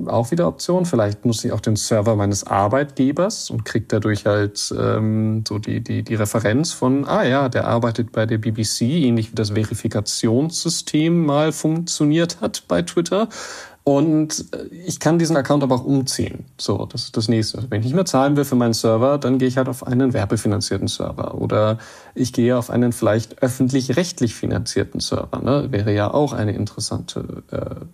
auch 0.07 0.31
wieder 0.31 0.47
Option. 0.47 0.87
Vielleicht 0.87 1.25
nutze 1.25 1.49
ich 1.49 1.53
auch 1.53 1.61
den 1.61 1.77
Server 1.77 2.15
meines 2.15 2.45
Arbeitgebers 2.45 3.51
und 3.51 3.65
kriege 3.65 3.87
dadurch 3.89 4.25
halt 4.25 4.73
ähm, 4.79 5.45
so 5.47 5.59
die, 5.59 5.81
die, 5.81 6.03
die 6.03 6.15
Referenz 6.15 6.73
von, 6.73 7.07
ah 7.07 7.25
ja, 7.25 7.49
der 7.49 7.67
arbeitet 7.67 8.13
bei 8.13 8.25
der 8.25 8.39
BBC, 8.39 8.83
ähnlich 8.83 9.33
wie 9.33 9.35
das 9.35 9.51
Verifikationssystem 9.51 11.27
mal 11.27 11.53
funktioniert 11.53 12.41
hat 12.41 12.65
bei 12.69 12.83
Twitter. 12.83 13.29
Und 13.83 14.45
äh, 14.55 14.67
ich 14.67 15.01
kann 15.01 15.19
diesen 15.19 15.37
Account 15.37 15.63
aber 15.63 15.77
auch 15.77 15.85
umziehen. 15.85 16.45
So, 16.59 16.87
das 16.87 17.05
ist 17.05 17.17
das 17.17 17.29
nächste. 17.29 17.65
Wenn 17.69 17.81
ich 17.81 17.87
nicht 17.87 17.95
mehr 17.95 18.05
zahlen 18.05 18.37
will 18.37 18.45
für 18.45 18.55
meinen 18.55 18.75
Server, 18.75 19.19
dann 19.19 19.39
gehe 19.39 19.49
ich 19.49 19.57
halt 19.57 19.69
auf 19.69 19.87
einen 19.87 20.13
werbefinanzierten 20.13 20.89
Server. 20.89 21.35
Oder 21.35 21.79
ich 22.15 22.33
gehe 22.33 22.57
auf 22.57 22.71
einen 22.71 22.93
vielleicht 22.93 23.43
öffentlich-rechtlich 23.43 24.35
finanzierten 24.35 25.01
Server. 25.01 25.41
Ne? 25.43 25.73
Wäre 25.73 25.93
ja 25.93 26.13
auch 26.13 26.33
eine 26.33 26.53
interessante 26.53 27.43
äh, 27.51 27.87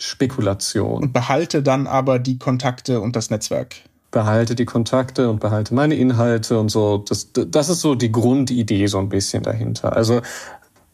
Spekulation. 0.00 1.02
Und 1.02 1.12
behalte 1.12 1.62
dann 1.62 1.86
aber 1.86 2.18
die 2.18 2.38
Kontakte 2.38 3.00
und 3.00 3.16
das 3.16 3.30
Netzwerk. 3.30 3.76
Behalte 4.10 4.54
die 4.54 4.64
Kontakte 4.64 5.30
und 5.30 5.40
behalte 5.40 5.74
meine 5.74 5.94
Inhalte 5.94 6.58
und 6.58 6.68
so. 6.70 6.98
Das, 6.98 7.32
das 7.32 7.68
ist 7.68 7.80
so 7.80 7.94
die 7.94 8.10
Grundidee 8.10 8.86
so 8.86 8.98
ein 8.98 9.08
bisschen 9.08 9.42
dahinter. 9.42 9.94
Also 9.94 10.20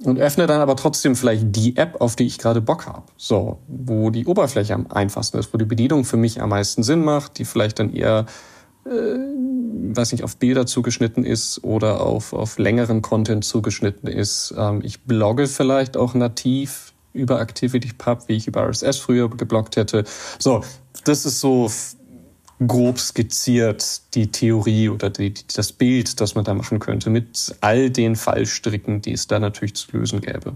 und 0.05 0.19
öffne 0.19 0.47
dann 0.47 0.61
aber 0.61 0.77
trotzdem 0.77 1.16
vielleicht 1.16 1.57
die 1.57 1.77
App, 1.77 2.01
auf 2.01 2.16
die 2.16 2.27
ich 2.27 2.38
gerade 2.38 2.61
Bock 2.61 2.87
habe. 2.87 3.05
So, 3.16 3.61
wo 3.66 4.11
die 4.11 4.27
Oberfläche 4.27 4.75
am 4.75 4.87
einfachsten 4.88 5.38
ist, 5.38 5.55
wo 5.55 5.59
die 5.59 5.64
Bedienung 5.64 6.05
für 6.05 6.19
mich 6.19 6.42
am 6.42 6.51
meisten 6.51 6.83
Sinn 6.83 7.03
macht, 7.03 7.38
die 7.38 7.47
vielleicht 7.47 7.79
dann 7.79 7.95
eher, 7.95 8.27
äh, 8.85 8.90
weiß 8.90 10.12
nicht, 10.12 10.23
auf 10.23 10.37
Bilder 10.37 10.66
zugeschnitten 10.66 11.25
ist 11.25 11.64
oder 11.64 12.03
auf, 12.03 12.35
auf 12.35 12.59
längeren 12.59 13.01
Content 13.01 13.45
zugeschnitten 13.45 14.07
ist. 14.07 14.55
Ähm, 14.59 14.83
ich 14.85 15.05
blogge 15.05 15.47
vielleicht 15.47 15.97
auch 15.97 16.12
nativ 16.12 16.92
über 17.16 17.40
ActivityPub, 17.40 18.29
wie 18.29 18.35
ich 18.35 18.46
über 18.46 18.68
RSS 18.68 18.98
früher 18.98 19.29
geblockt 19.29 19.76
hätte. 19.76 20.05
So, 20.38 20.62
das 21.05 21.24
ist 21.24 21.40
so 21.40 21.70
grob 22.66 22.98
skizziert 22.98 24.14
die 24.14 24.31
Theorie 24.31 24.88
oder 24.88 25.11
die, 25.11 25.35
das 25.55 25.72
Bild, 25.72 26.20
das 26.20 26.35
man 26.35 26.44
da 26.44 26.55
machen 26.55 26.79
könnte, 26.79 27.11
mit 27.11 27.55
all 27.61 27.90
den 27.90 28.16
Fallstricken, 28.16 29.02
die 29.02 29.12
es 29.12 29.26
da 29.26 29.38
natürlich 29.38 29.74
zu 29.74 29.96
lösen 29.96 30.20
gäbe. 30.20 30.55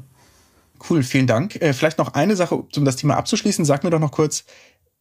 Cool, 0.88 1.02
vielen 1.02 1.26
Dank. 1.26 1.60
Äh, 1.60 1.74
vielleicht 1.74 1.98
noch 1.98 2.14
eine 2.14 2.36
Sache, 2.36 2.54
um 2.54 2.84
das 2.84 2.96
Thema 2.96 3.16
abzuschließen. 3.16 3.64
Sag 3.66 3.84
mir 3.84 3.90
doch 3.90 4.00
noch 4.00 4.12
kurz, 4.12 4.44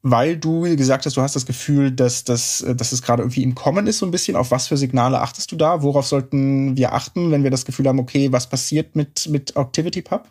weil 0.01 0.37
du 0.37 0.63
gesagt 0.75 1.05
hast, 1.05 1.15
du 1.15 1.21
hast 1.21 1.35
das 1.35 1.45
Gefühl, 1.45 1.91
dass, 1.91 2.25
dass, 2.25 2.61
äh, 2.61 2.75
dass 2.75 2.91
es 2.91 3.01
gerade 3.01 3.23
irgendwie 3.23 3.43
im 3.43 3.55
Kommen 3.55 3.87
ist, 3.87 3.99
so 3.99 4.05
ein 4.05 4.11
bisschen. 4.11 4.35
Auf 4.35 4.51
was 4.51 4.67
für 4.67 4.75
Signale 4.75 5.21
achtest 5.21 5.51
du 5.53 5.55
da? 5.55 5.81
Worauf 5.81 6.05
sollten 6.05 6.75
wir 6.75 6.93
achten, 6.93 7.31
wenn 7.31 7.43
wir 7.43 7.51
das 7.51 7.63
Gefühl 7.63 7.87
haben, 7.87 7.99
okay, 7.99 8.31
was 8.31 8.49
passiert 8.49 8.97
mit, 8.97 9.29
mit 9.29 9.55
ActivityPub? 9.55 10.27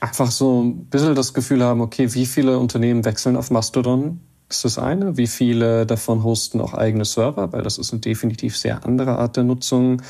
Einfach 0.00 0.30
so 0.30 0.62
ein 0.62 0.86
bisschen 0.86 1.14
das 1.14 1.34
Gefühl 1.34 1.62
haben, 1.62 1.80
okay, 1.80 2.14
wie 2.14 2.26
viele 2.26 2.58
Unternehmen 2.58 3.04
wechseln 3.04 3.36
auf 3.36 3.50
Mastodon? 3.50 4.20
Ist 4.48 4.64
das 4.64 4.78
eine? 4.78 5.16
Wie 5.16 5.28
viele 5.28 5.86
davon 5.86 6.24
hosten 6.24 6.60
auch 6.60 6.74
eigene 6.74 7.04
Server? 7.04 7.52
Weil 7.52 7.62
das 7.62 7.78
ist 7.78 7.92
eine 7.92 8.00
definitiv 8.00 8.56
sehr 8.56 8.84
andere 8.84 9.18
Art 9.18 9.36
der 9.36 9.44
Nutzung. 9.44 10.02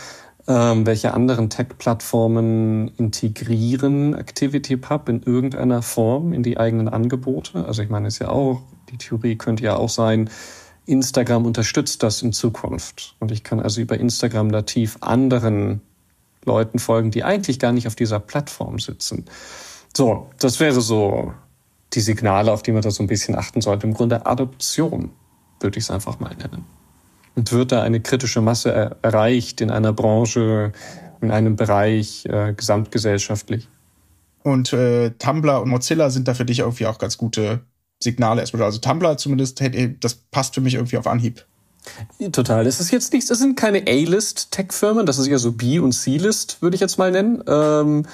Ähm, 0.48 0.87
welche 0.87 1.12
anderen 1.12 1.50
Tech-Plattformen 1.50 2.88
integrieren 2.96 4.14
ActivityPub 4.14 5.09
in 5.09 5.22
irgendeiner 5.22 5.83
Form 5.83 6.33
in 6.33 6.42
die 6.42 6.57
eigenen 6.57 6.88
Angebote? 6.88 7.66
Also 7.66 7.83
ich 7.83 7.90
meine, 7.90 8.09
ist 8.09 8.20
ja 8.20 8.31
auch, 8.31 8.62
die 8.90 8.96
Theorie 8.96 9.37
könnte 9.37 9.64
ja 9.64 9.76
auch 9.76 9.90
sein, 9.90 10.31
Instagram 10.87 11.44
unterstützt 11.44 12.03
das 12.03 12.22
in 12.22 12.33
Zukunft. 12.33 13.16
Und 13.20 13.31
ich 13.31 13.44
kann 13.44 13.61
also 13.61 13.81
über 13.81 13.98
Instagram 13.98 14.48
nativ 14.48 14.96
anderen 15.03 15.83
Leuten 16.44 16.79
folgen, 16.79 17.11
die 17.11 17.22
eigentlich 17.22 17.59
gar 17.59 17.72
nicht 17.72 17.87
auf 17.87 17.94
dieser 17.94 18.18
Plattform 18.18 18.79
sitzen. 18.79 19.26
So, 19.96 20.31
das 20.38 20.61
wäre 20.61 20.81
so 20.81 21.35
die 21.92 22.00
Signale, 22.00 22.53
auf 22.53 22.62
die 22.62 22.72
man 22.72 22.83
da 22.83 22.90
so 22.90 23.03
ein 23.03 23.09
bisschen 23.09 23.35
achten 23.35 23.61
sollte. 23.61 23.87
Im 23.87 23.94
Grunde 23.94 24.26
Adoption, 24.26 25.11
würde 25.61 25.79
ich 25.79 25.85
es 25.85 25.90
einfach 25.90 26.20
mal 26.20 26.35
nennen. 26.37 26.64
Und 27.35 27.53
wird 27.53 27.72
da 27.72 27.83
eine 27.83 28.00
kritische 28.00 28.40
Masse 28.40 28.72
er 28.72 28.96
erreicht 29.03 29.61
in 29.61 29.70
einer 29.70 29.92
Branche, 29.92 30.72
in 31.20 31.31
einem 31.31 31.57
Bereich 31.57 32.26
äh, 32.26 32.55
gesamtgesellschaftlich? 32.55 33.68
Und 34.42 34.72
äh, 34.72 35.11
Tumblr 35.18 35.61
und 35.61 35.68
Mozilla 35.68 36.11
sind 36.11 36.29
da 36.29 36.35
für 36.35 36.44
dich 36.44 36.61
irgendwie 36.61 36.87
auch 36.87 36.98
ganz 36.98 37.18
gute 37.18 37.61
Signale 38.03 38.40
erstmal. 38.40 38.62
Also 38.62 38.79
Tumblr 38.79 39.16
zumindest, 39.16 39.62
das 40.00 40.14
passt 40.14 40.55
für 40.55 40.61
mich 40.61 40.74
irgendwie 40.74 40.96
auf 40.96 41.07
Anhieb. 41.07 41.44
Total. 42.33 42.66
Es 42.66 42.81
ist 42.81 42.90
jetzt 42.90 43.12
nichts, 43.12 43.31
es 43.31 43.38
sind 43.38 43.57
keine 43.57 43.83
A-List-Tech-Firmen, 43.87 45.07
das 45.07 45.18
ist 45.18 45.29
eher 45.29 45.38
so 45.38 45.53
B- 45.53 45.79
und 45.79 45.92
C-List, 45.92 46.61
würde 46.61 46.74
ich 46.74 46.81
jetzt 46.81 46.98
mal 46.98 47.11
nennen. 47.11 47.42
Ähm, 47.46 48.07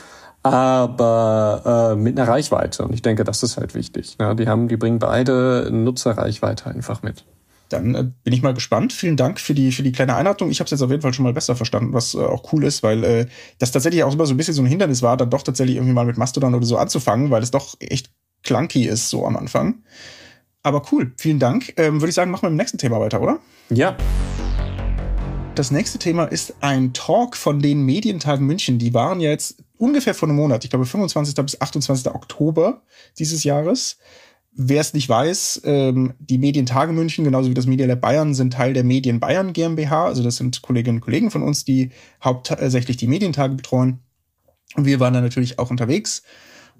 aber 0.53 1.93
äh, 1.93 1.97
mit 1.97 2.19
einer 2.19 2.29
Reichweite. 2.29 2.85
Und 2.85 2.93
ich 2.93 3.03
denke, 3.03 3.25
das 3.25 3.43
ist 3.43 3.57
halt 3.57 3.75
wichtig. 3.75 4.17
Ja, 4.21 4.35
die 4.35 4.49
haben, 4.49 4.69
die 4.69 4.77
bringen 4.77 4.99
beide 4.99 5.69
Nutzerreichweite 5.73 6.67
einfach 6.67 7.03
mit. 7.03 7.25
Dann 7.69 7.95
äh, 7.95 8.05
bin 8.23 8.33
ich 8.33 8.43
mal 8.43 8.55
gespannt. 8.55 8.93
Vielen 8.93 9.17
Dank 9.17 9.41
für 9.41 9.55
die 9.55 9.73
für 9.73 9.83
die 9.83 9.93
kleine 9.93 10.15
Einladung. 10.15 10.51
Ich 10.51 10.61
habe 10.61 10.67
es 10.67 10.71
jetzt 10.71 10.83
auf 10.83 10.91
jeden 10.91 11.03
Fall 11.03 11.13
schon 11.13 11.25
mal 11.25 11.33
besser 11.33 11.57
verstanden, 11.57 11.93
was 11.93 12.15
äh, 12.15 12.19
auch 12.19 12.53
cool 12.53 12.65
ist, 12.65 12.83
weil 12.83 13.05
äh, 13.05 13.27
das 13.59 13.73
tatsächlich 13.73 14.05
auch 14.05 14.15
immer 14.15 14.27
so 14.27 14.35
ein 14.35 14.37
bisschen 14.37 14.55
so 14.55 14.63
ein 14.63 14.67
Hindernis 14.67 15.03
war, 15.03 15.17
dann 15.17 15.31
doch 15.31 15.43
tatsächlich 15.43 15.77
irgendwie 15.77 15.95
mal 15.95 16.07
mit 16.07 16.17
Mastodon 16.17 16.55
oder 16.55 16.67
so 16.67 16.77
anzufangen, 16.77 17.31
weil 17.31 17.43
es 17.43 17.51
doch 17.51 17.75
echt 17.81 18.11
clunky 18.43 18.87
ist 18.87 19.11
so 19.11 19.27
am 19.27 19.37
Anfang. 19.37 19.83
Aber 20.63 20.83
cool, 20.93 21.13
vielen 21.17 21.39
Dank. 21.39 21.73
Ähm, 21.77 22.01
Würde 22.01 22.09
ich 22.09 22.15
sagen, 22.15 22.31
machen 22.31 22.43
wir 22.43 22.51
mit 22.51 22.57
dem 22.57 22.63
nächsten 22.63 22.79
Thema 22.79 23.01
weiter, 23.01 23.21
oder? 23.21 23.39
Ja. 23.71 23.97
Das 25.55 25.71
nächste 25.71 25.99
Thema 25.99 26.25
ist 26.25 26.55
ein 26.61 26.93
Talk 26.93 27.37
von 27.37 27.61
den 27.61 27.83
Medientagen 27.83 28.47
München. 28.47 28.79
Die 28.79 28.93
waren 28.93 29.21
ja 29.21 29.31
jetzt 29.31 29.63
ungefähr 29.79 30.15
vor 30.15 30.29
einem 30.29 30.37
Monat, 30.37 30.65
ich 30.65 30.71
glaube 30.71 30.87
25. 30.87 31.35
bis 31.37 31.61
28. 31.61 32.09
Oktober 32.15 32.83
dieses 33.19 33.45
Jahres. 33.45 33.99
Wer 34.59 34.81
es 34.81 34.95
nicht 34.95 35.09
weiß, 35.09 35.63
ähm, 35.65 36.15
die 36.19 36.39
Medientage 36.39 36.93
München, 36.93 37.25
genauso 37.25 37.51
wie 37.51 37.55
das 37.55 37.67
Media 37.67 37.87
Lab 37.87 38.01
Bayern, 38.01 38.35
sind 38.35 38.55
Teil 38.55 38.73
der 38.73 38.85
Medien 38.85 39.21
Bayern 39.21 39.53
GmbH. 39.53 40.07
Also 40.07 40.23
das 40.23 40.37
sind 40.37 40.63
Kolleginnen 40.63 40.99
und 40.99 41.03
Kollegen 41.03 41.31
von 41.31 41.43
uns, 41.43 41.65
die 41.65 41.91
hauptsächlich 42.25 42.97
die 42.97 43.07
Medientage 43.07 43.55
betreuen. 43.55 44.01
Und 44.75 44.87
wir 44.87 44.99
waren 44.99 45.13
da 45.13 45.21
natürlich 45.21 45.59
auch 45.59 45.71
unterwegs. 45.71 46.23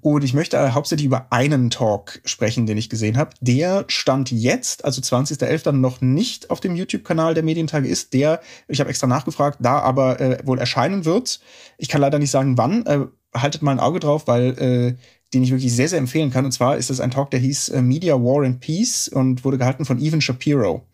Und 0.01 0.23
ich 0.23 0.33
möchte 0.33 0.73
hauptsächlich 0.73 1.05
über 1.05 1.27
einen 1.31 1.69
Talk 1.69 2.21
sprechen, 2.23 2.65
den 2.65 2.77
ich 2.77 2.89
gesehen 2.89 3.17
habe. 3.17 3.31
Der 3.41 3.85
stand 3.87 4.31
jetzt, 4.31 4.85
also 4.85 5.01
20.11. 5.01 5.71
noch 5.71 6.01
nicht 6.01 6.49
auf 6.49 6.59
dem 6.59 6.75
YouTube-Kanal 6.75 7.33
der 7.33 7.43
Medientage 7.43 7.87
ist. 7.87 8.13
Der, 8.13 8.41
ich 8.67 8.79
habe 8.79 8.89
extra 8.89 9.07
nachgefragt, 9.07 9.57
da 9.61 9.79
aber 9.79 10.19
äh, 10.19 10.39
wohl 10.45 10.59
erscheinen 10.59 11.05
wird. 11.05 11.39
Ich 11.77 11.89
kann 11.89 12.01
leider 12.01 12.19
nicht 12.19 12.31
sagen, 12.31 12.57
wann. 12.57 12.85
Äh, 12.85 13.05
haltet 13.33 13.61
mal 13.61 13.71
ein 13.71 13.79
Auge 13.79 13.99
drauf, 13.99 14.27
weil 14.27 14.57
äh, 14.57 14.95
den 15.33 15.43
ich 15.43 15.51
wirklich 15.51 15.75
sehr, 15.75 15.89
sehr 15.89 15.99
empfehlen 15.99 16.31
kann. 16.31 16.45
Und 16.45 16.51
zwar 16.51 16.77
ist 16.77 16.89
es 16.89 16.99
ein 16.99 17.11
Talk, 17.11 17.31
der 17.31 17.39
hieß 17.39 17.69
äh, 17.69 17.81
Media 17.81 18.15
War 18.15 18.45
and 18.45 18.59
Peace 18.59 19.07
und 19.07 19.43
wurde 19.43 19.57
gehalten 19.57 19.85
von 19.85 19.99
Evan 19.99 20.21
Shapiro. 20.21 20.85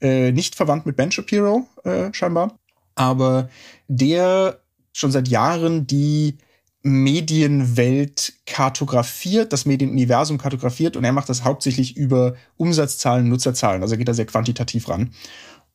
Äh, 0.00 0.32
nicht 0.32 0.54
verwandt 0.54 0.86
mit 0.86 0.96
Ben 0.96 1.12
Shapiro, 1.12 1.66
äh, 1.84 2.12
scheinbar. 2.12 2.58
Aber 2.94 3.48
der 3.88 4.60
schon 4.92 5.12
seit 5.12 5.28
Jahren 5.28 5.86
die 5.86 6.38
Medienwelt 6.86 8.34
kartografiert, 8.46 9.52
das 9.52 9.66
Medienuniversum 9.66 10.38
kartografiert 10.38 10.96
und 10.96 11.02
er 11.04 11.12
macht 11.12 11.28
das 11.28 11.42
hauptsächlich 11.42 11.96
über 11.96 12.36
Umsatzzahlen, 12.56 13.28
Nutzerzahlen. 13.28 13.82
Also 13.82 13.94
er 13.94 13.98
geht 13.98 14.08
da 14.08 14.14
sehr 14.14 14.26
quantitativ 14.26 14.88
ran. 14.88 15.10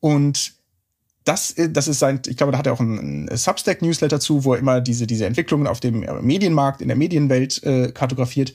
Und 0.00 0.54
das, 1.24 1.54
das 1.70 1.86
ist 1.86 1.98
sein, 1.98 2.20
ich 2.26 2.38
glaube, 2.38 2.52
da 2.52 2.58
hat 2.58 2.66
er 2.66 2.72
auch 2.72 2.80
einen 2.80 3.28
Substack-Newsletter 3.30 4.20
zu, 4.20 4.44
wo 4.44 4.54
er 4.54 4.58
immer 4.58 4.80
diese, 4.80 5.06
diese 5.06 5.26
Entwicklungen 5.26 5.66
auf 5.66 5.80
dem 5.80 6.00
Medienmarkt, 6.22 6.80
in 6.80 6.88
der 6.88 6.96
Medienwelt 6.96 7.62
äh, 7.62 7.92
kartografiert. 7.92 8.54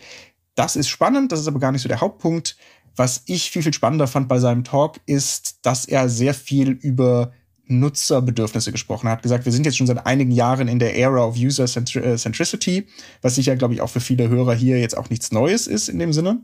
Das 0.55 0.75
ist 0.75 0.89
spannend, 0.89 1.31
das 1.31 1.39
ist 1.39 1.47
aber 1.47 1.59
gar 1.59 1.71
nicht 1.71 1.83
so 1.83 1.87
der 1.87 2.01
Hauptpunkt. 2.01 2.57
Was 2.95 3.21
ich 3.27 3.51
viel, 3.51 3.61
viel 3.61 3.73
spannender 3.73 4.07
fand 4.07 4.27
bei 4.27 4.39
seinem 4.39 4.63
Talk, 4.63 4.99
ist, 5.05 5.59
dass 5.61 5.85
er 5.85 6.09
sehr 6.09 6.33
viel 6.33 6.71
über 6.71 7.31
Nutzerbedürfnisse 7.67 8.71
gesprochen. 8.71 9.07
Er 9.07 9.13
hat 9.13 9.23
gesagt, 9.23 9.45
wir 9.45 9.51
sind 9.51 9.65
jetzt 9.65 9.77
schon 9.77 9.87
seit 9.87 10.05
einigen 10.05 10.31
Jahren 10.31 10.67
in 10.67 10.79
der 10.79 10.95
Era 10.95 11.23
of 11.25 11.35
User 11.37 11.65
äh, 11.65 12.17
Centricity, 12.17 12.87
was 13.21 13.35
sicher, 13.35 13.55
glaube 13.55 13.73
ich, 13.73 13.81
auch 13.81 13.89
für 13.89 13.99
viele 13.99 14.29
Hörer 14.29 14.53
hier 14.53 14.79
jetzt 14.79 14.97
auch 14.97 15.09
nichts 15.09 15.31
Neues 15.31 15.67
ist 15.67 15.89
in 15.89 15.99
dem 15.99 16.13
Sinne. 16.13 16.41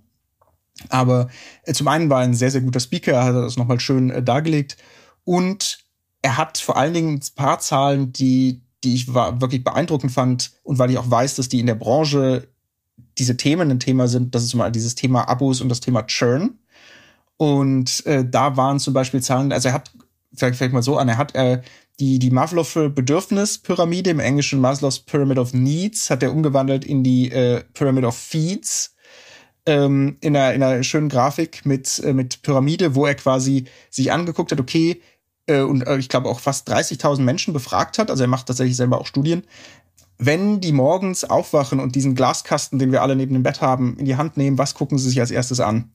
Aber 0.89 1.29
äh, 1.63 1.73
zum 1.73 1.87
einen 1.87 2.09
war 2.09 2.21
er 2.21 2.27
ein 2.27 2.33
sehr, 2.33 2.51
sehr 2.51 2.61
guter 2.61 2.79
Speaker, 2.79 3.13
er 3.13 3.23
hat 3.25 3.35
das 3.35 3.57
nochmal 3.57 3.79
schön 3.79 4.09
äh, 4.09 4.23
dargelegt 4.23 4.77
und 5.23 5.79
er 6.21 6.37
hat 6.37 6.57
vor 6.57 6.77
allen 6.77 6.93
Dingen 6.93 7.15
ein 7.15 7.35
paar 7.35 7.59
Zahlen, 7.59 8.13
die 8.13 8.61
die 8.83 8.95
ich 8.95 9.13
war, 9.13 9.41
wirklich 9.41 9.63
beeindruckend 9.63 10.11
fand 10.11 10.51
und 10.63 10.77
weil 10.77 10.91
ich 10.91 10.97
auch 10.97 11.09
weiß, 11.09 11.35
dass 11.35 11.49
die 11.49 11.59
in 11.59 11.67
der 11.67 11.75
Branche 11.75 12.47
diese 13.17 13.37
Themen 13.37 13.71
ein 13.71 13.79
Thema 13.79 14.07
sind. 14.07 14.35
Das 14.35 14.43
ist 14.43 14.53
mal 14.55 14.71
dieses 14.71 14.95
Thema 14.95 15.27
Abos 15.27 15.61
und 15.61 15.69
das 15.69 15.79
Thema 15.79 16.03
Churn. 16.03 16.59
Und 17.37 18.05
äh, 18.05 18.25
da 18.27 18.57
waren 18.57 18.79
zum 18.79 18.93
Beispiel 18.93 19.21
Zahlen, 19.21 19.51
also 19.51 19.69
er 19.69 19.73
hat, 19.73 19.91
vielleicht 20.35 20.57
fängt 20.57 20.73
mal 20.73 20.83
so 20.83 20.97
an, 20.97 21.09
er 21.09 21.17
hat 21.17 21.35
äh, 21.35 21.61
die, 21.99 22.19
die 22.19 22.31
Maslow'sche 22.31 22.89
Bedürfnispyramide 22.89 24.09
im 24.09 24.19
Englischen 24.19 24.59
Maslow's 24.59 24.99
Pyramid 24.99 25.37
of 25.37 25.53
Needs 25.53 26.09
hat 26.09 26.23
er 26.23 26.31
umgewandelt 26.31 26.85
in 26.85 27.03
die 27.03 27.31
äh, 27.31 27.63
Pyramid 27.73 28.05
of 28.05 28.17
Feeds 28.17 28.95
ähm, 29.65 30.17
in, 30.21 30.35
einer, 30.35 30.53
in 30.53 30.63
einer 30.63 30.83
schönen 30.83 31.09
Grafik 31.09 31.65
mit, 31.65 31.99
äh, 31.99 32.13
mit 32.13 32.41
Pyramide, 32.41 32.95
wo 32.95 33.05
er 33.05 33.15
quasi 33.15 33.65
sich 33.89 34.11
angeguckt 34.11 34.51
hat, 34.51 34.59
okay, 34.59 35.01
äh, 35.47 35.61
und 35.61 35.85
äh, 35.87 35.97
ich 35.97 36.09
glaube 36.09 36.29
auch 36.29 36.39
fast 36.39 36.69
30.000 36.69 37.21
Menschen 37.21 37.53
befragt 37.53 37.97
hat, 37.97 38.09
also 38.09 38.23
er 38.23 38.27
macht 38.27 38.47
tatsächlich 38.47 38.75
selber 38.75 38.99
auch 38.99 39.05
Studien, 39.05 39.43
wenn 40.17 40.61
die 40.61 40.71
morgens 40.71 41.23
aufwachen 41.23 41.79
und 41.79 41.95
diesen 41.95 42.15
Glaskasten, 42.15 42.79
den 42.79 42.91
wir 42.91 43.01
alle 43.01 43.15
neben 43.15 43.33
dem 43.33 43.43
Bett 43.43 43.61
haben, 43.61 43.97
in 43.97 44.05
die 44.05 44.15
Hand 44.15 44.37
nehmen, 44.37 44.57
was 44.57 44.73
gucken 44.73 44.97
sie 44.97 45.09
sich 45.09 45.19
als 45.19 45.31
erstes 45.31 45.59
an? 45.59 45.91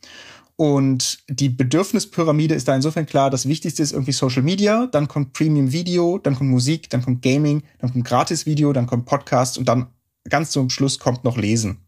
Und 0.61 1.19
die 1.29 1.51
Bedürfnispyramide 1.51 2.53
ist 2.53 2.67
da 2.67 2.75
insofern 2.75 3.07
klar, 3.07 3.31
das 3.31 3.47
Wichtigste 3.47 3.81
ist 3.81 3.93
irgendwie 3.93 4.11
Social 4.11 4.43
Media, 4.43 4.89
dann 4.89 5.07
kommt 5.07 5.33
Premium 5.33 5.71
Video, 5.71 6.19
dann 6.19 6.35
kommt 6.35 6.51
Musik, 6.51 6.91
dann 6.91 7.01
kommt 7.01 7.23
Gaming, 7.23 7.63
dann 7.79 7.93
kommt 7.93 8.05
Gratis 8.05 8.45
Video, 8.45 8.73
dann 8.73 8.89
kommt 8.89 9.07
Podcast 9.07 9.57
und 9.57 9.69
dann 9.69 9.87
ganz 10.29 10.51
zum 10.51 10.69
Schluss 10.69 10.99
kommt 10.99 11.23
noch 11.23 11.37
Lesen. 11.37 11.87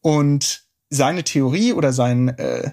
Und 0.00 0.64
seine 0.88 1.22
Theorie 1.22 1.74
oder 1.74 1.92
sein, 1.92 2.28
äh, 2.28 2.70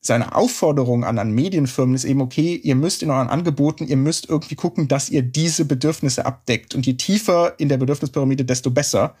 seine 0.00 0.34
Aufforderung 0.34 1.04
an, 1.04 1.20
an 1.20 1.30
Medienfirmen 1.30 1.94
ist 1.94 2.04
eben, 2.04 2.20
okay, 2.20 2.56
ihr 2.56 2.74
müsst 2.74 3.04
in 3.04 3.12
euren 3.12 3.28
Angeboten, 3.28 3.86
ihr 3.86 3.96
müsst 3.96 4.28
irgendwie 4.28 4.56
gucken, 4.56 4.88
dass 4.88 5.08
ihr 5.08 5.22
diese 5.22 5.66
Bedürfnisse 5.66 6.26
abdeckt. 6.26 6.74
Und 6.74 6.84
je 6.84 6.94
tiefer 6.94 7.60
in 7.60 7.68
der 7.68 7.76
Bedürfnispyramide, 7.76 8.44
desto 8.44 8.72
besser. 8.72 9.14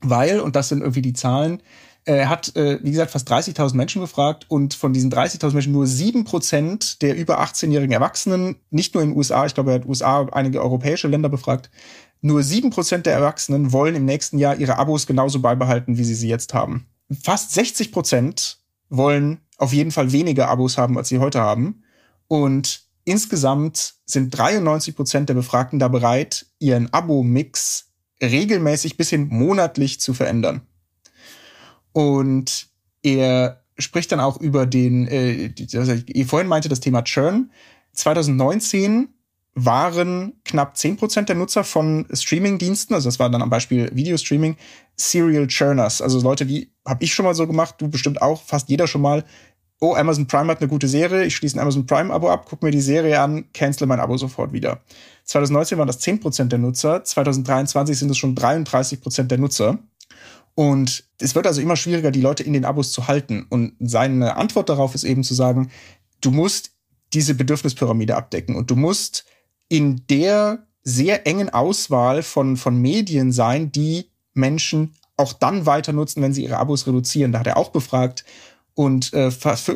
Weil, 0.00 0.38
und 0.38 0.54
das 0.54 0.68
sind 0.68 0.82
irgendwie 0.82 1.02
die 1.02 1.14
Zahlen, 1.14 1.60
er 2.04 2.28
hat, 2.28 2.56
äh, 2.56 2.78
wie 2.82 2.90
gesagt, 2.90 3.10
fast 3.10 3.30
30.000 3.30 3.76
Menschen 3.76 4.00
befragt 4.00 4.46
und 4.48 4.74
von 4.74 4.92
diesen 4.92 5.12
30.000 5.12 5.52
Menschen 5.52 5.72
nur 5.72 5.86
sieben 5.86 6.24
Prozent 6.24 7.02
der 7.02 7.16
über 7.16 7.40
18-jährigen 7.40 7.92
Erwachsenen, 7.92 8.56
nicht 8.70 8.94
nur 8.94 9.02
in 9.02 9.10
den 9.10 9.16
USA, 9.16 9.44
ich 9.44 9.54
glaube, 9.54 9.72
er 9.72 9.80
hat 9.80 9.86
USA, 9.86 10.26
einige 10.32 10.62
europäische 10.62 11.08
Länder 11.08 11.28
befragt, 11.28 11.70
nur 12.20 12.42
sieben 12.42 12.70
Prozent 12.70 13.06
der 13.06 13.14
Erwachsenen 13.14 13.72
wollen 13.72 13.94
im 13.94 14.04
nächsten 14.04 14.38
Jahr 14.38 14.56
ihre 14.56 14.76
Abos 14.76 15.06
genauso 15.06 15.40
beibehalten, 15.40 15.98
wie 15.98 16.04
sie 16.04 16.14
sie 16.14 16.28
jetzt 16.28 16.54
haben. 16.54 16.86
Fast 17.22 17.52
60 17.52 17.92
Prozent 17.92 18.58
wollen 18.88 19.40
auf 19.56 19.72
jeden 19.72 19.90
Fall 19.90 20.12
weniger 20.12 20.48
Abos 20.48 20.78
haben, 20.78 20.96
als 20.96 21.08
sie 21.08 21.18
heute 21.18 21.40
haben. 21.40 21.82
Und 22.26 22.82
insgesamt 23.04 23.94
sind 24.04 24.30
93 24.30 24.96
Prozent 24.96 25.28
der 25.28 25.34
Befragten 25.34 25.78
da 25.78 25.88
bereit, 25.88 26.46
ihren 26.58 26.92
Abo-Mix 26.92 27.86
regelmäßig 28.22 28.96
bis 28.96 29.10
hin 29.10 29.28
monatlich 29.28 30.00
zu 30.00 30.12
verändern. 30.12 30.62
Und 31.92 32.68
er 33.02 33.62
spricht 33.78 34.12
dann 34.12 34.20
auch 34.20 34.40
über 34.40 34.66
den, 34.66 35.06
äh, 35.06 35.52
also 35.74 35.94
ich 36.06 36.26
vorhin 36.26 36.48
meinte, 36.48 36.68
das 36.68 36.80
Thema 36.80 37.02
Churn. 37.02 37.50
2019 37.92 39.08
waren 39.54 40.34
knapp 40.44 40.76
10% 40.76 41.22
der 41.22 41.34
Nutzer 41.34 41.64
von 41.64 42.06
Streaming-Diensten, 42.12 42.94
also 42.94 43.08
das 43.08 43.18
war 43.18 43.28
dann 43.28 43.42
am 43.42 43.50
Beispiel 43.50 43.90
Videostreaming, 43.92 44.56
Serial 44.96 45.46
Churners. 45.48 46.00
Also 46.00 46.20
Leute, 46.20 46.46
die 46.46 46.70
habe 46.86 47.04
ich 47.04 47.12
schon 47.12 47.24
mal 47.24 47.34
so 47.34 47.46
gemacht, 47.46 47.74
du 47.78 47.88
bestimmt 47.88 48.22
auch, 48.22 48.42
fast 48.42 48.68
jeder 48.68 48.86
schon 48.86 49.02
mal. 49.02 49.24
Oh, 49.80 49.94
Amazon 49.94 50.26
Prime 50.26 50.50
hat 50.50 50.60
eine 50.60 50.68
gute 50.68 50.88
Serie, 50.88 51.24
ich 51.24 51.36
schließe 51.36 51.56
ein 51.56 51.60
Amazon 51.60 51.86
Prime-Abo 51.86 52.30
ab, 52.30 52.46
guck 52.48 52.62
mir 52.62 52.70
die 52.70 52.80
Serie 52.80 53.20
an, 53.20 53.46
cancel 53.52 53.86
mein 53.86 54.00
Abo 54.00 54.16
sofort 54.16 54.52
wieder. 54.52 54.80
2019 55.24 55.78
waren 55.78 55.86
das 55.86 56.00
10% 56.00 56.44
der 56.44 56.58
Nutzer, 56.58 57.02
2023 57.02 57.98
sind 57.98 58.10
es 58.10 58.18
schon 58.18 58.34
33% 58.34 59.24
der 59.24 59.38
Nutzer. 59.38 59.78
Und 60.58 61.04
es 61.20 61.36
wird 61.36 61.46
also 61.46 61.60
immer 61.60 61.76
schwieriger, 61.76 62.10
die 62.10 62.20
Leute 62.20 62.42
in 62.42 62.52
den 62.52 62.64
Abos 62.64 62.90
zu 62.90 63.06
halten. 63.06 63.46
Und 63.48 63.74
seine 63.78 64.36
Antwort 64.36 64.68
darauf 64.68 64.96
ist 64.96 65.04
eben 65.04 65.22
zu 65.22 65.32
sagen, 65.32 65.70
du 66.20 66.32
musst 66.32 66.72
diese 67.12 67.36
Bedürfnispyramide 67.36 68.16
abdecken 68.16 68.56
und 68.56 68.68
du 68.68 68.74
musst 68.74 69.24
in 69.68 70.02
der 70.10 70.66
sehr 70.82 71.28
engen 71.28 71.48
Auswahl 71.48 72.24
von, 72.24 72.56
von 72.56 72.76
Medien 72.76 73.30
sein, 73.30 73.70
die 73.70 74.10
Menschen 74.34 74.96
auch 75.16 75.32
dann 75.32 75.64
weiter 75.64 75.92
nutzen, 75.92 76.22
wenn 76.22 76.32
sie 76.32 76.42
ihre 76.42 76.56
Abos 76.56 76.88
reduzieren. 76.88 77.30
Da 77.30 77.38
hat 77.38 77.46
er 77.46 77.56
auch 77.56 77.70
befragt. 77.70 78.24
Und 78.74 79.12
äh, 79.12 79.30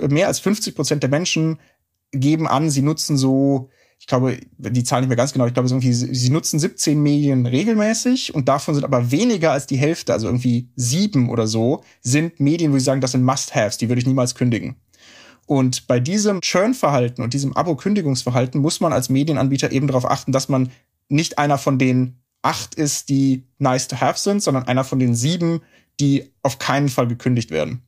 mehr 0.09 0.27
als 0.27 0.41
50 0.41 0.75
Prozent 0.75 1.05
der 1.05 1.11
Menschen 1.11 1.61
geben 2.11 2.49
an, 2.49 2.71
sie 2.71 2.83
nutzen 2.83 3.17
so, 3.17 3.71
ich 4.03 4.09
glaube, 4.09 4.37
die 4.59 4.83
Zahl 4.83 5.01
nicht 5.01 5.11
mehr 5.11 5.17
ganz 5.17 5.33
genau, 5.33 5.47
ich 5.47 5.55
glaube, 5.55 5.69
irgendwie, 5.69 5.93
sie 5.93 6.31
nutzen 6.31 6.59
17 6.59 7.01
Medien 7.01 7.47
regelmäßig 7.47 8.35
und 8.35 8.49
davon 8.49 8.75
sind 8.75 8.83
aber 8.83 9.13
weniger 9.13 9.53
als 9.53 9.69
die 9.69 9.77
Hälfte, 9.77 10.13
also 10.13 10.27
irgendwie 10.27 10.69
sieben 10.75 11.31
oder 11.31 11.47
so, 11.47 11.85
sind 12.01 12.41
Medien, 12.41 12.73
wo 12.73 12.79
sie 12.79 12.85
sagen, 12.85 13.01
das 13.01 13.13
sind 13.13 13.23
Must-Haves, 13.23 13.79
die 13.79 13.89
würde 13.89 14.01
ich 14.01 14.07
niemals 14.07 14.35
kündigen. 14.35 14.75
Und 15.47 15.87
bei 15.87 16.01
diesem 16.01 16.41
Churn-Verhalten 16.41 17.23
und 17.23 17.33
diesem 17.33 17.57
Abo-Kündigungsverhalten 17.57 18.61
muss 18.61 18.81
man 18.81 18.93
als 18.93 19.09
Medienanbieter 19.09 19.71
eben 19.71 19.87
darauf 19.87 20.11
achten, 20.11 20.33
dass 20.33 20.49
man 20.49 20.73
nicht 21.09 21.39
einer 21.39 21.57
von 21.57 21.79
den 21.79 22.17
acht 22.43 22.75
ist, 22.75 23.09
die 23.09 23.47
nice 23.59 23.87
to 23.87 24.01
have 24.01 24.19
sind, 24.19 24.43
sondern 24.43 24.65
einer 24.65 24.83
von 24.83 24.99
den 24.99 25.15
sieben, 25.15 25.61
die 26.01 26.33
auf 26.43 26.59
keinen 26.59 26.89
Fall 26.89 27.07
gekündigt 27.07 27.53
werden. 27.53 27.83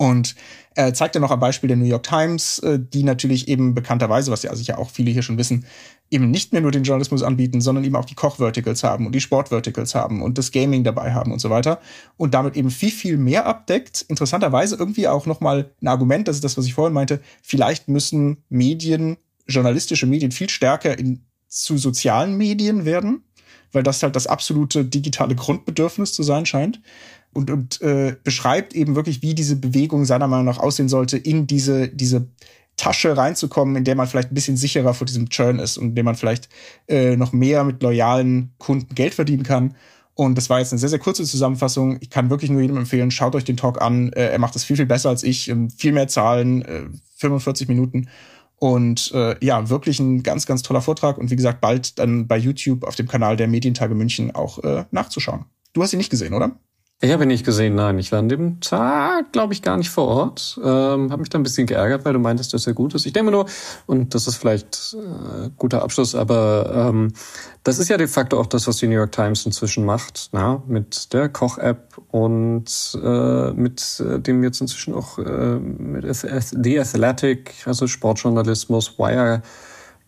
Und 0.00 0.34
er 0.74 0.94
zeigt 0.94 1.14
ja 1.14 1.20
noch 1.20 1.30
ein 1.30 1.40
Beispiel 1.40 1.68
der 1.68 1.76
New 1.76 1.84
York 1.84 2.04
Times, 2.04 2.58
äh, 2.60 2.78
die 2.80 3.02
natürlich 3.02 3.48
eben 3.48 3.74
bekannterweise, 3.74 4.30
was 4.30 4.42
ja 4.42 4.56
sicher 4.56 4.78
auch 4.78 4.88
viele 4.88 5.10
hier 5.10 5.20
schon 5.20 5.36
wissen, 5.36 5.66
eben 6.10 6.30
nicht 6.30 6.52
mehr 6.52 6.62
nur 6.62 6.70
den 6.70 6.84
Journalismus 6.84 7.22
anbieten, 7.22 7.60
sondern 7.60 7.84
eben 7.84 7.96
auch 7.96 8.06
die 8.06 8.14
Koch-Verticals 8.14 8.82
haben 8.82 9.04
und 9.04 9.14
die 9.14 9.20
Sport-Verticals 9.20 9.94
haben 9.94 10.22
und 10.22 10.38
das 10.38 10.52
Gaming 10.52 10.84
dabei 10.84 11.12
haben 11.12 11.32
und 11.32 11.38
so 11.38 11.50
weiter 11.50 11.82
und 12.16 12.32
damit 12.32 12.56
eben 12.56 12.70
viel, 12.70 12.90
viel 12.90 13.18
mehr 13.18 13.44
abdeckt. 13.44 14.06
Interessanterweise 14.08 14.76
irgendwie 14.76 15.06
auch 15.06 15.26
nochmal 15.26 15.70
ein 15.82 15.88
Argument, 15.88 16.26
das 16.26 16.36
ist 16.36 16.44
das, 16.44 16.56
was 16.56 16.64
ich 16.64 16.72
vorhin 16.72 16.94
meinte, 16.94 17.20
vielleicht 17.42 17.88
müssen 17.88 18.38
Medien, 18.48 19.18
journalistische 19.46 20.06
Medien 20.06 20.32
viel 20.32 20.48
stärker 20.48 20.98
in, 20.98 21.26
zu 21.46 21.76
sozialen 21.76 22.38
Medien 22.38 22.86
werden, 22.86 23.24
weil 23.72 23.82
das 23.82 24.02
halt 24.02 24.16
das 24.16 24.26
absolute 24.26 24.86
digitale 24.86 25.34
Grundbedürfnis 25.34 26.14
zu 26.14 26.22
sein 26.22 26.46
scheint 26.46 26.80
und, 27.32 27.50
und 27.50 27.80
äh, 27.80 28.16
beschreibt 28.24 28.74
eben 28.74 28.96
wirklich, 28.96 29.22
wie 29.22 29.34
diese 29.34 29.56
Bewegung 29.56 30.04
seiner 30.04 30.26
Meinung 30.26 30.46
nach 30.46 30.58
aussehen 30.58 30.88
sollte, 30.88 31.16
in 31.16 31.46
diese, 31.46 31.88
diese 31.88 32.28
Tasche 32.76 33.16
reinzukommen, 33.16 33.76
in 33.76 33.84
der 33.84 33.94
man 33.94 34.06
vielleicht 34.06 34.32
ein 34.32 34.34
bisschen 34.34 34.56
sicherer 34.56 34.94
vor 34.94 35.06
diesem 35.06 35.28
Churn 35.28 35.58
ist 35.58 35.76
und 35.76 35.88
in 35.88 35.94
der 35.94 36.04
man 36.04 36.16
vielleicht 36.16 36.48
äh, 36.88 37.16
noch 37.16 37.32
mehr 37.32 37.62
mit 37.64 37.82
loyalen 37.82 38.52
Kunden 38.58 38.94
Geld 38.94 39.14
verdienen 39.14 39.42
kann. 39.42 39.74
Und 40.14 40.36
das 40.36 40.50
war 40.50 40.58
jetzt 40.58 40.72
eine 40.72 40.78
sehr, 40.78 40.88
sehr 40.88 40.98
kurze 40.98 41.24
Zusammenfassung. 41.24 41.98
Ich 42.00 42.10
kann 42.10 42.30
wirklich 42.30 42.50
nur 42.50 42.60
jedem 42.60 42.76
empfehlen, 42.76 43.10
schaut 43.10 43.34
euch 43.34 43.44
den 43.44 43.56
Talk 43.56 43.80
an. 43.80 44.12
Äh, 44.12 44.28
er 44.28 44.38
macht 44.38 44.54
das 44.54 44.64
viel, 44.64 44.76
viel 44.76 44.86
besser 44.86 45.08
als 45.08 45.22
ich. 45.22 45.48
Ähm, 45.48 45.70
viel 45.70 45.92
mehr 45.92 46.08
Zahlen, 46.08 46.62
äh, 46.62 46.82
45 47.16 47.68
Minuten. 47.68 48.08
Und 48.56 49.12
äh, 49.14 49.36
ja, 49.44 49.70
wirklich 49.70 50.00
ein 50.00 50.22
ganz, 50.22 50.44
ganz 50.46 50.62
toller 50.62 50.82
Vortrag. 50.82 51.16
Und 51.16 51.30
wie 51.30 51.36
gesagt, 51.36 51.60
bald 51.60 51.98
dann 51.98 52.26
bei 52.26 52.36
YouTube 52.36 52.84
auf 52.84 52.96
dem 52.96 53.08
Kanal 53.08 53.36
der 53.36 53.48
Medientage 53.48 53.94
München 53.94 54.34
auch 54.34 54.62
äh, 54.62 54.84
nachzuschauen. 54.90 55.46
Du 55.72 55.82
hast 55.82 55.92
ihn 55.92 55.98
nicht 55.98 56.10
gesehen, 56.10 56.34
oder? 56.34 56.56
Ich 57.02 57.10
habe 57.12 57.22
ihn 57.22 57.28
nicht 57.28 57.46
gesehen, 57.46 57.76
nein. 57.76 57.98
Ich 57.98 58.12
war 58.12 58.18
an 58.18 58.28
dem 58.28 58.60
Tag, 58.60 59.32
glaube 59.32 59.54
ich, 59.54 59.62
gar 59.62 59.78
nicht 59.78 59.88
vor 59.88 60.06
Ort. 60.06 60.60
Ähm, 60.62 61.10
habe 61.10 61.20
mich 61.20 61.30
da 61.30 61.38
ein 61.38 61.42
bisschen 61.42 61.66
geärgert, 61.66 62.04
weil 62.04 62.12
du 62.12 62.18
meintest, 62.18 62.52
dass 62.52 62.66
er 62.66 62.74
gut 62.74 62.94
ist. 62.94 63.06
Ich 63.06 63.14
denke 63.14 63.30
nur, 63.30 63.46
und 63.86 64.14
das 64.14 64.26
ist 64.26 64.36
vielleicht 64.36 64.94
äh, 64.98 65.48
guter 65.56 65.82
Abschluss, 65.82 66.14
aber 66.14 66.90
ähm, 66.90 67.14
das 67.64 67.78
ist 67.78 67.88
ja 67.88 67.96
de 67.96 68.06
facto 68.06 68.38
auch 68.38 68.44
das, 68.44 68.66
was 68.66 68.76
die 68.76 68.86
New 68.86 68.96
York 68.96 69.12
Times 69.12 69.46
inzwischen 69.46 69.86
macht, 69.86 70.28
na, 70.32 70.62
mit 70.66 71.10
der 71.14 71.30
Koch-App 71.30 71.96
und 72.10 72.68
äh, 73.02 73.50
mit 73.52 74.00
äh, 74.00 74.18
dem 74.18 74.44
jetzt 74.44 74.60
inzwischen 74.60 74.92
auch 74.92 75.18
äh, 75.18 75.58
mit 75.58 76.04
The 76.14 76.80
Athletic, 76.80 77.54
also 77.64 77.86
Sportjournalismus, 77.86 78.98
Wire 78.98 79.40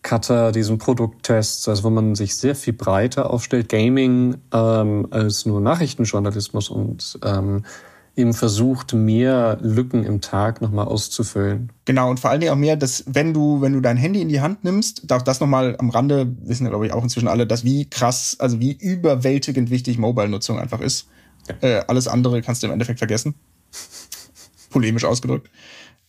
Cutter, 0.03 0.51
diesen 0.51 0.77
Produkttests, 0.77 1.67
also 1.67 1.83
wo 1.83 1.89
man 1.89 2.15
sich 2.15 2.35
sehr 2.35 2.55
viel 2.55 2.73
breiter 2.73 3.29
aufstellt, 3.29 3.69
Gaming 3.69 4.35
ähm, 4.53 5.07
als 5.11 5.45
nur 5.45 5.61
Nachrichtenjournalismus 5.61 6.69
und 6.69 7.19
ähm, 7.23 7.63
eben 8.15 8.33
versucht, 8.33 8.93
mehr 8.93 9.57
Lücken 9.61 10.05
im 10.05 10.21
Tag 10.21 10.61
nochmal 10.61 10.85
auszufüllen. 10.85 11.71
Genau, 11.85 12.09
und 12.11 12.19
vor 12.19 12.29
allen 12.29 12.41
Dingen 12.41 12.53
auch 12.53 12.57
mehr, 12.57 12.75
dass 12.75 13.05
wenn 13.07 13.33
du, 13.33 13.61
wenn 13.61 13.73
du 13.73 13.81
dein 13.81 13.97
Handy 13.97 14.21
in 14.21 14.29
die 14.29 14.41
Hand 14.41 14.63
nimmst, 14.63 15.09
darf 15.09 15.23
das 15.23 15.39
nochmal 15.39 15.75
am 15.79 15.89
Rande, 15.89 16.35
wissen 16.43 16.67
glaube 16.67 16.85
ich 16.85 16.93
auch 16.93 17.01
inzwischen 17.01 17.27
alle, 17.27 17.47
dass 17.47 17.63
wie 17.63 17.89
krass, 17.89 18.35
also 18.39 18.59
wie 18.59 18.73
überwältigend 18.73 19.71
wichtig 19.71 19.97
Mobile-Nutzung 19.97 20.59
einfach 20.59 20.81
ist. 20.81 21.07
Ja. 21.47 21.55
Äh, 21.67 21.83
alles 21.87 22.07
andere 22.07 22.41
kannst 22.41 22.61
du 22.61 22.67
im 22.67 22.73
Endeffekt 22.73 22.99
vergessen. 22.99 23.33
Polemisch 24.69 25.05
ausgedrückt. 25.05 25.49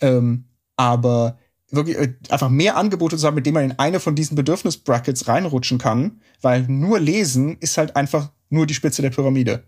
Ähm, 0.01 0.45
aber 0.77 1.39
wirklich 1.77 1.97
äh, 1.97 2.15
einfach 2.29 2.49
mehr 2.49 2.77
Angebote 2.77 3.17
zu 3.17 3.27
haben, 3.27 3.35
mit 3.35 3.47
denen 3.47 3.55
man 3.55 3.65
in 3.65 3.79
eine 3.79 4.01
von 4.01 4.15
diesen 4.15 4.37
Bedürfnisbrackets 4.37 5.29
reinrutschen 5.29 5.79
kann, 5.79 6.21
weil 6.41 6.63
nur 6.63 7.01
lesen 7.01 7.57
ist 7.61 7.79
halt 7.79 7.97
einfach 7.97 8.31
nur 8.49 8.67
die 8.67 8.75
Spitze 8.75 9.03
der 9.03 9.11
Pyramide. 9.11 9.65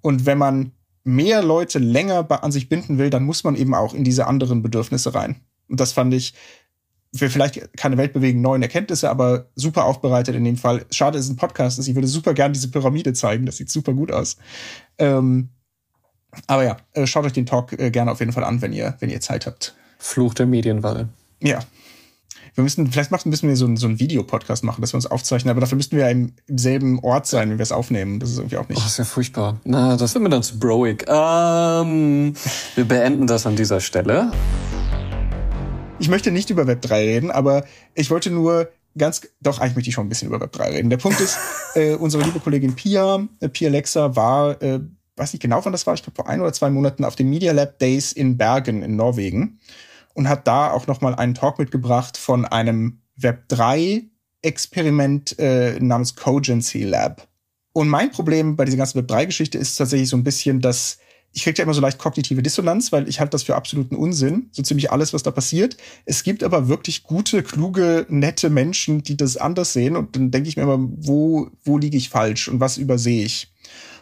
Und 0.00 0.26
wenn 0.26 0.38
man 0.38 0.72
mehr 1.04 1.42
Leute 1.42 1.78
länger 1.78 2.26
an 2.42 2.52
sich 2.52 2.68
binden 2.68 2.98
will, 2.98 3.10
dann 3.10 3.24
muss 3.24 3.44
man 3.44 3.54
eben 3.54 3.74
auch 3.74 3.94
in 3.94 4.04
diese 4.04 4.26
anderen 4.26 4.62
Bedürfnisse 4.62 5.14
rein. 5.14 5.36
Und 5.68 5.80
das 5.80 5.92
fand 5.92 6.12
ich 6.14 6.34
für 7.14 7.30
vielleicht 7.30 7.76
keine 7.76 7.96
weltbewegenden 7.96 8.42
neuen 8.42 8.62
Erkenntnisse, 8.62 9.08
aber 9.08 9.46
super 9.54 9.84
aufbereitet 9.84 10.34
in 10.34 10.44
dem 10.44 10.56
Fall. 10.56 10.84
Schade, 10.90 11.18
es 11.18 11.26
ist 11.26 11.32
ein 11.32 11.36
Podcast 11.36 11.78
ist. 11.78 11.88
Ich 11.88 11.94
würde 11.94 12.08
super 12.08 12.34
gern 12.34 12.52
diese 12.52 12.70
Pyramide 12.70 13.12
zeigen. 13.12 13.46
Das 13.46 13.56
sieht 13.56 13.70
super 13.70 13.94
gut 13.94 14.12
aus. 14.12 14.36
Ähm, 14.98 15.50
aber 16.46 16.64
ja, 16.64 16.76
äh, 16.92 17.06
schaut 17.06 17.24
euch 17.24 17.32
den 17.32 17.46
Talk 17.46 17.72
äh, 17.78 17.90
gerne 17.90 18.10
auf 18.10 18.20
jeden 18.20 18.32
Fall 18.32 18.44
an, 18.44 18.60
wenn 18.60 18.72
ihr, 18.72 18.96
wenn 19.00 19.08
ihr 19.08 19.20
Zeit 19.20 19.46
habt. 19.46 19.74
Fluch 19.98 20.34
der 20.34 20.46
Medienwahl. 20.46 21.08
Ja. 21.42 21.60
Wir 22.54 22.62
müssen, 22.62 22.90
vielleicht 22.90 23.10
machen, 23.10 23.28
müssen 23.28 23.50
wir 23.50 23.56
so, 23.56 23.66
einen, 23.66 23.76
so 23.76 23.86
einen 23.86 24.00
Videopodcast 24.00 24.64
machen, 24.64 24.80
dass 24.80 24.94
wir 24.94 24.96
uns 24.96 25.04
aufzeichnen, 25.04 25.50
aber 25.50 25.60
dafür 25.60 25.76
müssten 25.76 25.96
wir 25.96 26.04
ja 26.04 26.10
im, 26.10 26.32
im 26.46 26.56
selben 26.56 26.98
Ort 27.00 27.26
sein, 27.26 27.50
wenn 27.50 27.58
wir 27.58 27.62
es 27.62 27.72
aufnehmen. 27.72 28.18
Das 28.18 28.30
ist 28.30 28.38
irgendwie 28.38 28.56
auch 28.56 28.66
nicht. 28.66 28.78
Oh, 28.78 28.82
das 28.82 28.92
ist 28.92 28.98
ja 28.98 29.04
furchtbar. 29.04 29.60
Na, 29.64 29.98
das 29.98 30.14
wird 30.14 30.22
mir 30.22 30.30
dann 30.30 30.42
zu 30.42 30.58
broig. 30.58 31.04
Ähm, 31.06 32.32
wir 32.74 32.84
beenden 32.86 33.26
das 33.26 33.46
an 33.46 33.56
dieser 33.56 33.80
Stelle. 33.80 34.32
Ich 35.98 36.08
möchte 36.08 36.30
nicht 36.30 36.48
über 36.48 36.66
Web 36.66 36.80
3 36.80 37.04
reden, 37.04 37.30
aber 37.30 37.64
ich 37.94 38.10
wollte 38.10 38.30
nur 38.30 38.70
ganz, 38.96 39.22
doch, 39.42 39.58
eigentlich 39.58 39.76
möchte 39.76 39.90
ich 39.90 39.94
schon 39.94 40.06
ein 40.06 40.08
bisschen 40.08 40.28
über 40.28 40.40
Web 40.40 40.52
3 40.52 40.70
reden. 40.70 40.88
Der 40.88 40.96
Punkt 40.96 41.20
ist, 41.20 41.36
äh, 41.74 41.94
unsere 41.94 42.24
liebe 42.24 42.40
Kollegin 42.40 42.74
Pia, 42.74 43.26
äh, 43.40 43.50
Pia 43.50 43.68
Lexa, 43.68 44.16
war, 44.16 44.62
äh, 44.62 44.80
weiß 45.16 45.34
nicht 45.34 45.42
genau, 45.42 45.62
wann 45.62 45.72
das 45.72 45.86
war, 45.86 45.92
ich 45.92 46.02
glaube 46.02 46.16
vor 46.16 46.28
ein 46.28 46.40
oder 46.40 46.54
zwei 46.54 46.70
Monaten 46.70 47.04
auf 47.04 47.16
den 47.16 47.28
Media 47.28 47.52
Lab 47.52 47.78
Days 47.78 48.12
in 48.12 48.38
Bergen 48.38 48.82
in 48.82 48.96
Norwegen 48.96 49.58
und 50.16 50.28
hat 50.28 50.46
da 50.48 50.70
auch 50.70 50.86
noch 50.86 51.02
mal 51.02 51.14
einen 51.14 51.34
Talk 51.34 51.58
mitgebracht 51.58 52.16
von 52.16 52.46
einem 52.46 53.02
Web 53.16 53.48
3 53.48 54.04
Experiment 54.40 55.38
äh, 55.38 55.78
namens 55.78 56.16
Cogency 56.16 56.84
Lab. 56.84 57.28
Und 57.72 57.88
mein 57.88 58.10
Problem 58.10 58.56
bei 58.56 58.64
dieser 58.64 58.78
ganzen 58.78 58.98
Web 58.98 59.08
3 59.08 59.26
Geschichte 59.26 59.58
ist 59.58 59.76
tatsächlich 59.76 60.08
so 60.08 60.16
ein 60.16 60.24
bisschen, 60.24 60.60
dass 60.60 60.98
ich 61.32 61.42
kriege 61.42 61.58
ja 61.58 61.64
immer 61.64 61.74
so 61.74 61.82
leicht 61.82 61.98
kognitive 61.98 62.42
Dissonanz, 62.42 62.92
weil 62.92 63.08
ich 63.08 63.20
halte 63.20 63.32
das 63.32 63.42
für 63.42 63.56
absoluten 63.56 63.94
Unsinn, 63.94 64.48
so 64.52 64.62
ziemlich 64.62 64.90
alles, 64.90 65.12
was 65.12 65.22
da 65.22 65.30
passiert. 65.30 65.76
Es 66.06 66.22
gibt 66.22 66.42
aber 66.42 66.68
wirklich 66.68 67.02
gute, 67.02 67.42
kluge, 67.42 68.06
nette 68.08 68.48
Menschen, 68.48 69.02
die 69.02 69.18
das 69.18 69.36
anders 69.36 69.74
sehen 69.74 69.96
und 69.96 70.16
dann 70.16 70.30
denke 70.30 70.48
ich 70.48 70.56
mir 70.56 70.62
immer, 70.62 70.78
wo, 70.80 71.50
wo 71.62 71.76
liege 71.76 71.98
ich 71.98 72.08
falsch 72.08 72.48
und 72.48 72.60
was 72.60 72.78
übersehe 72.78 73.22
ich? 73.22 73.52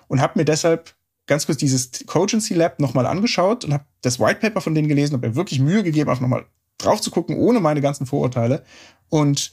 Und 0.06 0.20
habe 0.20 0.38
mir 0.38 0.44
deshalb 0.44 0.94
ganz 1.26 1.46
kurz 1.46 1.58
dieses 1.58 1.90
Cogency 2.06 2.54
Lab 2.54 2.80
nochmal 2.80 3.06
angeschaut 3.06 3.64
und 3.64 3.72
habe 3.72 3.84
das 4.02 4.20
White 4.20 4.40
Paper 4.40 4.60
von 4.60 4.74
denen 4.74 4.88
gelesen, 4.88 5.14
habe 5.14 5.28
mir 5.28 5.36
wirklich 5.36 5.60
Mühe 5.60 5.82
gegeben, 5.82 6.10
auch 6.10 6.20
nochmal 6.20 6.46
drauf 6.78 7.00
zu 7.00 7.10
gucken, 7.10 7.36
ohne 7.36 7.60
meine 7.60 7.80
ganzen 7.80 8.06
Vorurteile 8.06 8.64
und 9.08 9.52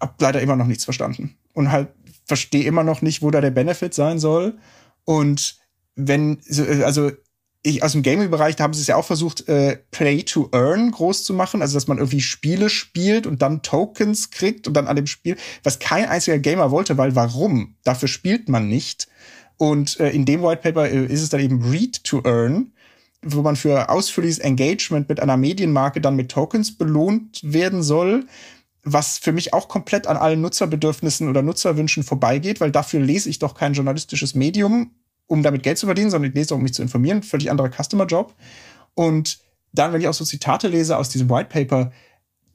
habe 0.00 0.14
leider 0.20 0.40
immer 0.40 0.56
noch 0.56 0.66
nichts 0.66 0.84
verstanden 0.84 1.36
und 1.52 1.72
halt 1.72 1.88
verstehe 2.24 2.64
immer 2.64 2.84
noch 2.84 3.02
nicht, 3.02 3.22
wo 3.22 3.30
da 3.30 3.40
der 3.40 3.50
Benefit 3.50 3.94
sein 3.94 4.18
soll 4.18 4.58
und 5.04 5.58
wenn, 5.94 6.40
also 6.84 7.10
ich, 7.66 7.82
aus 7.82 7.92
dem 7.92 8.02
Gaming-Bereich, 8.02 8.54
da 8.54 8.64
haben 8.64 8.74
sie 8.74 8.82
es 8.82 8.86
ja 8.86 8.96
auch 8.96 9.04
versucht, 9.04 9.48
äh, 9.48 9.78
Play 9.90 10.22
to 10.22 10.48
Earn 10.52 10.92
groß 10.92 11.24
zu 11.24 11.34
machen, 11.34 11.62
also 11.62 11.74
dass 11.74 11.88
man 11.88 11.98
irgendwie 11.98 12.20
Spiele 12.20 12.70
spielt 12.70 13.26
und 13.26 13.42
dann 13.42 13.62
Tokens 13.62 14.30
kriegt 14.30 14.68
und 14.68 14.74
dann 14.74 14.86
an 14.86 14.94
dem 14.94 15.08
Spiel, 15.08 15.36
was 15.64 15.80
kein 15.80 16.06
einziger 16.06 16.38
Gamer 16.38 16.70
wollte, 16.70 16.96
weil 16.96 17.16
warum? 17.16 17.74
Dafür 17.82 18.08
spielt 18.08 18.48
man 18.48 18.68
nicht. 18.68 19.08
Und 19.58 19.98
äh, 20.00 20.10
in 20.10 20.24
dem 20.24 20.42
White 20.42 20.62
Paper 20.62 20.88
äh, 20.88 21.06
ist 21.06 21.22
es 21.22 21.28
dann 21.28 21.40
eben 21.40 21.62
Read 21.70 22.04
to 22.04 22.22
Earn, 22.24 22.72
wo 23.22 23.42
man 23.42 23.56
für 23.56 23.88
ausführliches 23.88 24.38
Engagement 24.38 25.08
mit 25.08 25.20
einer 25.20 25.36
Medienmarke 25.36 26.00
dann 26.00 26.16
mit 26.16 26.30
Tokens 26.30 26.76
belohnt 26.76 27.40
werden 27.42 27.82
soll, 27.82 28.26
was 28.84 29.18
für 29.18 29.32
mich 29.32 29.52
auch 29.52 29.68
komplett 29.68 30.06
an 30.06 30.16
allen 30.16 30.40
Nutzerbedürfnissen 30.40 31.28
oder 31.28 31.42
Nutzerwünschen 31.42 32.04
vorbeigeht, 32.04 32.60
weil 32.60 32.70
dafür 32.70 33.00
lese 33.00 33.28
ich 33.28 33.38
doch 33.38 33.54
kein 33.54 33.72
journalistisches 33.72 34.34
Medium 34.34 34.90
um 35.26 35.42
damit 35.42 35.62
Geld 35.62 35.78
zu 35.78 35.86
verdienen, 35.86 36.10
sondern 36.10 36.30
ich 36.30 36.36
lese 36.36 36.54
um 36.54 36.62
mich 36.62 36.74
zu 36.74 36.82
informieren. 36.82 37.22
Völlig 37.22 37.50
anderer 37.50 37.70
Customer-Job. 37.70 38.34
Und 38.94 39.38
dann, 39.72 39.92
wenn 39.92 40.00
ich 40.00 40.08
auch 40.08 40.14
so 40.14 40.24
Zitate 40.24 40.68
lese 40.68 40.96
aus 40.96 41.08
diesem 41.08 41.28
White 41.28 41.48
Paper, 41.48 41.92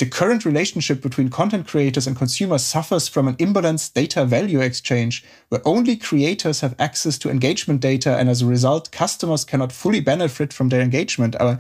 The 0.01 0.09
current 0.09 0.45
relationship 0.45 0.99
between 0.99 1.29
content 1.29 1.67
creators 1.67 2.07
and 2.07 2.17
consumers 2.17 2.63
suffers 2.65 3.07
from 3.07 3.27
an 3.27 3.35
imbalanced 3.35 3.93
data 3.93 4.25
value 4.25 4.59
exchange, 4.59 5.23
where 5.49 5.61
only 5.63 5.95
creators 5.95 6.61
have 6.61 6.73
access 6.79 7.19
to 7.19 7.29
engagement 7.29 7.81
data 7.81 8.17
and 8.17 8.27
as 8.27 8.41
a 8.41 8.47
result, 8.47 8.91
customers 8.91 9.45
cannot 9.45 9.71
fully 9.71 10.01
benefit 10.01 10.53
from 10.53 10.69
their 10.69 10.81
engagement. 10.81 11.39
Aber 11.39 11.59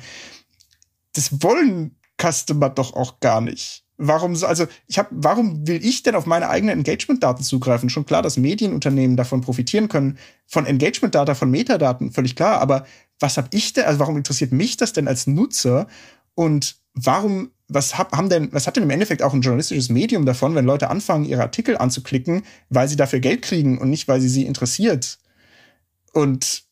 das 1.13 1.43
wollen 1.43 1.95
Customer 2.17 2.69
doch 2.69 2.95
auch 2.95 3.19
gar 3.19 3.41
nicht. 3.41 3.83
Warum 3.97 4.35
so, 4.35 4.47
also 4.47 4.65
ich 4.87 4.97
habe, 4.97 5.09
warum 5.11 5.67
will 5.67 5.85
ich 5.85 6.01
denn 6.01 6.15
auf 6.15 6.25
meine 6.25 6.49
eigenen 6.49 6.79
Engagement-Daten 6.79 7.43
zugreifen? 7.43 7.91
Schon 7.91 8.07
klar, 8.07 8.23
dass 8.23 8.37
Medienunternehmen 8.37 9.17
davon 9.17 9.41
profitieren 9.41 9.87
können, 9.87 10.17
von 10.47 10.65
Engagement-Data, 10.65 11.35
von 11.35 11.51
Metadaten, 11.51 12.11
völlig 12.11 12.35
klar. 12.35 12.59
Aber 12.59 12.87
was 13.19 13.37
habe 13.37 13.49
ich 13.51 13.73
denn, 13.73 13.85
also 13.85 13.99
warum 13.99 14.17
interessiert 14.17 14.51
mich 14.51 14.77
das 14.77 14.93
denn 14.93 15.07
als 15.07 15.27
Nutzer? 15.27 15.85
Und 16.33 16.77
warum, 16.95 17.51
was 17.73 17.97
hab, 17.97 18.11
haben 18.13 18.29
denn, 18.29 18.51
was 18.51 18.67
hat 18.67 18.75
denn 18.75 18.83
im 18.83 18.89
Endeffekt 18.89 19.23
auch 19.23 19.33
ein 19.33 19.41
journalistisches 19.41 19.89
Medium 19.89 20.25
davon, 20.25 20.55
wenn 20.55 20.65
Leute 20.65 20.89
anfangen, 20.89 21.25
ihre 21.25 21.41
Artikel 21.41 21.77
anzuklicken, 21.77 22.43
weil 22.69 22.87
sie 22.87 22.95
dafür 22.95 23.19
Geld 23.19 23.41
kriegen 23.41 23.77
und 23.77 23.89
nicht, 23.89 24.07
weil 24.07 24.19
sie 24.19 24.29
sie 24.29 24.45
interessiert? 24.45 25.17
Und 26.13 26.63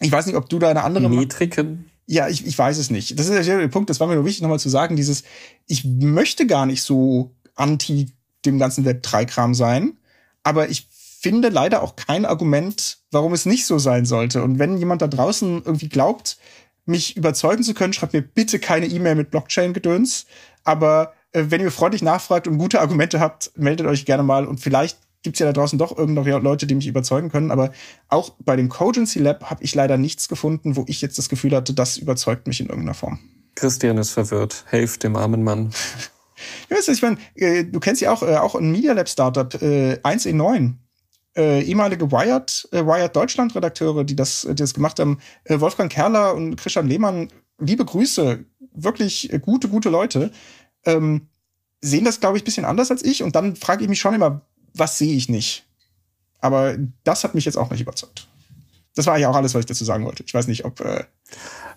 ich 0.00 0.12
weiß 0.12 0.26
nicht, 0.26 0.36
ob 0.36 0.48
du 0.48 0.58
da 0.58 0.70
eine 0.70 0.84
andere 0.84 1.10
Metriken 1.10 1.90
ja, 2.06 2.28
ich, 2.28 2.46
ich 2.46 2.58
weiß 2.58 2.78
es 2.78 2.90
nicht. 2.90 3.18
Das 3.18 3.28
ist 3.28 3.46
ja 3.46 3.58
der 3.58 3.68
Punkt, 3.68 3.88
das 3.88 4.00
war 4.00 4.06
mir 4.06 4.14
nur 4.14 4.26
wichtig, 4.26 4.42
nochmal 4.42 4.58
zu 4.60 4.68
sagen, 4.68 4.96
dieses, 4.96 5.24
ich 5.66 5.84
möchte 5.84 6.46
gar 6.46 6.66
nicht 6.66 6.82
so 6.82 7.34
anti 7.54 8.12
dem 8.44 8.58
ganzen 8.58 8.86
Web3-Kram 8.86 9.54
sein, 9.54 9.96
aber 10.42 10.68
ich 10.68 10.88
finde 10.90 11.48
leider 11.48 11.82
auch 11.82 11.96
kein 11.96 12.26
Argument, 12.26 12.98
warum 13.10 13.32
es 13.32 13.46
nicht 13.46 13.64
so 13.64 13.78
sein 13.78 14.04
sollte. 14.04 14.42
Und 14.42 14.58
wenn 14.58 14.76
jemand 14.76 15.00
da 15.00 15.06
draußen 15.06 15.62
irgendwie 15.64 15.88
glaubt, 15.88 16.36
mich 16.86 17.16
überzeugen 17.16 17.62
zu 17.62 17.74
können, 17.74 17.92
schreibt 17.92 18.12
mir 18.12 18.22
bitte 18.22 18.58
keine 18.58 18.86
E-Mail 18.86 19.14
mit 19.14 19.30
Blockchain-Gedöns. 19.30 20.26
Aber 20.64 21.14
äh, 21.32 21.44
wenn 21.48 21.60
ihr 21.60 21.70
freundlich 21.70 22.02
nachfragt 22.02 22.46
und 22.48 22.58
gute 22.58 22.80
Argumente 22.80 23.20
habt, 23.20 23.52
meldet 23.56 23.86
euch 23.86 24.04
gerne 24.04 24.22
mal 24.22 24.46
und 24.46 24.60
vielleicht 24.60 24.98
gibt 25.22 25.36
es 25.36 25.40
ja 25.40 25.46
da 25.46 25.52
draußen 25.52 25.78
doch 25.78 25.96
irgendwelche 25.96 26.38
Leute, 26.38 26.66
die 26.66 26.74
mich 26.74 26.86
überzeugen 26.86 27.30
können. 27.30 27.50
Aber 27.50 27.72
auch 28.08 28.30
bei 28.38 28.56
dem 28.56 28.68
Cogency 28.68 29.18
Lab 29.18 29.50
habe 29.50 29.64
ich 29.64 29.74
leider 29.74 29.96
nichts 29.96 30.28
gefunden, 30.28 30.76
wo 30.76 30.84
ich 30.86 31.00
jetzt 31.00 31.18
das 31.18 31.28
Gefühl 31.28 31.56
hatte, 31.56 31.72
das 31.72 31.96
überzeugt 31.96 32.46
mich 32.46 32.60
in 32.60 32.66
irgendeiner 32.66 32.94
Form. 32.94 33.18
Christian 33.56 33.98
ist 33.98 34.10
verwirrt. 34.10 34.64
Helft 34.66 35.02
dem 35.02 35.16
armen 35.16 35.42
Mann. 35.42 35.70
ja, 36.70 36.76
ich 36.86 37.02
meine, 37.02 37.16
äh, 37.34 37.64
du 37.64 37.80
kennst 37.80 38.02
ja 38.02 38.12
auch, 38.12 38.22
äh, 38.22 38.36
auch 38.36 38.54
ein 38.54 38.70
Media 38.70 38.92
Lab 38.92 39.08
Startup, 39.08 39.52
äh, 39.62 39.98
1E9. 40.02 40.74
Äh, 41.36 41.62
ehemalige 41.62 42.12
Wired, 42.12 42.68
äh, 42.70 42.84
Wired 42.84 43.16
Deutschland 43.16 43.54
Redakteure, 43.56 44.04
die 44.04 44.14
das, 44.14 44.46
die 44.48 44.54
das 44.54 44.74
gemacht 44.74 45.00
haben, 45.00 45.18
äh, 45.44 45.58
Wolfgang 45.58 45.90
Kerler 45.90 46.34
und 46.34 46.56
Christian 46.56 46.86
Lehmann, 46.86 47.28
liebe 47.58 47.84
Grüße, 47.84 48.44
wirklich 48.72 49.32
äh, 49.32 49.38
gute, 49.40 49.68
gute 49.68 49.88
Leute, 49.88 50.30
ähm, 50.84 51.28
sehen 51.80 52.04
das, 52.04 52.20
glaube 52.20 52.36
ich, 52.36 52.44
bisschen 52.44 52.64
anders 52.64 52.90
als 52.90 53.02
ich. 53.02 53.22
Und 53.22 53.34
dann 53.34 53.56
frage 53.56 53.82
ich 53.82 53.88
mich 53.88 54.00
schon 54.00 54.14
immer, 54.14 54.42
was 54.74 54.98
sehe 54.98 55.14
ich 55.14 55.28
nicht? 55.28 55.64
Aber 56.40 56.76
das 57.04 57.24
hat 57.24 57.34
mich 57.34 57.44
jetzt 57.44 57.56
auch 57.56 57.70
nicht 57.70 57.80
überzeugt. 57.80 58.28
Das 58.94 59.06
war 59.06 59.18
ja 59.18 59.28
auch 59.28 59.36
alles, 59.36 59.54
was 59.54 59.60
ich 59.60 59.66
dazu 59.66 59.84
sagen 59.84 60.04
wollte. 60.04 60.22
Ich 60.26 60.34
weiß 60.34 60.46
nicht, 60.46 60.64
ob. 60.64 60.80
Äh, 60.80 61.04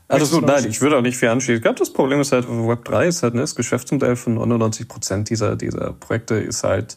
also 0.08 0.39
gut, 0.39 0.47
nein, 0.47 0.66
ich 0.66 0.82
würde 0.82 0.97
auch 0.97 1.01
nicht 1.01 1.18
viel 1.18 1.30
anschließen. 1.30 1.58
Ich 1.58 1.62
glaube, 1.62 1.80
das 1.80 1.91
Problem 1.91 2.22
ist 2.22 2.32
halt, 2.32 2.47
Web 2.47 2.86
3 2.86 3.08
ist 3.08 3.24
halt 3.24 3.34
ne, 3.34 3.41
das 3.41 3.55
Geschäftsmodell 3.55 4.16
von 4.16 4.36
99 4.36 4.88
Prozent 4.88 5.30
dieser, 5.30 5.55
dieser 5.55 5.93
Projekte 5.93 6.36
ist 6.36 6.64
halt, 6.64 6.95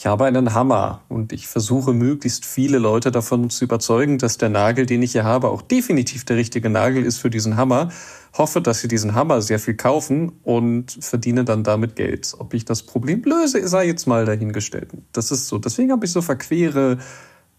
ich 0.00 0.06
habe 0.06 0.24
einen 0.24 0.54
Hammer 0.54 1.02
und 1.10 1.30
ich 1.30 1.46
versuche 1.46 1.92
möglichst 1.92 2.46
viele 2.46 2.78
Leute 2.78 3.10
davon 3.10 3.50
zu 3.50 3.64
überzeugen, 3.66 4.16
dass 4.16 4.38
der 4.38 4.48
Nagel, 4.48 4.86
den 4.86 5.02
ich 5.02 5.12
hier 5.12 5.24
habe, 5.24 5.48
auch 5.50 5.60
definitiv 5.60 6.24
der 6.24 6.38
richtige 6.38 6.70
Nagel 6.70 7.04
ist 7.04 7.18
für 7.18 7.28
diesen 7.28 7.58
Hammer 7.58 7.90
hoffe, 8.32 8.62
dass 8.62 8.80
sie 8.80 8.88
diesen 8.88 9.14
Hammer 9.14 9.42
sehr 9.42 9.58
viel 9.58 9.74
kaufen 9.74 10.32
und 10.42 10.96
verdiene 11.00 11.44
dann 11.44 11.64
damit 11.64 11.96
Geld. 11.96 12.34
Ob 12.38 12.54
ich 12.54 12.64
das 12.64 12.82
Problem 12.82 13.22
löse, 13.24 13.68
sei 13.68 13.88
jetzt 13.88 14.06
mal 14.06 14.24
dahingestellt. 14.24 14.88
Das 15.12 15.30
ist 15.30 15.48
so. 15.48 15.58
Deswegen 15.58 15.92
habe 15.92 16.06
ich 16.06 16.12
so 16.12 16.22
verquere 16.22 16.96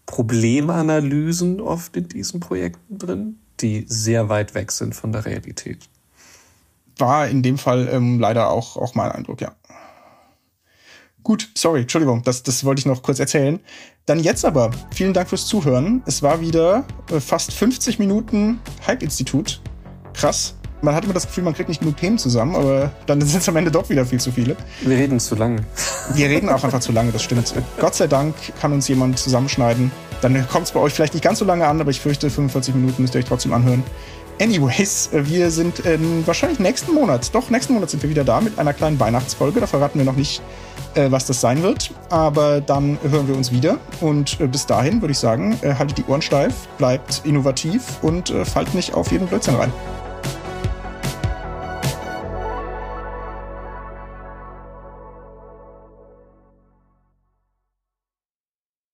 Problemanalysen 0.06 1.60
oft 1.60 1.96
in 1.96 2.08
diesen 2.08 2.40
Projekten 2.40 2.98
drin, 2.98 3.38
die 3.60 3.84
sehr 3.86 4.28
weit 4.28 4.56
weg 4.56 4.72
sind 4.72 4.96
von 4.96 5.12
der 5.12 5.26
Realität. 5.26 5.88
War 6.98 7.28
in 7.28 7.44
dem 7.44 7.56
Fall 7.56 7.88
ähm, 7.92 8.18
leider 8.18 8.50
auch, 8.50 8.76
auch 8.76 8.96
mein 8.96 9.12
Eindruck, 9.12 9.40
ja. 9.40 9.52
Gut, 11.22 11.48
sorry, 11.56 11.82
Entschuldigung, 11.82 12.22
das, 12.24 12.42
das 12.42 12.64
wollte 12.64 12.80
ich 12.80 12.86
noch 12.86 13.02
kurz 13.02 13.20
erzählen. 13.20 13.60
Dann 14.06 14.18
jetzt 14.18 14.44
aber, 14.44 14.72
vielen 14.92 15.12
Dank 15.12 15.28
fürs 15.28 15.46
Zuhören. 15.46 16.02
Es 16.06 16.22
war 16.22 16.40
wieder 16.40 16.84
äh, 17.10 17.20
fast 17.20 17.52
50 17.52 17.98
Minuten 17.98 18.60
Hype-Institut. 18.86 19.60
Krass 20.14 20.54
man 20.82 20.94
hat 20.94 21.04
immer 21.04 21.14
das 21.14 21.26
Gefühl, 21.26 21.44
man 21.44 21.54
kriegt 21.54 21.68
nicht 21.68 21.80
genug 21.80 21.96
Themen 21.96 22.18
zusammen, 22.18 22.54
aber 22.54 22.90
dann 23.06 23.20
sind 23.26 23.40
es 23.40 23.48
am 23.48 23.56
Ende 23.56 23.70
doch 23.70 23.88
wieder 23.88 24.04
viel 24.04 24.20
zu 24.20 24.32
viele. 24.32 24.56
Wir 24.82 24.96
reden 24.96 25.18
zu 25.20 25.34
lange. 25.34 25.64
Wir 26.14 26.28
reden 26.28 26.48
auch 26.48 26.62
einfach 26.64 26.80
zu 26.80 26.92
lange, 26.92 27.12
das 27.12 27.22
stimmt. 27.22 27.54
Gott 27.78 27.94
sei 27.94 28.06
Dank 28.06 28.34
kann 28.60 28.72
uns 28.72 28.88
jemand 28.88 29.18
zusammenschneiden. 29.18 29.90
Dann 30.20 30.46
kommt 30.48 30.66
es 30.66 30.72
bei 30.72 30.80
euch 30.80 30.92
vielleicht 30.92 31.14
nicht 31.14 31.24
ganz 31.24 31.38
so 31.38 31.44
lange 31.44 31.66
an, 31.66 31.80
aber 31.80 31.90
ich 31.90 32.00
fürchte, 32.00 32.30
45 32.30 32.74
Minuten 32.74 33.02
müsst 33.02 33.14
ihr 33.14 33.20
euch 33.20 33.24
trotzdem 33.24 33.52
anhören. 33.52 33.82
Anyways, 34.40 35.10
wir 35.12 35.50
sind 35.50 35.84
äh, 35.84 35.98
wahrscheinlich 36.26 36.58
nächsten 36.58 36.94
Monat, 36.94 37.34
doch 37.34 37.50
nächsten 37.50 37.74
Monat 37.74 37.90
sind 37.90 38.02
wir 38.02 38.10
wieder 38.10 38.24
da 38.24 38.40
mit 38.40 38.58
einer 38.58 38.72
kleinen 38.72 38.98
Weihnachtsfolge. 38.98 39.60
Da 39.60 39.66
verraten 39.66 39.98
wir 39.98 40.06
noch 40.06 40.16
nicht, 40.16 40.40
äh, 40.40 40.71
was 41.10 41.26
das 41.26 41.40
sein 41.40 41.62
wird. 41.62 41.90
Aber 42.10 42.60
dann 42.60 42.98
hören 43.08 43.28
wir 43.28 43.36
uns 43.36 43.52
wieder. 43.52 43.78
Und 44.00 44.40
äh, 44.40 44.46
bis 44.46 44.66
dahin 44.66 45.00
würde 45.00 45.12
ich 45.12 45.18
sagen, 45.18 45.58
äh, 45.62 45.74
haltet 45.74 45.98
die 45.98 46.04
Ohren 46.04 46.22
steif, 46.22 46.68
bleibt 46.78 47.22
innovativ 47.24 48.02
und 48.02 48.30
äh, 48.30 48.44
fallt 48.44 48.74
nicht 48.74 48.94
auf 48.94 49.12
jeden 49.12 49.26
Blödsinn 49.26 49.54
rein. 49.54 49.72